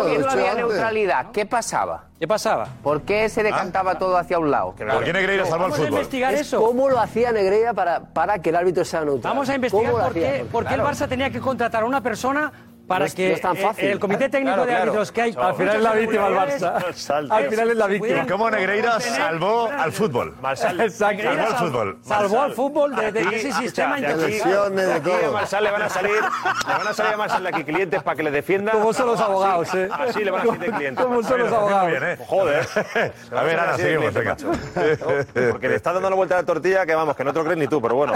[0.06, 1.26] qué no había neutralidad?
[1.32, 2.04] ¿Qué pasaba?
[2.18, 2.66] ¿Qué pasaba?
[2.82, 4.74] ¿Por qué se decantaba todo hacia un lado?
[4.74, 5.92] ¿Por qué Negreira salvó el Vamos a fútbol?
[5.98, 6.60] investigar Es eso.
[6.62, 9.34] ¿Cómo lo hacía Negreira para, para que el árbitro sea neutral?
[9.34, 10.32] Vamos a investigar ¿Cómo lo por hacía?
[10.38, 12.50] qué, por qué el Barça tenía que contratar a una persona
[12.86, 13.84] para No es- que no es tan eh, fácil.
[13.88, 14.82] el comité técnico Claro, de claro.
[14.84, 15.36] árbitros que hay.
[15.38, 16.84] Al final es la víctima el Barça.
[17.30, 18.22] Al final es la víctima.
[18.22, 20.34] ¿Y cómo Negreira salvó al fútbol?
[20.54, 21.98] Salvó al fútbol.
[22.02, 25.32] Salvó al fútbol de, de ese sistema de aquí- de Aquí a todo.
[25.32, 28.22] Marsal le van a salir, le van a salir a Marsal aquí clientes para que
[28.22, 28.72] le defienda.
[28.72, 29.88] Como son los abogados, ¿eh?
[29.92, 31.04] Así le van a salir de clientes.
[31.04, 31.90] Como son los abogados.
[31.90, 32.16] bien, ¿eh?
[32.26, 32.66] Joder.
[33.36, 34.36] A ver, Ana, seguimos, venga.
[35.50, 37.44] Porque le estás dando la vuelta a la tortilla que vamos, que no te lo
[37.44, 38.14] crees ni tú, pero bueno.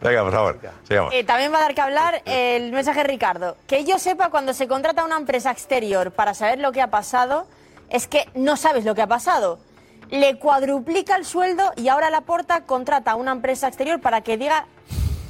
[0.00, 1.12] Venga, por favor, sigamos.
[1.14, 3.08] Eh, también va a dar que hablar el mensaje de
[3.66, 7.46] Que yo sepa, cuando se contrata una empresa exterior para saber lo que ha pasado,
[7.90, 9.58] es que no sabes lo que ha pasado.
[10.10, 14.36] Le cuadruplica el sueldo y ahora la porta contrata a una empresa exterior para que
[14.36, 14.66] diga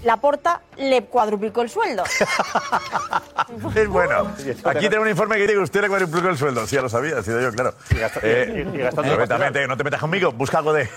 [0.09, 2.03] la porta le cuadruplicó el sueldo.
[3.75, 4.27] Es bueno.
[4.65, 6.67] Aquí tengo un informe que dice que usted le cuadruplicó el sueldo.
[6.67, 7.75] Sí, ya lo sabía, ha sido yo, claro.
[8.23, 10.89] Eh, y gastando pero también no te metas conmigo, busca algo de,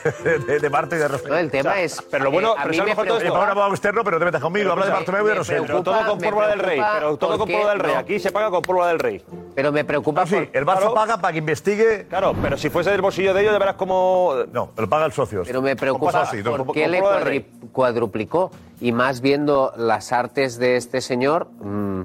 [0.48, 1.10] de, de Barto y de.
[1.10, 2.02] No, el tema es.
[2.10, 3.36] pero lo bueno- eh, a pero mí ¿sabes me mejor todo esto?
[3.42, 5.42] abogado externo, pero no te metas conmigo, habla de Bartomeu y de.
[5.46, 6.78] Pero todo preocupa- con pólvora del rey.
[6.80, 7.96] preocupa Pero todo con pólvora del rey.
[7.96, 9.22] Aquí se paga con pólvora del rey.
[9.56, 10.94] Pero me preocupa Sí, por- el Barça Claro.
[10.94, 12.06] paga para que investigue.
[12.08, 14.36] Claro, pero si fuese del bolsillo de ellos, ya verás cómo.
[14.54, 15.44] No, lo paga el socio.
[15.46, 17.02] Pero me preocupa socio, por qué le
[17.72, 18.52] cuadruplicó.
[18.80, 22.02] Y más viendo las artes de este señor, mm,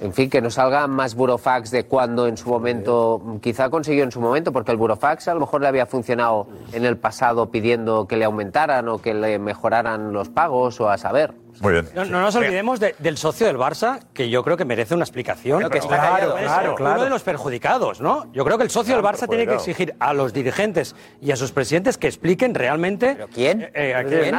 [0.00, 4.12] en fin, que no salga más burofax de cuando en su momento, quizá consiguió en
[4.12, 8.06] su momento, porque el burofax a lo mejor le había funcionado en el pasado pidiendo
[8.06, 11.34] que le aumentaran o que le mejoraran los pagos o a saber.
[11.60, 11.88] Muy bien.
[11.94, 15.02] No, no nos olvidemos de- del socio del Barça, que yo creo que merece una
[15.02, 15.68] explicación.
[15.68, 16.94] Que está Claro, callado, claro, claro.
[16.94, 18.32] Uno de los perjudicados, ¿no?
[18.32, 21.36] Yo creo que el socio del Barça tiene que exigir a los dirigentes y a
[21.36, 23.14] sus presidentes que expliquen realmente.
[23.16, 23.62] ¿Pero quién?
[23.62, 24.36] eh, eh, a ¿Quién?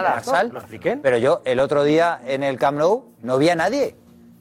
[0.54, 1.02] lo expliquen.
[1.02, 3.98] Pero yo, el otro día en el Camp Nou, no vi a nadie.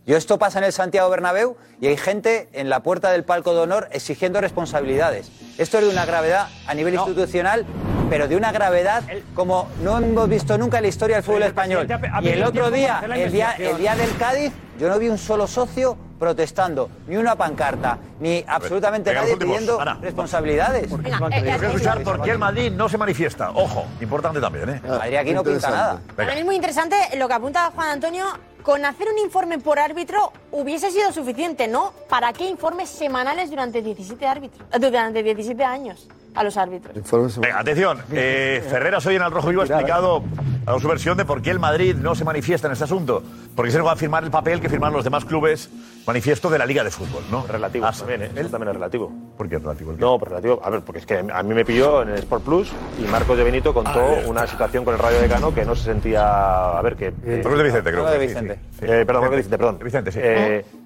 [0.08, 3.54] Yo esto pasa en el Santiago Bernabéu y hay gente en la puerta del palco
[3.54, 5.30] de honor exigiendo responsabilidades.
[5.58, 7.64] Esto es de una gravedad a nivel institucional,
[8.10, 9.02] pero de una gravedad
[9.34, 11.86] como no hemos visto nunca en la historia del fútbol el español.
[11.86, 14.98] presidente ha- ha Y el otro día, el día, el día del Cádiz, yo no
[14.98, 19.54] vi un solo socio protestando, ni una pancarta, ni absolutamente venga, nadie últimos.
[19.56, 19.98] pidiendo Ana.
[20.02, 20.90] responsabilidades.
[20.90, 23.50] Venga, eh, Yo quiero escuchar por qué el Madrid no se manifiesta.
[23.52, 24.80] Ojo, importante también, ¿eh?
[24.84, 26.00] Madrid aquí no pinta nada.
[26.16, 28.24] Para mí es muy interesante lo que apunta Juan Antonio.
[28.62, 31.92] Con hacer un informe por árbitro hubiese sido suficiente, ¿no?
[32.08, 34.66] ¿Para qué informes semanales durante 17 árbitros?
[34.72, 36.94] Eh, Durante 17 años a los árbitros.
[37.40, 37.98] Venga, atención.
[38.12, 40.22] Eh, Ferreras hoy en el Rojo Vivo ha explicado
[40.62, 43.22] ha dado su versión de por qué el Madrid no se manifiesta en este asunto.
[43.56, 45.68] Porque se no va a firmar el papel que firman los demás clubes
[46.06, 47.44] manifiesto de la Liga de Fútbol, ¿no?
[47.46, 48.30] Relativo Ah, también, ¿eh?
[48.36, 49.10] Eso también es relativo.
[49.36, 49.94] ¿Por qué es relativo?
[49.98, 50.60] No, pues relativo.
[50.62, 53.36] A ver, porque es que a mí me pilló en el Sport Plus y Marcos
[53.36, 56.78] de Benito contó una situación con el Rayo de Cano que no se sentía.
[56.78, 57.10] A ver, que.
[57.10, 58.54] Marcos de Vicente, creo Marcos de sí, Vicente.
[58.54, 58.84] sí, sí.
[58.84, 59.78] Eh, perdón, Marcos de Vicente, perdón.
[59.82, 60.77] Vicente, sí.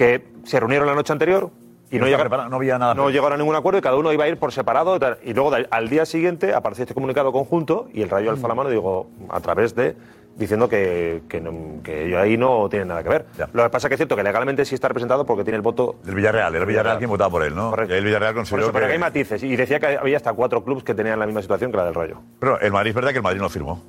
[0.00, 1.50] Que se reunieron la noche anterior
[1.90, 4.24] y no, llegaron, no había nada no llegaron a ningún acuerdo y cada uno iba
[4.24, 4.96] a ir por separado.
[4.96, 5.18] y tal.
[5.22, 8.70] Y luego al día siguiente apareció este comunicado conjunto y el Rayo alza la mano,
[8.70, 9.94] digo, a través de
[10.36, 13.26] diciendo que, que, no- que ellos ahí no tienen nada que ver.
[13.52, 15.62] Lo que pasa es que es cierto que legalmente sí está representado porque tiene el
[15.62, 17.74] voto Del Villarreal, el Villarreal quien votaba por él, ¿no?
[17.86, 18.88] Y el Villarreal consideró eso, pero que...
[18.88, 19.42] que hay matices.
[19.42, 21.94] Y decía que había hasta cuatro clubes que tenían la misma situación que la del
[21.94, 22.16] Rayo.
[22.38, 23.82] Pero el Madrid es verdad que el Madrid no firmó.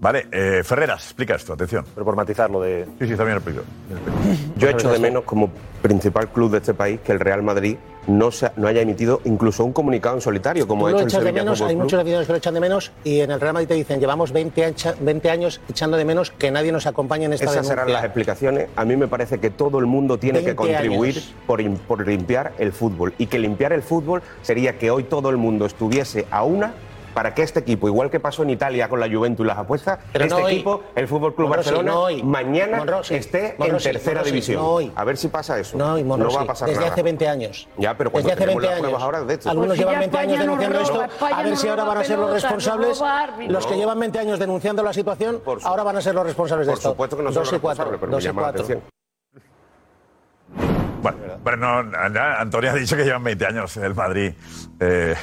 [0.00, 1.84] Vale, eh, Ferreras, explica esto, atención.
[1.94, 2.84] Pero por matizarlo de...
[2.98, 3.62] Sí, sí, también lo explico.
[4.56, 5.50] Yo echo de menos, como
[5.80, 7.76] principal club de este país, que el Real Madrid
[8.06, 11.04] no, se, no haya emitido incluso un comunicado en solitario, como Tú ha lo hecho
[11.04, 11.82] el echas de Sevilla menos, hay Club.
[11.84, 14.30] muchos aficionados que lo echan de menos y en el Real Madrid te dicen llevamos
[14.32, 17.86] 20, ancha- 20 años echando de menos que nadie nos acompañe en esta Esas serán
[17.86, 17.94] denuncia.
[17.94, 18.68] las explicaciones.
[18.76, 22.52] A mí me parece que todo el mundo tiene que 20 contribuir por, por limpiar
[22.58, 23.14] el fútbol.
[23.16, 26.74] Y que limpiar el fútbol sería que hoy todo el mundo estuviese a una
[27.14, 30.00] para que este equipo, igual que pasó en Italia con la Juventus y las apuestas,
[30.12, 30.52] Pero este no hoy.
[30.54, 32.22] equipo, el Fútbol Club Monrosi, Barcelona, no hoy.
[32.22, 34.56] mañana Monrosi, esté Monrosi, en tercera Monrosi, división.
[34.62, 34.92] no hoy.
[34.96, 35.76] A ver si pasa eso.
[35.78, 36.92] No, y Monrosi, va a pasar desde nada.
[36.92, 37.68] hace 20 años.
[37.78, 39.02] Ya, pero cuando Desde hace tenemos 20 las años.
[39.02, 39.48] ahora, de hecho.
[39.50, 41.14] Algunos Pues llevan ya 20 años no denunciando roba, esto.
[41.14, 43.00] España A ver no si ahora van a ser los responsables.
[43.48, 43.78] Los que No.
[43.78, 46.90] llevan 20 años denunciando la situación, ahora van a ser los responsables de Por esto.
[46.90, 47.84] supuesto que no son Dos los y cuatro.
[47.84, 48.62] responsables, pero me Dos y llama la cuatro.
[48.64, 49.03] atención.
[51.04, 54.32] Bueno, pero no, ya Antonio ha dicho que llevan 20 años en el Madrid,
[54.80, 55.14] eh,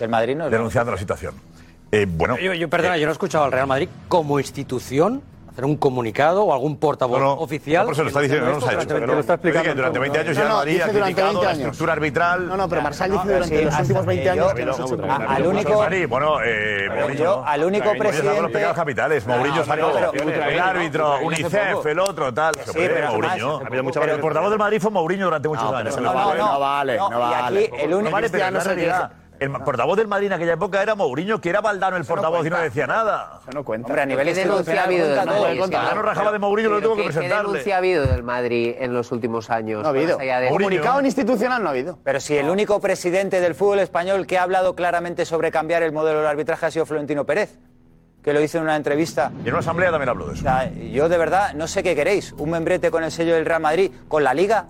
[0.00, 1.34] El Madrid no es denunciando la situación.
[1.92, 5.22] Eh, bueno, Yo, yo, perdona, yo no he escuchado al Real Madrid como institución
[5.56, 7.84] hacer un comunicado o algún portavoz oficial.
[7.84, 8.86] no, por eso lo está diciendo, no nos ha hecho.
[8.86, 9.74] Te lo está explicando.
[9.74, 11.52] durante Durante 20 años ya No, el no, Madrid dice ha durante criticado 20 la
[11.52, 12.48] estructura arbitral.
[12.48, 14.80] No, no, pero Marsal dice pero durante sí, los últimos 20 que años que nos
[14.80, 16.30] ha hecho a- al único- bueno,
[17.00, 19.26] Mourinho, al único presidente- los pecados capitales.
[19.26, 22.54] Mourinho No, sacó pero- el árbitro, UNICEF, el otro, tal.
[22.74, 23.60] Pero Mourinho.
[23.94, 25.94] Pero el portavoz del Madrid fue Mourinho durante muchos No, años.
[25.94, 27.70] pero no vale, no vale, no vale.
[27.88, 29.10] No pero Cristiano es realidad.
[29.38, 32.50] El portavoz del Madrid en aquella época era Mourinho, que era Valdano el portavoz y
[32.50, 33.40] no decía nada.
[33.42, 33.88] Eso no cuenta.
[33.88, 35.26] Hombre, a nivel ¿Qué denuncia ha institucional habido del.
[35.56, 35.60] Madrid?
[35.60, 37.48] Valdano rajaba de Mourinho, lo tuvo que ¿qué- ¿Qué presentarle.
[37.48, 39.82] denuncia ha habido del Madrid en los últimos años?
[39.82, 40.18] No ha habido.
[40.48, 41.98] Comunicado institucional no ha habido.
[42.02, 45.92] Pero si el único presidente del fútbol español que ha hablado claramente sobre cambiar el
[45.92, 47.58] modelo del arbitraje ha sido Florentino Pérez,
[48.22, 49.30] que lo hizo en una entrevista.
[49.44, 50.40] Y en una asamblea también habló de eso.
[50.40, 52.32] O sea, yo de verdad no sé qué queréis.
[52.32, 54.66] Un membrete con el sello del Real Madrid, con la Liga,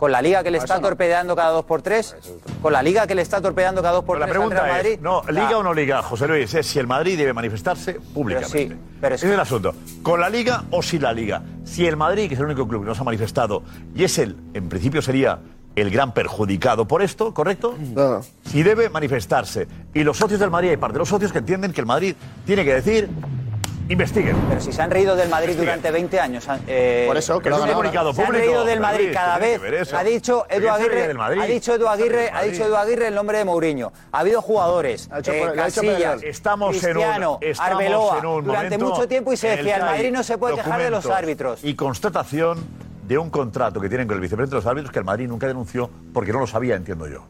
[0.00, 2.16] con la Liga que le está torpedeando cada dos por tres,
[2.62, 4.62] con la Liga que le está torpedeando cada dos por Pero la tres al pregunta
[4.62, 4.92] Real Madrid.
[4.94, 6.54] es, no, ¿liga o no liga, José Luis?
[6.54, 8.50] Es si el Madrid debe manifestarse públicamente.
[8.58, 9.74] Pero sí, pero es el asunto.
[10.02, 11.42] ¿Con la liga o sin la liga?
[11.64, 13.62] Si el Madrid, que es el único club que no se ha manifestado,
[13.94, 15.38] y es el, en principio sería
[15.76, 17.76] el gran perjudicado por esto, ¿correcto?
[17.94, 19.68] No, Si debe manifestarse.
[19.92, 22.14] Y los socios del Madrid, hay parte de los socios que entienden que el Madrid
[22.46, 23.08] tiene que decir,
[23.92, 24.36] investiguen.
[24.48, 26.46] Pero si se han reído del Madrid durante 20 años.
[26.66, 27.90] eh, Por eso, que lo han ahora.
[27.90, 29.92] Se han público, reído del Madrid cada ¿qué tiene vez.
[29.92, 31.40] Ha dicho ¿Qué Edu Aguirre, del Madrid?
[31.42, 33.92] ha dicho Edu Aguirre, ha dicho Edu Aguirre el nombre de Mourinho.
[34.12, 36.30] Ha habido jugadores, hecho eh, ha Casillas, Pedro.
[36.30, 39.76] Estamos en un- Cristiano, estamos Arbeloa, en un durante momento mucho tiempo y se decía,
[39.76, 41.64] el Madrid no se puede quejar de los árbitros.
[41.64, 42.64] Y constatación
[43.06, 45.46] de un contrato que tienen con el vicepresidente de los árbitros que el Madrid nunca
[45.48, 47.24] denunció porque no lo sabía, entiendo yo.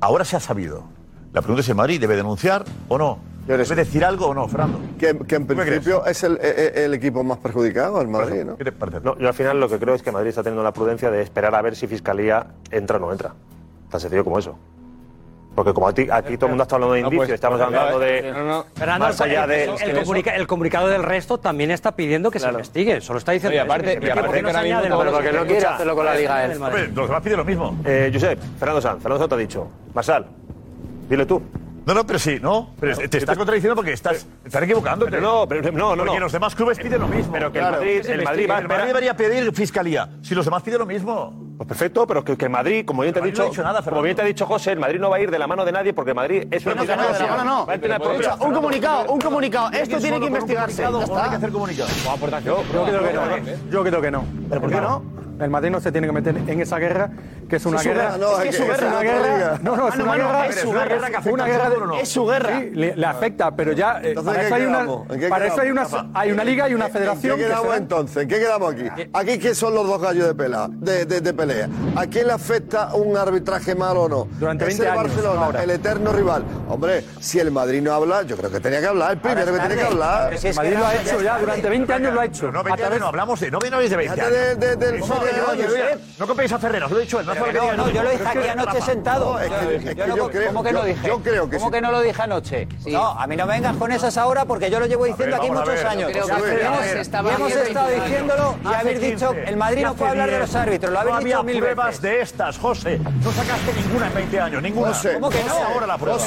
[0.00, 0.84] Ahora se ha sabido.
[1.32, 3.18] La pregunta es si el Madrid debe denunciar o no.
[3.46, 4.80] ¿Debe decir algo o no, Fernando?
[4.98, 8.44] Que, que en ¿Tú qué principio es el, el- el equipo más perjudicado, el Madrid,
[8.44, 8.56] ¿no?
[8.56, 9.00] ¿Qué te parece?
[9.00, 11.22] No, yo al final lo que creo es que Madrid está teniendo la prudencia de
[11.22, 13.32] esperar a ver si Fiscalía entra o no entra.
[13.90, 14.56] Tan sencillo como eso.
[15.56, 17.90] Porque como aquí, aquí todo el mundo está hablando de No, indicios, pues, estamos hablando
[17.90, 18.32] no, de...
[18.32, 18.64] no, no.
[18.74, 19.64] Fernando, más allá el, de...
[19.64, 23.00] el- el comunica- el comunicado del resto también está pidiendo que se investigue.
[23.02, 23.58] Solo está diciendo.
[23.58, 24.78] No, y aparte- eso, que- y que aparte ¿por qué que no se ahora mismo
[24.78, 26.62] añaden todo los- lo que no quiere hacerlo con la Liga él.
[26.62, 27.76] Hombre, los demás piden lo mismo.
[27.84, 29.68] Eh, Josep, Fernando Sanz, Fernando Sanz te ha dicho.
[29.92, 30.26] Marsal,
[31.12, 31.42] dile tú.
[31.84, 32.70] No, no, pero sí, no.
[32.78, 35.10] Pero te estás contradiciendo porque estás, estás equivocándote.
[35.10, 36.20] Pero no, pero no, no, Porque no.
[36.20, 37.32] los demás clubes piden lo mismo.
[37.32, 40.08] Pero que el Madrid- el Madrid va a el Madrid debería pedir fiscalía.
[40.22, 41.34] Si los demás piden lo mismo.
[41.56, 44.22] Pues perfecto, pero que, que Madrid, como bien te ha dicho nada, como bien te
[44.22, 46.14] ha dicho José, el Madrid no va a ir de la mano de nadie porque
[46.14, 48.46] Madrid es una No, que no, no, no, no.
[48.46, 49.70] Un comunicado, un comunicado.
[49.72, 50.84] Esto ¿Quién tiene que investigarse.
[50.84, 51.88] hay que hacer comunicado?
[52.44, 53.22] Yo, yo creo que no.
[53.70, 54.24] Yo creo que no.
[54.48, 55.02] ¿Pero por qué no?
[55.42, 57.10] El Madrid no se tiene que meter en esa guerra,
[57.48, 58.16] que es una Es guerra.
[58.18, 59.58] no, es que es su guerra, una no guerra.
[59.62, 60.46] No, no, es Ah, no, una no, guerra.
[60.46, 61.96] es su guerra que afecta una guerra fútbol, ¿o no?
[61.98, 62.58] Es su guerra.
[62.60, 64.00] Sí, le, le afecta, pero ya.
[64.02, 66.10] eh, Entonces, para ¿en eso qué hay una, para eso hay una, quedamos?
[66.14, 67.32] hay una liga y una federación.
[67.32, 68.22] ¿En qué que quedamos entonces?
[68.22, 69.08] ¿En qué quedamos aquí?
[69.12, 70.66] ¿Aquí qué son los dos gallos de pelea?
[70.70, 71.68] De, de- de pelea?
[71.96, 74.28] ¿A quién le afecta un arbitraje malo o no?
[74.38, 76.44] Durante ¿Es 20 el años, Barcelona, el eterno rival.
[76.68, 79.12] Hombre, si el Madrid no habla, yo creo que tenía que hablar.
[79.12, 80.32] El primero que tiene que hablar.
[80.42, 82.50] El Madrid lo ha hecho ya, durante 20 años lo ha hecho.
[82.52, 84.20] No, A 20 años no hablamos de, no habléis de 20
[86.18, 87.26] no copiéis a Ferreras, lo he dicho él.
[87.26, 89.38] No, yo lo dije aquí anoche sentado.
[90.48, 91.08] ¿Cómo que no dije?
[91.08, 92.68] Yo creo que ¿Cómo que no lo dije anoche?
[92.86, 95.84] No, a mí no vengas con esas ahora porque yo lo llevo diciendo aquí muchos
[95.84, 96.10] años.
[96.12, 101.00] Hemos estado diciéndolo y habéis dicho, el Madrid no puede hablar de los árbitros, lo
[101.00, 102.98] habéis dicho mil pruebas de estas, José.
[102.98, 104.92] No sacaste ninguna en 20 años, ninguna.
[105.14, 105.54] ¿Cómo que no?
[105.54, 106.18] Ahora la prueba.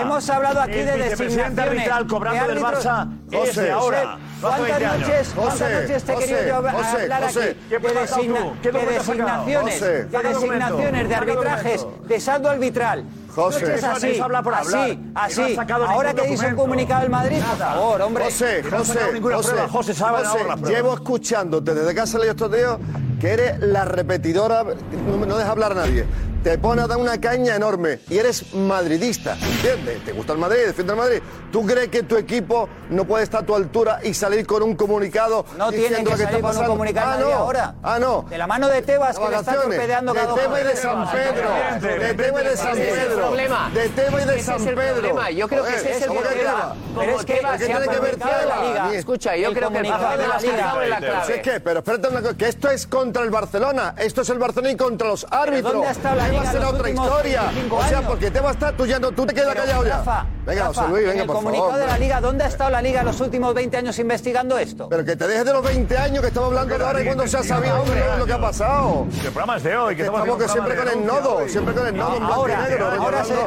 [0.00, 1.90] Hemos, hablado aquí de designaciones.
[2.00, 4.18] El cobrando del Barça es de ahora.
[4.40, 7.38] ¿Cuántas noches, ¿Cuántas noches te he querido yo hablar aquí?
[7.70, 10.04] ¿Qué, de, designa ¿Qué de, designaciones, José.
[10.06, 13.04] de designaciones, de arbitrajes, de saldo arbitral.
[13.32, 15.56] José, no es así, eso habla por así, así.
[15.56, 18.24] No Ahora que dice un comunicado del Madrid, por favor, hombre.
[18.24, 19.68] José, José, no José, prueba.
[19.68, 22.76] José, sabe José llevo escuchándote desde que has salido estos días
[23.20, 26.06] que eres la repetidora, no, no deja hablar a nadie
[26.42, 30.04] te pone a dar una caña enorme y eres madridista, ¿entiendes?
[30.04, 31.22] Te gusta el Madrid, defiende el Madrid.
[31.52, 34.74] ¿Tú crees que tu equipo no puede estar a tu altura y salir con un
[34.74, 36.76] comunicado diciendo que, que está pasando?
[36.76, 37.74] Con un ah, no, ahora.
[37.82, 38.22] Ah, no.
[38.30, 41.10] De la mano de Tebas que le está torpedeando cada De Tebas y de San
[41.10, 41.48] Pedro.
[41.80, 43.30] De Tebas y de San Pedro.
[43.74, 45.30] De Tebas y de San Pedro.
[45.30, 46.74] Yo creo que ese es el problema.
[46.98, 48.94] Pero es que tiene que ver Tebas?
[48.94, 51.24] Escucha, yo creo que el de la Liga.
[51.28, 54.38] Es que, pero espérate una cosa, que esto es contra el Barcelona, esto es el
[54.38, 55.72] Barcelona y contra los árbitros.
[55.72, 57.42] ¿Dónde está la Teba será otra historia.
[57.70, 60.26] O sea, porque te va a estar tuyendo, tú te quedas callado ya.
[60.46, 63.02] Venga, José Luis, venga, en el comunicado de la Liga, ¿dónde ha estado la Liga
[63.02, 64.88] los últimos 20 años investigando esto?
[64.88, 67.26] Pero que te dejes de los 20 años que estamos hablando de ahora y cuando
[67.26, 67.84] se ha sabido,
[68.18, 69.06] lo que ha pasado.
[69.12, 69.96] El programa es de hoy.
[69.96, 72.90] Que estamos que siempre con el nodo, siempre con el nodo en blanco negro.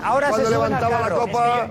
[0.04, 1.70] Ahora se levantaba la copa.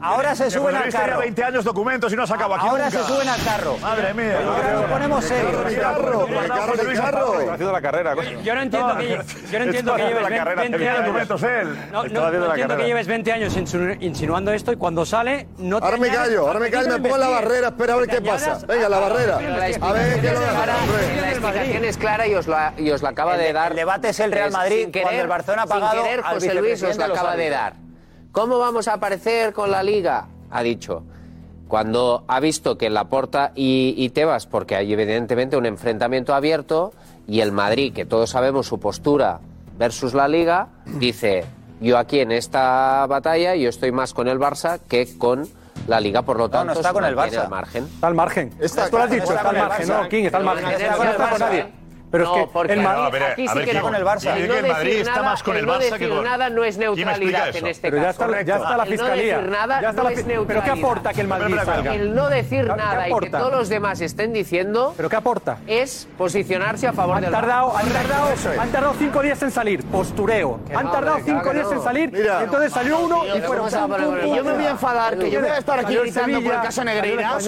[0.00, 1.18] Ahora se suben al carro.
[1.18, 3.76] 20 años documentos y no se aquí Ahora se suben al carro.
[3.78, 4.40] Madre mía.
[4.74, 5.74] Nos ponemos serios.
[5.80, 7.72] carro, carro, carro.
[7.72, 8.14] la carrera.
[8.42, 10.62] Yo no entiendo que yo no entiendo que lleves carrera.
[10.62, 11.42] 20 años.
[11.42, 11.68] él.
[11.92, 12.76] No, no, no entiendo carrera.
[12.76, 16.46] que lleves 20 años insinu- insinuando esto y cuando sale no te Ahora me callo,
[16.46, 18.58] ahora me callo, me pongo en la barrera, espera a ver qué pasa.
[18.66, 19.36] Venga, la ah, barrera.
[19.36, 23.36] A ver qué lo La explicación es clara y os la, y os la acaba
[23.36, 23.72] de dar.
[23.72, 26.96] El debate es el Real Madrid cuando el Barcelona ha pagado querer, José Luis os
[26.96, 27.74] la acaba de dar.
[28.32, 30.26] ¿Cómo vamos a aparecer con la Liga?
[30.50, 31.04] Ha dicho.
[31.68, 36.92] Cuando ha visto que Laporta y, y Tebas, porque hay evidentemente un enfrentamiento abierto,
[37.26, 39.40] y el Madrid, que todos sabemos su postura
[39.76, 41.44] versus la Liga, dice,
[41.80, 45.48] yo aquí en esta batalla yo estoy más con el Barça que con
[45.86, 47.42] la Liga, por lo tanto, está con el Barça.
[47.42, 47.84] Al margen.
[47.84, 48.52] Está al margen.
[48.60, 49.88] Está, Esto lo has dicho, está, al margen.
[49.88, 51.83] No, King, está al margen.
[52.14, 54.04] Pero no, es que porque el Madrid, aquí, aquí sí ver, que Kiko, con el
[54.04, 54.36] Barça.
[54.36, 56.22] El el Madrid está más con el, el no Barça decir que con...
[56.22, 58.20] nada no es neutralidad en este pero caso.
[58.20, 59.34] Ya está, ya está la fiscalía.
[59.34, 60.14] No decir nada ya está no la...
[60.14, 60.46] es neutralidad.
[60.46, 61.92] ¿Pero qué aporta que el Madrid salga?
[61.92, 64.94] El no decir nada y que todos los demás estén diciendo...
[64.96, 65.58] ¿Pero qué aporta?
[65.66, 68.28] Es posicionarse a favor del tardado, han tardado,
[68.60, 70.60] han tardado cinco días en salir, postureo.
[70.72, 73.68] Han tardado cinco días en salir, entonces salió uno y fueron...
[73.68, 76.84] Yo me voy a enfadar, que yo voy a estar aquí gritando por el caso
[76.84, 77.38] Negreira.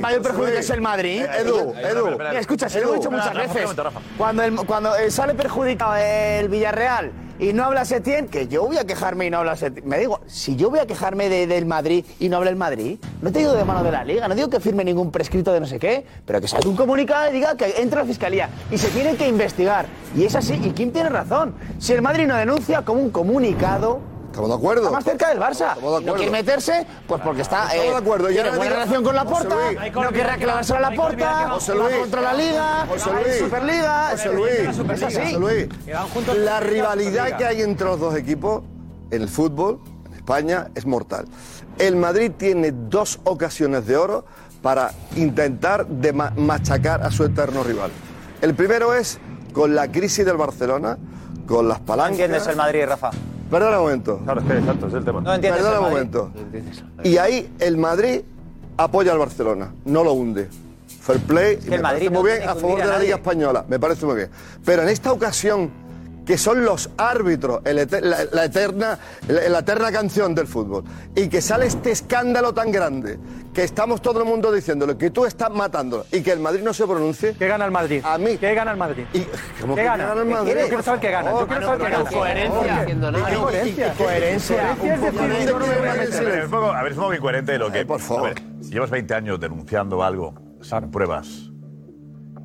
[0.00, 1.22] Mayor perjuicio es el Madrid.
[1.22, 2.22] Eh, Edu, Edu.
[2.36, 3.74] Escucha, se lo he dicho muchas veces.
[4.18, 8.84] Cuando, cuando eh, sale perjudicado el Villarreal y no habla Setién, que yo voy a
[8.84, 9.88] quejarme y no habla Setién.
[9.88, 12.98] Me digo, si yo voy a quejarme de, del Madrid y no habla el Madrid,
[13.22, 15.60] no te digo de mano de la liga, no digo que firme ningún prescrito de
[15.60, 18.76] no sé qué, pero que salga un comunicado y diga que entra la fiscalía y
[18.76, 19.86] se tiene que investigar.
[20.14, 21.54] Y es así, y Kim tiene razón.
[21.78, 24.82] Si el Madrid no denuncia como un comunicado Estamos de acuerdo.
[24.84, 25.74] Está más cerca del Barça.
[25.74, 27.64] De no quiere meterse, pues porque está.
[27.66, 28.28] Estamos de eh, acuerdo.
[28.28, 29.56] Tiene buena digas, relación con la porta.
[29.92, 31.50] No querrá clavarse a la porta.
[31.50, 31.96] José Luis.
[31.96, 32.86] Contra la Liga.
[32.88, 33.38] José Luis.
[33.38, 34.08] Superliga.
[34.12, 35.02] José Luis.
[35.02, 35.36] Es así.
[35.36, 35.68] Luis.
[36.38, 38.62] La rivalidad que hay entre los dos equipos
[39.10, 41.26] en el fútbol, en España, es mortal.
[41.78, 44.24] El Madrid tiene dos ocasiones de oro
[44.62, 45.86] para intentar
[46.36, 47.90] machacar a su eterno rival.
[48.40, 49.18] El primero es
[49.52, 50.96] con la crisis del Barcelona,
[51.46, 52.16] con las palancas.
[52.16, 53.10] ¿Quién es el Madrid, Rafa?
[53.52, 54.18] Perdona un momento.
[54.24, 55.20] Claro, es que exacto, es el tema.
[55.20, 56.30] No entiendes Perdona un momento.
[57.04, 58.22] Y ahí el Madrid
[58.78, 60.48] apoya al Barcelona, no lo hunde.
[61.02, 63.16] Fair play, me Madrid parece muy bien a favor de la Liga.
[63.16, 64.30] Española, me parece muy bien.
[64.64, 65.70] Pero en esta ocasión
[66.24, 70.84] que son los árbitros, el eter, la, eterna, la, eterna canción del fútbol,
[71.14, 73.18] y que sale este escándalo tan grande,
[73.52, 76.72] que estamos todo el mundo diciéndolo, que tú estás matándolo, y que el Madrid no
[76.72, 77.34] se pronuncie.
[77.34, 78.02] ¿Qué gana el Madrid?
[78.04, 78.38] A mí.
[78.38, 79.04] ¿Qué gana el Madrid?
[79.12, 79.26] Y,
[79.60, 80.06] ¿cómo ¿Qué que gana?
[80.06, 80.52] gana el Madrid?
[80.60, 81.30] Yo quiero saber qué gana.
[81.32, 82.10] Yo quiero saber qué gana.
[82.10, 82.86] Coherencia.
[83.26, 83.94] ¿Qué coherencia?
[83.96, 84.78] Coherencia.
[86.78, 87.84] A ver, somos muy coherente de lo que...
[87.84, 88.34] Por favor.
[88.60, 91.50] Si llevas 20 años denunciando algo, sin pruebas,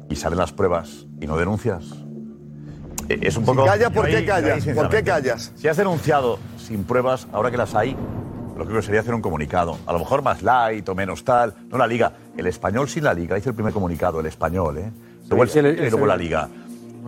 [0.10, 2.06] y salen las pruebas y no denuncias
[3.09, 3.65] es un Si poco.
[3.65, 4.67] callas, ¿por qué callas?
[4.67, 5.51] ahí, ¿Por qué callas?
[5.55, 7.95] Si has denunciado sin pruebas, ahora que las hay,
[8.57, 9.77] lo que sería hacer un comunicado.
[9.85, 11.53] A lo mejor más light o menos tal.
[11.69, 12.11] No la liga.
[12.35, 13.38] El español sin la liga.
[13.38, 14.91] Hice el primer comunicado, el español, ¿eh?
[15.29, 16.49] Luego el Sí, el- Sevilla y el luego la liga.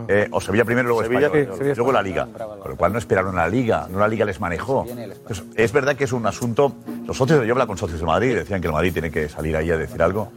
[0.08, 1.48] Eh, o Sevilla primero, luego Sevilla, español.
[1.52, 2.28] sí, Sevilla, luego la liga.
[2.62, 3.88] Con lo cual no esperaron a la liga.
[3.92, 4.86] No la liga les manejó.
[4.88, 6.74] Entonces, es verdad que es un asunto.
[7.06, 9.58] Los socios, yo hablaba con socios de Madrid, decían que el Madrid tiene que salir
[9.58, 10.32] ahí a decir algo.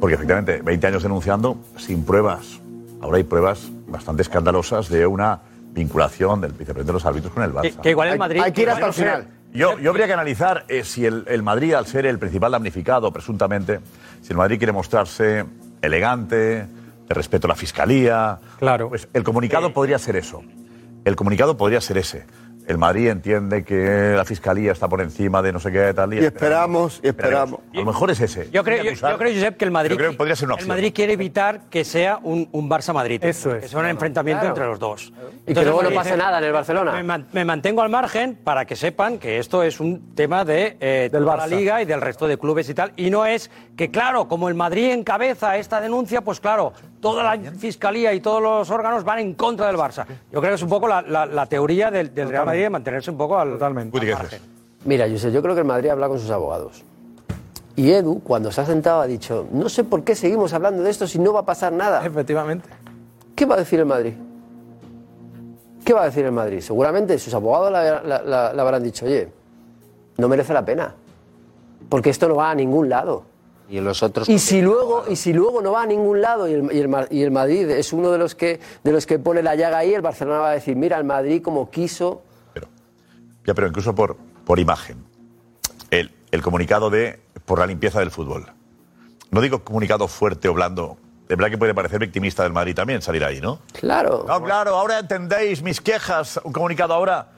[0.00, 2.60] Porque efectivamente, 20 años denunciando sin pruebas.
[3.00, 5.40] Ahora hay pruebas bastante escandalosas de una
[5.72, 7.62] vinculación del vicepresidente de los árbitros con el Barça.
[7.62, 9.28] Que- que igual el Hay- Madrid- hay que ir hasta el final.
[9.52, 13.10] Yo, yo habría que analizar eh, si el, el Madrid, al ser el principal damnificado,
[13.12, 13.80] presuntamente,
[14.20, 15.44] si el Madrid quiere mostrarse
[15.80, 16.66] elegante,
[17.08, 18.38] de respeto a la fiscalía.
[18.58, 18.90] Claro.
[18.90, 20.42] Pues el comunicado podría ser eso.
[21.04, 22.26] El comunicado podría ser ese.
[22.68, 26.12] El Madrid entiende que la fiscalía está por encima de no sé qué tal.
[26.12, 27.60] Y esperamos, y esperamos.
[27.72, 28.50] A lo mejor es ese.
[28.50, 30.66] Yo creo, yo, creo, Josep, que el Madrid, Yo creo que podría ser una el.
[30.66, 33.24] Madrid quiere evitar que sea un, un Barça-Madrid.
[33.24, 33.62] Eso es.
[33.62, 34.54] Que sea un enfrentamiento Claro.
[34.54, 35.12] entre los dos.
[35.46, 36.92] Y que luego no pase dice, nada en el Barcelona.
[36.92, 40.76] Me, man- me mantengo al margen para que sepan que esto es un tema de
[40.78, 42.92] eh, toda la Liga y del resto de clubes y tal.
[42.96, 47.50] Y no es que, claro, como el Madrid encabeza esta denuncia, pues claro, toda la
[47.52, 50.04] Fiscalía y todos los órganos van en contra del Barça.
[50.30, 52.70] Yo creo que es un poco la, la- la teoría del, del Real Madrid de
[52.70, 53.90] mantenerse un poco al, al margen.
[54.84, 56.84] Mira, Josep, yo creo que el Madrid habla con sus abogados.
[57.76, 60.90] Y Edu, cuando se ha sentado, ha dicho, no sé por qué seguimos hablando de
[60.90, 62.04] esto si no va a pasar nada.
[62.04, 62.68] Efectivamente.
[63.36, 64.14] ¿Qué va a decir el Madrid?
[65.84, 66.60] ¿Qué va a decir el Madrid?
[66.60, 69.28] Seguramente sus abogados le, habrán dicho, oye,
[70.18, 70.94] no merece la pena,
[71.88, 73.22] porque esto no va a ningún lado.
[73.70, 74.28] Y los otros.
[74.28, 76.88] Y si luego, y si luego no va a ningún lado y el, y el
[76.88, 79.78] Ma- y el Madrid es uno de los que de los que pone la llaga
[79.78, 82.22] ahí, el Barcelona va a decir, mira, el Madrid como quiso.
[83.48, 84.14] Ya, pero incluso por,
[84.44, 85.02] por imagen.
[85.90, 88.44] El, el comunicado de por la limpieza del fútbol.
[89.30, 90.98] No digo comunicado fuerte o blando.
[91.30, 93.60] De verdad que puede parecer victimista del Madrid también salir ahí, ¿no?
[93.72, 94.26] Claro.
[94.28, 96.38] No, claro, ahora entendéis mis quejas.
[96.44, 97.28] Un comunicado ahora.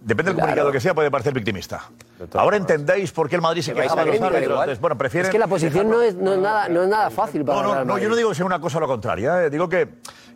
[0.00, 0.46] Depende del Claro.
[0.46, 1.90] comunicado que sea, puede parecer victimista.
[2.34, 4.80] Ahora entendéis por qué el Madrid se quejaba a de los árbitros.
[4.80, 5.26] bueno, prefieren.
[5.26, 7.74] Es que la posición no es, no es nada, no es nada fácil para No,
[7.74, 9.42] no, no, yo no digo que sea una cosa o lo contraria.
[9.46, 9.50] ¿eh?
[9.50, 9.88] Digo que,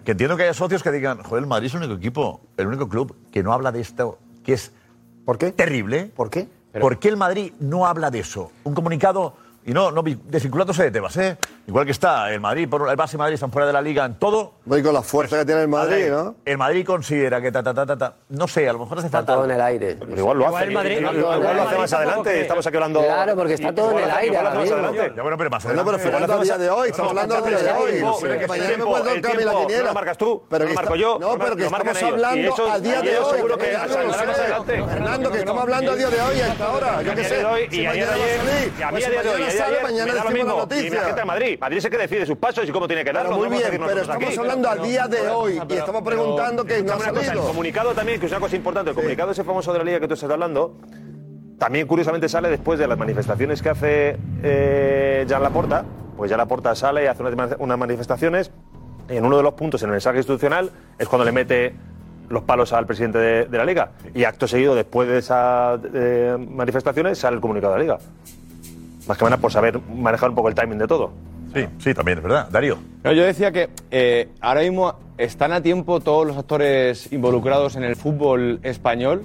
[0.04, 2.66] que entiendo que haya socios que digan, joder, el Madrid es el único equipo, el
[2.66, 4.72] único club que no habla de esto, que es
[5.24, 5.52] ¿Por qué?
[5.52, 6.10] terrible.
[6.14, 6.48] ¿Por qué?
[6.80, 8.50] ¿Por qué el Madrid no habla de eso?
[8.64, 9.34] Un comunicado,
[9.64, 11.36] y no, no vi- desvinculándose de temas, ¿eh?
[11.66, 14.14] Igual que está el Madrid, por, el y Madrid están fuera de la liga en
[14.18, 14.54] todo.
[14.64, 16.36] Voy con la fuerza que tiene el Madrid, ¿no?
[16.44, 18.14] El Madrid considera que ta, ta, ta, ta, ta.
[18.28, 19.34] No sé, a lo mejor hace Está falta.
[19.34, 19.98] todo en el aire.
[20.16, 20.64] igual lo Igual hace.
[20.64, 22.40] el Madrid- igual, igual igual lo hace más adelante.
[22.43, 23.02] Estamos aquí hablando.
[23.02, 24.76] Claro, porque está todo en el aire Igual lo ahora mismo.
[24.76, 25.12] adelante.
[25.16, 26.14] Ya, bueno, pero más Bueno, pero adelante.
[26.14, 27.93] hablando a día de hoy, estamos hablando a día de hoy.
[28.22, 29.82] Pero que mañana me puedo el cambiar la tiempo, quiniela.
[29.82, 31.62] no lo marcas tú, Pero no que lo está- marco yo, No, no pero que
[31.64, 32.20] lo marcan estamos ellos.
[32.22, 33.36] Y hablando eso- a día y de eso hoy.
[33.36, 33.78] seguro que no
[34.09, 34.84] más adelante.
[34.84, 37.02] Fernando, que estamos hablando a día de hoy, hasta ahora.
[37.02, 37.43] Yo qué sé.
[37.68, 38.72] Y Si a mañana va a salir.
[38.78, 40.55] y a mí Pues a día de hoy, mañana a sale, ayer, mañana decimos la
[40.55, 41.22] noticia.
[41.22, 41.59] a Madrid.
[41.60, 43.30] Madrid es el que decide sus pasos y cómo tiene que darlo.
[43.36, 44.34] Pero muy a bien, pero estamos aquí.
[44.52, 47.32] Hablando a día de hoy y estamos preguntando que no ha salido.
[47.32, 50.00] El comunicado también, que es una cosa importante, el comunicado ese famoso de la Liga
[50.00, 50.76] que tú estás hablando,
[51.58, 55.84] también curiosamente sale después de las manifestaciones que hace eh, Jan Laporta.
[56.16, 58.50] Pues Jan Laporta sale y hace unas, unas manifestaciones.
[59.08, 61.74] Y en uno de los puntos en el mensaje institucional es cuando le mete
[62.28, 63.92] los palos al presidente de, de la Liga.
[64.14, 67.98] Y acto seguido, después de esas eh, manifestaciones, sale el comunicado de la Liga.
[69.08, 71.12] Más que nada por saber manejar un poco el timing de todo.
[71.54, 72.48] Sí, sí, también, es verdad.
[72.50, 72.78] Darío.
[73.04, 77.84] No, yo decía que eh, ahora mismo están a tiempo todos los actores involucrados en
[77.84, 79.24] el fútbol español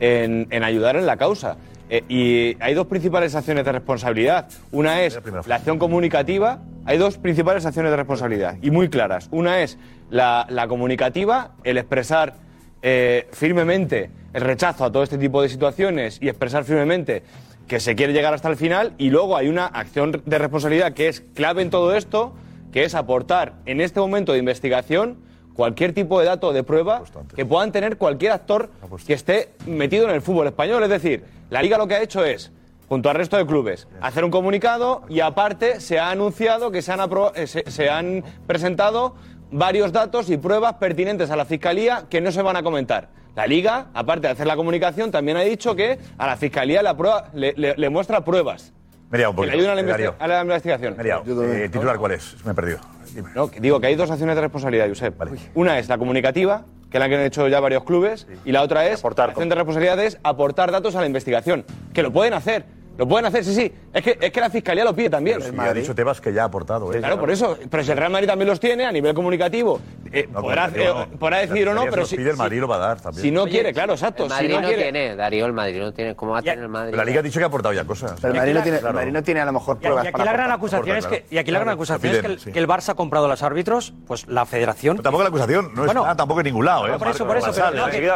[0.00, 1.56] en, en ayudar en la causa.
[1.90, 4.48] Eh, y hay dos principales acciones de responsabilidad.
[4.72, 6.60] Una es la acción comunicativa.
[6.84, 9.28] Hay dos principales acciones de responsabilidad y muy claras.
[9.30, 9.78] Una es
[10.10, 12.34] la, la comunicativa, el expresar
[12.82, 17.22] eh, firmemente el rechazo a todo este tipo de situaciones y expresar firmemente
[17.68, 18.94] que se quiere llegar hasta el final.
[18.98, 22.32] Y luego hay una acción de responsabilidad que es clave en todo esto,
[22.72, 25.18] que es aportar en este momento de investigación
[25.54, 27.02] cualquier tipo de dato o de prueba
[27.34, 28.70] que puedan tener cualquier actor
[29.06, 30.82] que esté metido en el fútbol español.
[30.82, 32.52] Es decir, la liga lo que ha hecho es,
[32.88, 36.92] junto al resto de clubes, hacer un comunicado y aparte se ha anunciado que se
[36.92, 37.00] han,
[37.34, 39.16] eh, se, se han presentado
[39.50, 43.08] varios datos y pruebas pertinentes a la fiscalía que no se van a comentar.
[43.38, 46.96] La liga, aparte de hacer la comunicación, también ha dicho que a la fiscalía la
[46.96, 48.72] prueba, le, le- le muestra pruebas.
[49.10, 49.58] Me he liado un Que le poquito.
[49.60, 50.14] ayudan a la, investi- Darío.
[50.18, 50.96] a la investigación.
[50.98, 52.34] Eh, ¿Titular cuál es?
[52.44, 52.80] Me he perdido.
[53.14, 53.30] Dime.
[53.36, 55.14] No, que digo que hay dos acciones de responsabilidad, Josep.
[55.54, 58.62] Una es la comunicativa, que es la que han hecho ya varios clubes, y la
[58.62, 62.34] otra es la acción de responsabilidad es aportar datos a la investigación, que lo pueden
[62.34, 62.64] hacer.
[62.98, 63.72] Lo pueden hacer, sí, sí.
[63.92, 65.38] Es que, es que la fiscalía lo pide también.
[65.38, 66.92] Pero si ha dicho Tebas que ya ha aportado.
[66.92, 66.98] ¿eh?
[66.98, 67.56] Claro, por eso.
[67.70, 69.80] Pero si el Real Madrid también los tiene a nivel comunicativo,
[70.12, 71.18] eh, No, podrá, pero eh, no.
[71.18, 73.00] podrá decidir o no, Si pero si, pide el si- Madrid lo va a dar
[73.00, 73.22] también.
[73.22, 74.24] si no Oye, quiere, claro, exacto.
[74.24, 76.16] El Si Madrid no no, quiere, tiene, Darío, el Madrid no tiene.
[76.16, 76.94] ¿Cómo va a tener el Madrid?
[76.96, 78.14] La Liga ha dicho que ha aportado ya cosas.
[78.20, 78.94] Pero el Madrid no tiene, el Claro.
[78.96, 80.80] Madrid no tiene a lo mejor pruebas y aquí para la gran aportar.
[80.80, 82.52] acusación es que, y aquí la gran Claro, acusación es que el, piden, sí.
[82.52, 84.96] que el Barça ha comprado a los árbitros, pues la federación.
[84.98, 86.98] Tampoco la acusación no Bueno, está tampoco en ningún lado, ¿eh?
[86.98, 88.06] por eso, por eso, pero Lo no, dice que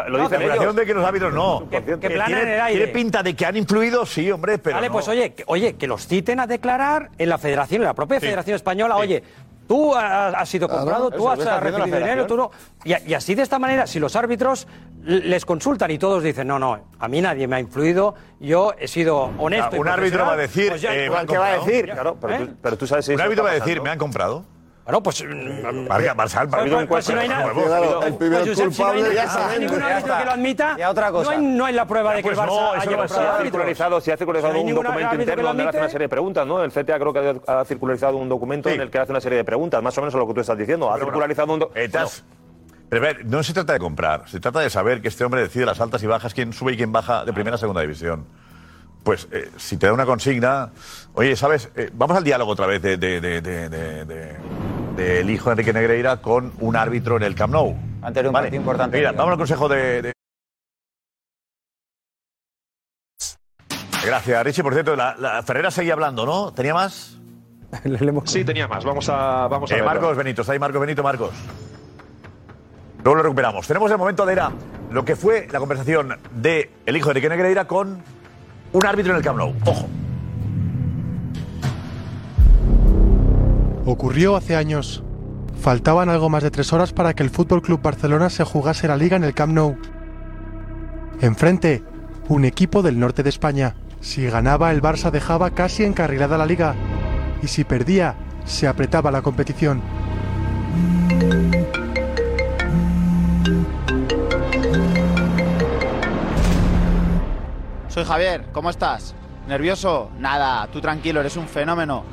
[0.47, 1.69] la acusación de que los árbitros no.
[1.71, 4.93] Que- tiene pinta de que han influido, sí, hombre, pero Vale, no.
[4.93, 8.21] pues oye, que, oye, que los citen a declarar en la federación, en la propia
[8.21, 9.23] Federación Española, oye.
[9.69, 12.51] Tú has, has sido comprado, tú has lo está haciendo la recibido dinero, tú no.
[12.85, 14.67] Y, y así de esta manera, si los árbitros
[15.07, 18.75] l- les consultan y todos dicen, no, no, a mí nadie me ha influido, yo
[18.77, 19.77] he sido honesto.
[19.77, 21.57] y un árbitro profesional", va a decir, pues ya- eh, me han ¿qué va a
[21.57, 21.65] comprado.
[21.67, 21.85] decir?
[21.91, 22.39] Claro, pero, ¿Eh?
[22.47, 23.85] tú, pero tú sabes si Un eso árbitro va a decir, pasando.
[23.85, 24.45] ¿me han comprado?
[24.85, 25.25] Bueno, pues.
[25.25, 27.53] Marca, Barça, el partido Pues, pues, si no hay nada.
[27.53, 30.75] Claro, El pues, Josep, si no hay, ya no saben, ningún árbitro que lo admita.
[30.77, 31.31] Y a otra cosa.
[31.31, 33.21] No hay, no hay la prueba de que Pues el Barça no, eso no, se
[33.21, 36.09] ha circularizado, se ha circularizado no un documento que interno donde hace una serie de
[36.09, 36.63] preguntas, ¿no?
[36.65, 39.45] El CTA creo que ha circularizado un documento en el que hace una serie de
[39.45, 40.91] preguntas, más o menos a lo que tú estás diciendo.
[40.91, 42.25] Ha Pero bueno, circularizado un do- te has-
[42.89, 45.41] Pero a ver, no se trata de comprar, se trata de saber que este hombre
[45.43, 48.27] decide las altas y bajas, quién sube y quién baja de primera a segunda división.
[49.03, 50.71] Pues eh, si te da una consigna,
[51.15, 51.71] oye, ¿sabes?
[51.75, 54.37] Eh, vamos al diálogo otra vez de, de- de- de- de- de-
[54.97, 57.75] del hijo de Enrique Negreira con un árbitro en el Camp Nou.
[58.03, 58.45] Antes de un Vale.
[58.47, 58.97] partido importante.
[58.99, 60.03] Mira, vamos al consejo de...
[60.03, 60.13] de-
[64.05, 64.63] Gracias, Richie.
[64.63, 66.53] Por cierto, la, la Ferrera seguía hablando, ¿no?
[66.53, 67.19] ¿Tenía más?
[68.27, 68.85] Sí, tenía más.
[68.85, 69.91] Vamos a, vamos a Eh, verlo.
[69.91, 71.31] Marcos Benito, está ahí Marcos Benito, Marcos.
[73.03, 73.67] Luego lo recuperamos.
[73.67, 74.53] Tenemos el momento de era
[74.91, 78.03] lo que fue la conversación de el hijo de Enrique Negreira con
[78.73, 79.55] un árbitro en el Camp Nou.
[79.67, 79.89] Ojo.
[83.85, 85.03] Ocurrió hace años.
[85.61, 88.97] Faltaban algo más de tres horas para que el Fútbol Club Barcelona se jugase la
[88.97, 89.77] liga en el Camp Nou.
[91.21, 91.83] Enfrente,
[92.29, 93.77] un equipo del norte de España.
[94.01, 96.75] Si ganaba, el Barça dejaba casi encarrilada la liga.
[97.43, 99.81] Y si perdía, se apretaba la competición.
[107.93, 109.15] Soy Javier, ¿cómo estás?
[109.47, 110.11] ¿Nervioso?
[110.19, 112.05] Nada, tú tranquilo, eres un fenómeno.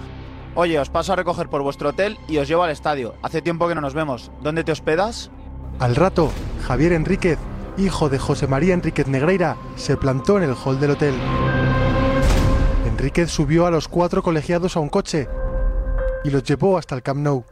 [0.53, 3.15] Oye, os paso a recoger por vuestro hotel y os llevo al estadio.
[3.21, 4.29] Hace tiempo que no nos vemos.
[4.41, 5.31] ¿Dónde te hospedas?
[5.79, 6.33] Al rato,
[6.67, 7.39] Javier Enríquez,
[7.77, 11.13] hijo de José María Enríquez Negreira, se plantó en el hall del hotel.
[12.85, 15.29] Enríquez subió a los cuatro colegiados a un coche
[16.25, 17.45] y los llevó hasta el Camp Nou.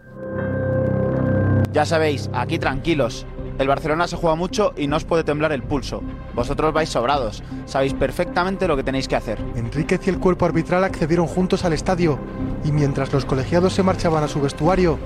[1.72, 3.26] Ya sabéis, aquí tranquilos.
[3.60, 6.02] El Barcelona se juega mucho y no os puede temblar el pulso.
[6.36, 7.42] Vosotros vais sobrados.
[7.66, 9.40] Sabéis perfectamente lo que tenéis que hacer.
[9.56, 12.20] Enríquez y el cuerpo arbitral accedieron juntos al estadio
[12.64, 15.00] y mientras los colegiados se marchaban a su vestuario,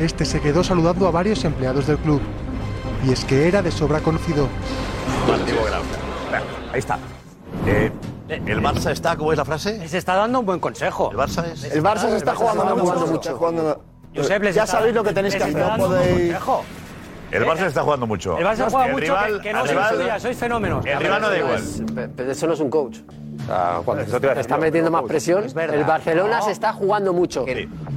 [0.00, 2.20] este se quedó saludando a varios empleados del club.
[3.06, 4.48] Y es que era de sobra conocido.
[6.72, 6.98] Ahí está.
[7.66, 7.92] Eh,
[8.28, 9.86] ¿El Barça está, cómo es la frase?
[9.88, 11.10] Se está dando un buen consejo.
[11.10, 11.64] El Barça es.
[11.64, 13.38] El Barça se está jugando mucho.
[14.14, 15.78] Josep, les ya está- sabéis lo que tenéis les que está hacer.
[15.80, 16.64] dando un buen consejo.
[17.32, 18.36] El Barça está jugando mucho.
[18.38, 20.84] El Barça juega El mucho, rival- que, que no el sois rival- suyas, sois fenómenos.
[20.86, 21.62] El rival no da igual.
[22.16, 22.98] Pero eso no es un coach.
[23.84, 25.08] Cuando Eso te te está metiendo más coach.
[25.10, 26.44] presión, Es el Barcelona No.
[26.44, 27.44] se está jugando mucho.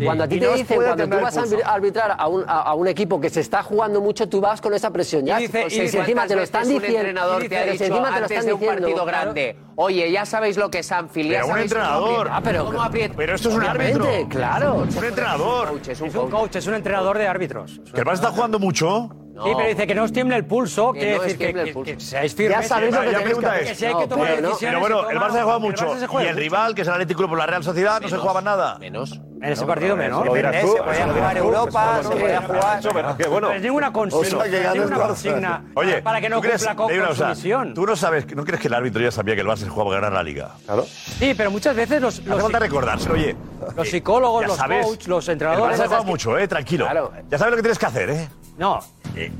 [0.03, 1.43] Cuando a ti Y te no dicen, cuando tú vas a
[1.73, 4.73] arbitrar a un, a, a un equipo que se está jugando mucho, tú vas con
[4.73, 5.23] esa presión.
[5.25, 7.03] Ya, Y dice- o sea, y si encima te lo están ¿cuántas veces diciendo.
[7.03, 8.81] Un entrenador te si dicho encima te lo antes están de un diciendo.
[8.87, 12.29] partido grande, oye, ya sabéis lo que es Anfield, ya Pero un sabéis entrenador.
[12.31, 12.71] Ah, pero-.
[13.15, 14.07] Pero esto es un árbitro.
[14.29, 14.75] claro.
[14.97, 15.67] Un entrenador.
[15.69, 16.31] Coach, es un Es un coach.
[16.31, 17.81] coach, es un entrenador de árbitros.
[17.93, 19.09] Que el Barça está jugando mucho.
[19.43, 21.65] Sí, pero dice que no os tiemble el pulso, Que quiere no decir que, el
[21.65, 21.93] que- pulso.
[21.93, 22.57] que seáis firmes.
[22.61, 23.63] Ya sabéis lo La que tenéis que pregunta hacer.
[23.63, 24.47] es- Que si hay No, que tomar pero no.
[24.49, 25.85] decisiones, Pero bueno, se el Barça ha jugado el mucho.
[25.85, 26.43] Barça se Y juega el mucho.
[26.43, 28.77] rival, que es el Atlético Club por la Real Sociedad, no se jugaba nada.
[28.79, 29.21] Menos.
[29.41, 30.25] En ese partido menos.
[30.25, 30.71] Lo dirás tú.
[30.77, 33.17] Se podía jugar Europa, se podía jugar.
[33.17, 33.47] Qué bueno.
[33.49, 34.45] No es ninguna consigna.
[34.45, 35.61] El Barça.
[35.75, 37.73] Oye, para que no ¿tú crees- cumpla con, su misión.
[37.73, 39.91] Tú no sabes, ¿no crees que el árbitro ya sabía que el Barça se jugaba
[39.91, 40.51] a ganar la liga?
[40.65, 40.85] Claro.
[40.85, 43.35] Sí, pero muchas veces los, hace falta recordárselo, oye.
[43.75, 45.77] los eh, psicólogos, los coaches, los El entrenadores.
[45.77, 46.85] Barça ha jugado es que- mucho, eh, tranquilo.
[46.85, 47.11] Claro.
[47.29, 48.29] Ya sabes lo que tienes que hacer, eh.
[48.57, 48.79] No,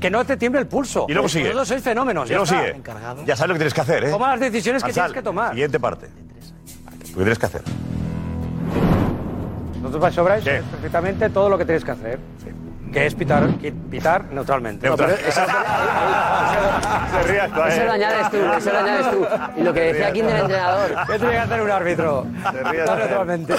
[0.00, 1.06] que no te tiemble el pulso.
[1.08, 1.50] Y luego sigue.
[1.50, 2.28] Todos sois fenómenos.
[2.28, 2.80] Y luego sigue.
[3.26, 4.10] Ya sabes lo que tienes que hacer, eh.
[4.10, 5.50] Toma las decisiones que tienes que tomar.
[5.50, 6.08] Siguiente parte.
[6.08, 7.62] Lo que tienes que hacer.
[9.76, 12.18] Nosotros vais sobráis perfectamente todo lo que tenéis que hacer.
[12.96, 13.46] Que es pitar,
[13.90, 14.86] pitar neutralmente.
[14.86, 15.18] Neutral.
[15.18, 15.42] Se
[17.24, 17.92] ríe hasta, Eso lo eh.
[17.94, 19.26] añades tú, eso lo añades tú.
[19.56, 20.90] Y lo que decía aquí del entrenador.
[21.06, 22.26] ¿Qué tiene que hacer un árbitro?
[22.52, 23.54] Se ríe Pitar neutralmente.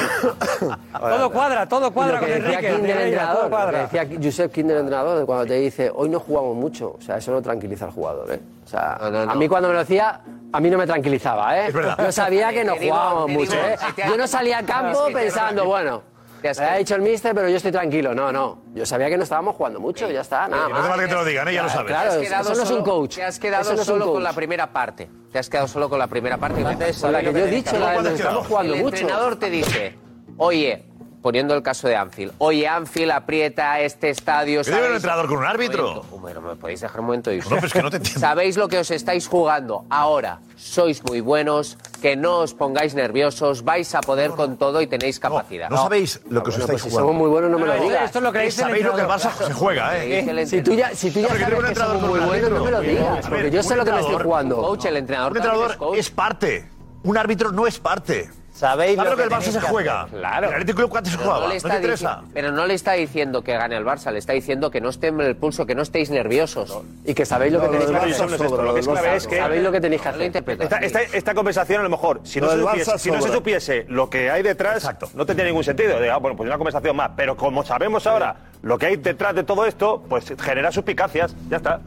[1.00, 2.74] todo cuadra, todo cuadra lo con que decía Enrique.
[2.74, 6.10] Kim del entrenador, lo que decía Josep Kim del entrenador, de cuando te dice, hoy
[6.10, 6.96] no jugamos mucho.
[6.98, 8.40] O sea, eso no tranquiliza al jugador, ¿eh?
[8.66, 9.32] O sea, No, no, no.
[9.34, 10.20] a mí cuando me lo decía,
[10.52, 11.68] a mí no me tranquilizaba, ¿eh?
[11.68, 11.96] Es verdad.
[12.04, 13.76] Yo sabía que no jugábamos mucho, ¿eh?
[13.86, 16.02] si te ha- Yo no salía al campo Es que te- pensando, bueno,
[16.44, 18.14] me ha dicho el míster, pero yo estoy tranquilo.
[18.16, 18.62] No, no.
[18.74, 20.88] Yo sabía que no estábamos jugando mucho, ya está, nada No más.
[20.88, 21.88] falta que te lo digan, eh, ya lo sabes.
[21.88, 23.16] Claro, Te has eso quedado no es un solo- coach.
[23.16, 25.10] Te has quedado no solo con la primera parte.
[25.32, 26.62] Te has quedado solo con la primera parte.
[26.62, 28.96] Entonces, la que yo he dicho, la estamos jugando el mucho.
[28.98, 29.96] entrenador te dice,
[30.38, 30.84] oye,
[31.28, 34.62] poniendo el caso de Anfield, oye, Anfield aprieta este estadio.
[34.62, 35.84] ¿Qué debe un ¿sabéis- entrenador con un árbitro?
[35.96, 38.20] Momento, Bueno, me podéis dejar un momento y No, pero es que no te entiendo.
[38.22, 39.84] Sabéis lo que os estáis jugando.
[39.90, 44.88] Ahora, sois muy buenos, que no os pongáis nerviosos, vais a poder con todo y
[44.88, 45.70] tenéis capacidad.
[45.70, 47.10] No sabéis lo que os Bueno, estáis pues si jugando.
[47.10, 48.04] somos muy buenos, no me lo No, digas.
[48.06, 49.08] Esto es lo que Sabéis lo que el.
[49.08, 50.46] Barça se juega, eh.
[50.48, 52.64] Si tú ya, si tú ya sabes un que entrenador somos muy un buenos, no
[52.64, 54.56] me lo digas, porque yo un sé lo que me estoy jugando.
[54.62, 56.70] coach, el entrenador, Un entrenador es parte.
[57.04, 58.30] Un árbitro no es parte.
[58.58, 60.02] Sabéis ¿Sabes lo que el Barça se juega?
[60.02, 60.18] hacer.
[60.18, 60.48] Claro.
[60.48, 61.42] ¿El Atlético Club cuánto se Pero jugaba?
[61.42, 62.22] no ¿No le te está interesa?
[62.22, 64.90] dici- pero no le está diciendo que gane el Barça, le está diciendo que no
[64.90, 66.80] os temble el pulso, que no estéis nerviosos.
[67.06, 68.10] Y que sabéis lo que tenéis que hacer.
[68.10, 70.10] Barça no es esto, lo que es clave es que- Sabéis lo que tenéis que
[70.10, 70.32] hacer.
[70.60, 73.22] Esta, esta, esta conversación, a lo mejor, si no, se supiese, Barça si no se
[73.22, 73.34] sobra.
[73.36, 75.08] supiese lo que hay detrás, Exacto.
[75.14, 76.00] no tendría ningún sentido.
[76.00, 77.12] De, ah, bueno, pues una conversación más.
[77.16, 81.36] Pero como sabemos ahora lo que hay detrás de todo esto, pues genera suspicacias.
[81.48, 81.80] Ya está.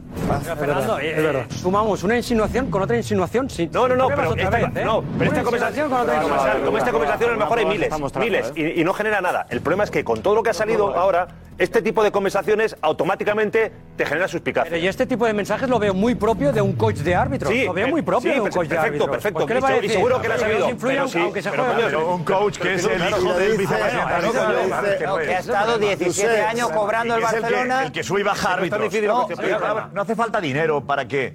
[0.57, 3.51] Fernando, eh, eh, sumamos una insinuación con otra insinuación.
[3.51, 4.85] Sin, No, no, no, pero esta, vez, ¿eh?
[4.85, 6.60] no, pero esta conversación, con otra insinuación.
[6.65, 8.75] Como esta conversación a lo mejor hay miles, miles, ¿eh?
[8.77, 9.47] y, y no genera nada.
[9.51, 11.29] El problema es que con todo lo que ha salido ahora,
[11.59, 14.71] este tipo de conversaciones automáticamente te genera suspicacia.
[14.71, 17.53] Pero y este tipo de mensajes lo veo muy propio de un coach de árbitros.
[17.53, 19.11] Sí, lo veo muy propio sí, de un perfecto, coach de árbitros.
[19.11, 21.13] perfecto, Pues, ¿qué le y va a seguro- que le ha Pero sabido, pero aunque-
[21.13, 21.81] sí, aunque se pero juegue.
[21.81, 24.99] claro, un coach que es el hijo del vicepresidente.
[25.27, 27.83] Que ha estado 17 años cobrando el Y que es el que- Barcelona.
[27.85, 29.93] El que sube y baja Pero árbitros.
[29.93, 31.35] No, hace falta dinero para que.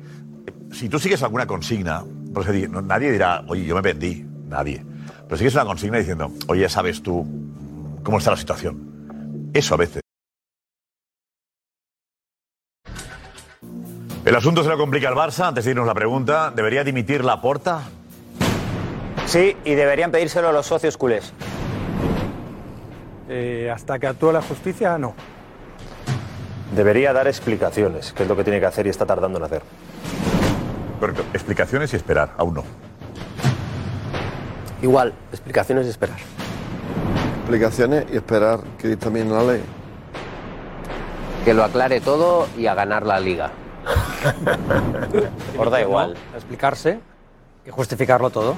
[0.71, 2.03] Si tú sigues alguna consigna,
[2.33, 4.25] pues nadie dirá, oye, yo me vendí.
[4.47, 4.83] Nadie.
[5.27, 7.25] Pero sigues una consigna diciendo, oye, ya sabes tú
[8.03, 9.49] cómo está la situación.
[9.53, 10.01] Eso a veces.
[14.25, 15.47] El asunto se lo complica al Barça.
[15.47, 17.83] Antes de irnos la pregunta, ¿debería dimitir la porta?
[19.27, 21.31] Sí, y deberían pedírselo a los socios culés.
[23.29, 25.15] Eh, hasta que actúe la justicia, no.
[26.75, 29.61] Debería dar explicaciones, que es lo que tiene que hacer y está tardando en hacer.
[30.99, 31.23] Correcto.
[31.33, 32.33] Explicaciones y esperar.
[32.37, 32.63] Aún no.
[34.85, 36.17] Igual, explicaciones y esperar.
[37.39, 39.63] Explicaciones y esperar que dictamine la ley.
[41.43, 43.49] Que lo aclare todo y a ganar la liga.
[45.57, 46.15] Por da igual.
[46.35, 46.99] Explicarse
[47.65, 48.53] y justificarlo todo.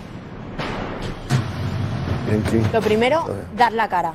[2.73, 3.25] Lo primero,
[3.55, 4.13] dar la cara.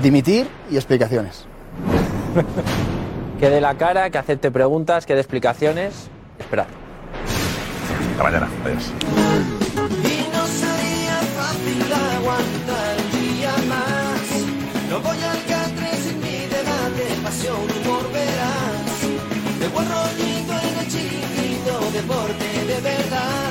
[0.00, 1.44] Dimitir y explicaciones.
[3.40, 6.10] Que dé la cara, que acepte preguntas, que dé explicaciones.
[6.38, 6.66] Esperad.
[8.20, 8.48] Hasta mañana.
[8.66, 8.92] Adiós.
[10.04, 14.24] Y no sería fácil aguantar día más.
[14.90, 19.00] No voy al catre sin pasión, humor, verás.
[21.92, 23.49] Deporte de verdad.